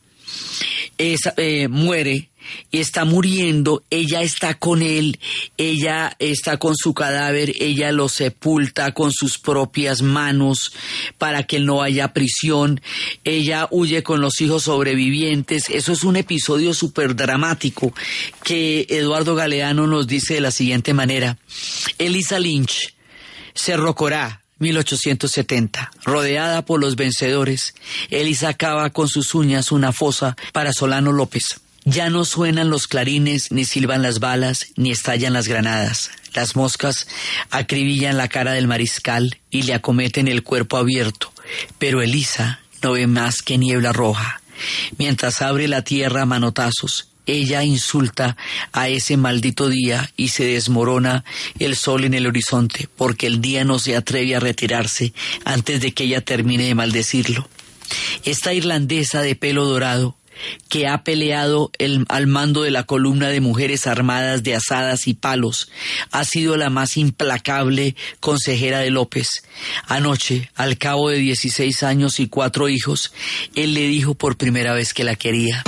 eh, 0.99 1.69
muere 1.69 2.29
está 2.71 3.05
muriendo, 3.05 3.83
ella 3.91 4.23
está 4.23 4.55
con 4.55 4.83
él, 4.83 5.19
ella 5.57 6.17
está 6.19 6.57
con 6.57 6.77
su 6.77 6.95
cadáver, 6.95 7.53
ella 7.61 7.93
lo 7.93 8.09
sepulta 8.09 8.93
con 8.93 9.13
sus 9.13 9.39
propias 9.39 10.03
manos 10.03 10.73
para 11.19 11.45
que 11.45 11.61
no 11.61 11.77
vaya 11.77 12.07
a 12.07 12.13
prisión, 12.13 12.81
ella 13.25 13.69
huye 13.71 14.03
con 14.03 14.21
los 14.21 14.41
hijos 14.41 14.65
sobrevivientes, 14.65 15.65
eso 15.69 15.93
es 15.93 16.05
un 16.05 16.17
episodio 16.17 16.75
súper 16.75 17.17
dramático 17.17 17.95
que 18.43 18.87
Eduardo 18.89 19.35
Galeano 19.35 19.87
nos 19.87 20.07
dice 20.07 20.35
de 20.35 20.41
la 20.41 20.51
siguiente 20.51 20.95
manera, 20.95 21.39
Elisa 21.99 22.39
Lynch, 22.39 22.95
Cerro 23.55 23.95
Corá, 23.95 24.43
1870. 24.63 25.91
Rodeada 26.05 26.65
por 26.65 26.81
los 26.81 26.97
vencedores, 26.97 27.75
Elisa 28.11 28.49
acaba 28.51 28.91
con 28.91 29.09
sus 29.09 29.35
uñas 29.35 29.73
una 29.73 29.93
fosa 29.93 30.37
para 30.53 30.73
Solano 30.73 31.13
López. 31.13 31.61
Ya 31.85 32.11
no 32.11 32.25
suenan 32.25 32.71
los 32.71 32.87
clarines, 32.87 33.51
ni 33.51 33.65
silban 33.65 34.03
las 34.03 34.21
balas, 34.21 34.67
ni 34.77 34.93
estallan 34.93 35.33
las 35.33 35.49
granadas. 35.49 36.11
Las 36.33 36.55
moscas 36.55 37.09
acribillan 37.51 38.17
la 38.17 38.29
cara 38.29 38.53
del 38.53 38.69
mariscal 38.69 39.39
y 39.51 39.63
le 39.63 39.75
acometen 39.75 40.29
el 40.29 40.45
cuerpo 40.45 40.77
abierto. 40.77 41.33
Pero 41.79 42.01
Elisa 42.01 42.61
no 42.83 42.93
ve 42.93 43.07
más 43.07 43.43
que 43.43 43.59
niebla 43.59 43.93
roja. 43.93 44.41
Mientras 44.97 45.43
abre 45.43 45.67
la 45.67 45.83
tierra 45.83 46.23
a 46.23 46.27
manotazos, 46.27 47.09
ella 47.27 47.63
insulta 47.63 48.37
a 48.73 48.89
ese 48.89 49.17
maldito 49.17 49.69
día 49.69 50.11
y 50.17 50.29
se 50.29 50.45
desmorona 50.45 51.25
el 51.59 51.77
sol 51.77 52.05
en 52.05 52.15
el 52.15 52.27
horizonte, 52.27 52.89
porque 52.97 53.27
el 53.27 53.41
día 53.41 53.65
no 53.65 53.79
se 53.79 53.97
atreve 53.97 54.37
a 54.37 54.41
retirarse 54.41 55.13
antes 55.45 55.81
de 55.81 55.93
que 55.93 56.05
ella 56.05 56.21
termine 56.21 56.65
de 56.65 56.75
maldecirlo. 56.75 57.49
Esta 58.25 58.55
irlandesa 58.55 59.21
de 59.23 59.37
pelo 59.37 59.67
dorado, 59.67 60.17
que 60.69 60.87
ha 60.89 61.05
peleado 61.05 61.71
el- 61.79 62.05
al 62.09 62.27
mando 62.27 62.63
de 62.63 62.71
la 62.71 62.85
columna 62.85 63.29
de 63.29 63.41
mujeres 63.41 63.87
armadas 63.87 64.43
de 64.43 64.55
asadas 64.55 65.07
y 65.07 65.15
palos, 65.15 65.71
ha 66.11 66.25
sido 66.25 66.57
la 66.57 66.71
más 66.71 66.97
implacable 66.97 67.97
consejera 68.21 68.79
de 68.81 68.91
López. 68.91 69.29
Anoche, 69.87 70.51
al 70.55 70.79
cabo 70.79 71.11
de 71.11 71.19
16 71.19 71.83
años 71.83 72.21
y 72.21 72.29
cuatro 72.29 72.69
hijos, 72.69 73.13
él 73.55 73.75
le 73.75 73.83
dijo 73.87 74.15
por 74.15 74.37
primera 74.37 74.73
vez 74.75 74.95
que 74.95 75.05
la 75.05 75.17
quería. 75.17 75.63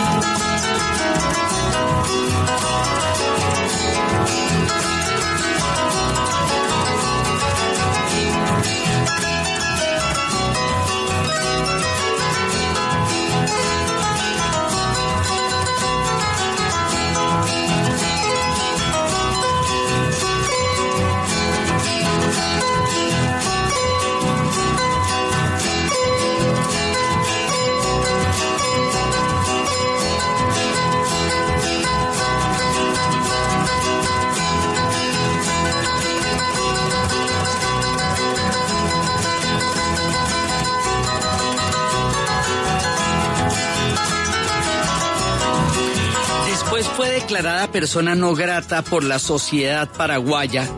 Persona 47.72 48.14
no 48.14 48.34
grata 48.34 48.82
por 48.82 49.02
la 49.02 49.18
sociedad 49.18 49.88
paraguaya 49.90 50.68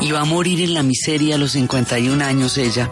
y 0.00 0.10
va 0.10 0.22
a 0.22 0.24
morir 0.24 0.60
en 0.60 0.74
la 0.74 0.82
miseria 0.82 1.36
a 1.36 1.38
los 1.38 1.52
51 1.52 2.24
años 2.24 2.58
ella, 2.58 2.90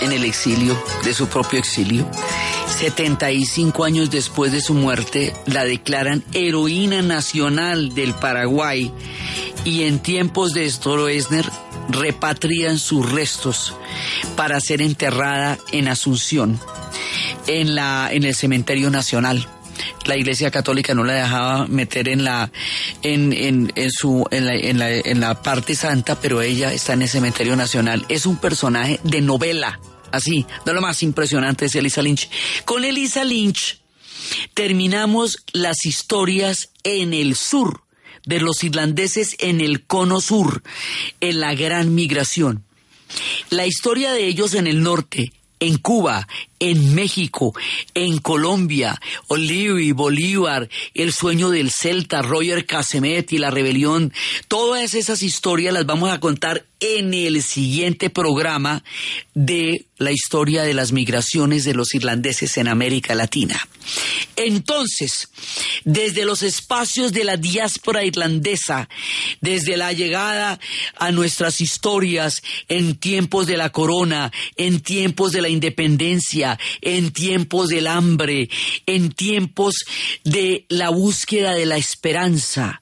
en 0.00 0.12
el 0.12 0.24
exilio, 0.24 0.80
de 1.04 1.12
su 1.12 1.26
propio 1.26 1.58
exilio. 1.58 2.08
75 2.68 3.84
años 3.84 4.10
después 4.10 4.52
de 4.52 4.60
su 4.60 4.74
muerte 4.74 5.34
la 5.46 5.64
declaran 5.64 6.22
heroína 6.32 7.02
nacional 7.02 7.94
del 7.94 8.14
Paraguay 8.14 8.92
y 9.64 9.82
en 9.82 9.98
tiempos 9.98 10.52
de 10.52 10.70
Stroessner 10.70 11.44
repatrian 11.88 12.78
sus 12.78 13.10
restos 13.10 13.74
para 14.36 14.60
ser 14.60 14.82
enterrada 14.82 15.58
en 15.72 15.88
Asunción, 15.88 16.60
en, 17.48 17.74
la, 17.74 18.08
en 18.12 18.22
el 18.22 18.34
cementerio 18.36 18.90
nacional 18.90 19.48
la 20.06 20.16
Iglesia 20.16 20.50
Católica 20.50 20.94
no 20.94 21.04
la 21.04 21.14
dejaba 21.14 21.66
meter 21.66 22.08
en 22.08 22.24
la 22.24 22.50
en, 23.02 23.32
en, 23.32 23.72
en 23.74 23.90
su 23.90 24.26
en 24.30 24.46
la, 24.46 24.54
en, 24.54 24.78
la, 24.78 24.90
en 24.90 25.20
la 25.20 25.42
parte 25.42 25.74
santa, 25.74 26.20
pero 26.20 26.42
ella 26.42 26.72
está 26.72 26.92
en 26.92 27.02
el 27.02 27.08
cementerio 27.08 27.56
nacional. 27.56 28.04
Es 28.08 28.26
un 28.26 28.36
personaje 28.36 29.00
de 29.04 29.20
novela, 29.20 29.80
así, 30.12 30.46
de 30.64 30.72
lo 30.72 30.80
más 30.80 31.02
impresionante 31.02 31.66
es 31.66 31.74
Elisa 31.74 32.02
Lynch. 32.02 32.28
Con 32.64 32.84
Elisa 32.84 33.24
Lynch 33.24 33.80
terminamos 34.54 35.44
las 35.52 35.86
historias 35.86 36.70
en 36.84 37.14
el 37.14 37.36
sur 37.36 37.82
de 38.26 38.40
los 38.40 38.64
irlandeses 38.64 39.36
en 39.38 39.60
el 39.60 39.84
cono 39.86 40.20
sur, 40.20 40.62
en 41.20 41.40
la 41.40 41.54
gran 41.54 41.94
migración. 41.94 42.64
La 43.50 43.66
historia 43.66 44.12
de 44.12 44.26
ellos 44.26 44.54
en 44.54 44.66
el 44.66 44.82
norte, 44.82 45.32
en 45.60 45.78
Cuba, 45.78 46.26
en 46.58 46.94
México, 46.94 47.54
en 47.94 48.18
Colombia, 48.18 49.00
Olivi, 49.28 49.92
Bolívar, 49.92 50.68
el 50.94 51.12
sueño 51.12 51.50
del 51.50 51.70
Celta, 51.70 52.22
Roger 52.22 52.66
Casemet 52.66 53.32
y 53.32 53.38
la 53.38 53.50
rebelión, 53.50 54.12
todas 54.48 54.94
esas 54.94 55.22
historias 55.22 55.74
las 55.74 55.86
vamos 55.86 56.10
a 56.10 56.20
contar 56.20 56.64
en 56.80 57.14
el 57.14 57.42
siguiente 57.42 58.10
programa 58.10 58.84
de 59.34 59.86
la 59.98 60.12
historia 60.12 60.62
de 60.62 60.74
las 60.74 60.92
migraciones 60.92 61.64
de 61.64 61.72
los 61.72 61.94
irlandeses 61.94 62.58
en 62.58 62.68
América 62.68 63.14
Latina. 63.14 63.66
Entonces, 64.36 65.30
desde 65.84 66.26
los 66.26 66.42
espacios 66.42 67.12
de 67.12 67.24
la 67.24 67.38
diáspora 67.38 68.04
irlandesa, 68.04 68.90
desde 69.40 69.78
la 69.78 69.92
llegada 69.94 70.60
a 70.98 71.12
nuestras 71.12 71.62
historias 71.62 72.42
en 72.68 72.96
tiempos 72.96 73.46
de 73.46 73.56
la 73.56 73.70
corona, 73.70 74.30
en 74.56 74.80
tiempos 74.80 75.32
de 75.32 75.40
la 75.40 75.48
independencia, 75.48 76.45
en 76.80 77.12
tiempos 77.12 77.68
del 77.68 77.86
hambre, 77.86 78.48
en 78.86 79.10
tiempos 79.10 79.84
de 80.24 80.66
la 80.68 80.90
búsqueda 80.90 81.52
de 81.52 81.66
la 81.66 81.76
esperanza 81.76 82.80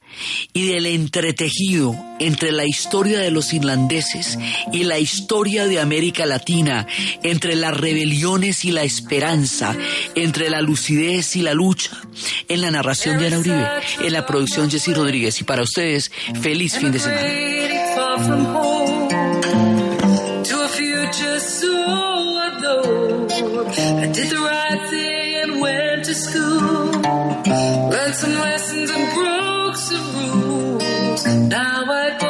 y 0.52 0.68
del 0.68 0.86
entretejido 0.86 1.94
entre 2.20 2.52
la 2.52 2.64
historia 2.64 3.18
de 3.18 3.30
los 3.30 3.52
irlandeses 3.52 4.38
y 4.72 4.84
la 4.84 4.98
historia 4.98 5.66
de 5.66 5.80
América 5.80 6.26
Latina, 6.26 6.86
entre 7.22 7.56
las 7.56 7.76
rebeliones 7.76 8.64
y 8.64 8.70
la 8.70 8.82
esperanza, 8.82 9.76
entre 10.14 10.50
la 10.50 10.60
lucidez 10.60 11.36
y 11.36 11.42
la 11.42 11.54
lucha, 11.54 11.90
en 12.48 12.60
la 12.60 12.70
narración 12.70 13.18
de 13.18 13.26
Ana 13.26 13.38
Uribe, 13.38 13.66
en 14.00 14.12
la 14.12 14.26
producción 14.26 14.70
Jessy 14.70 14.94
Rodríguez. 14.94 15.40
Y 15.40 15.44
para 15.44 15.62
ustedes, 15.62 16.10
feliz 16.40 16.78
fin 16.78 16.92
de 16.92 17.00
semana. 17.00 19.03
Learned 28.05 28.16
some 28.16 28.34
lessons 28.34 28.90
and 28.90 29.14
broke 29.14 29.76
some 29.76 30.14
rules. 30.14 31.24
Now 31.24 31.84
I 31.88 32.23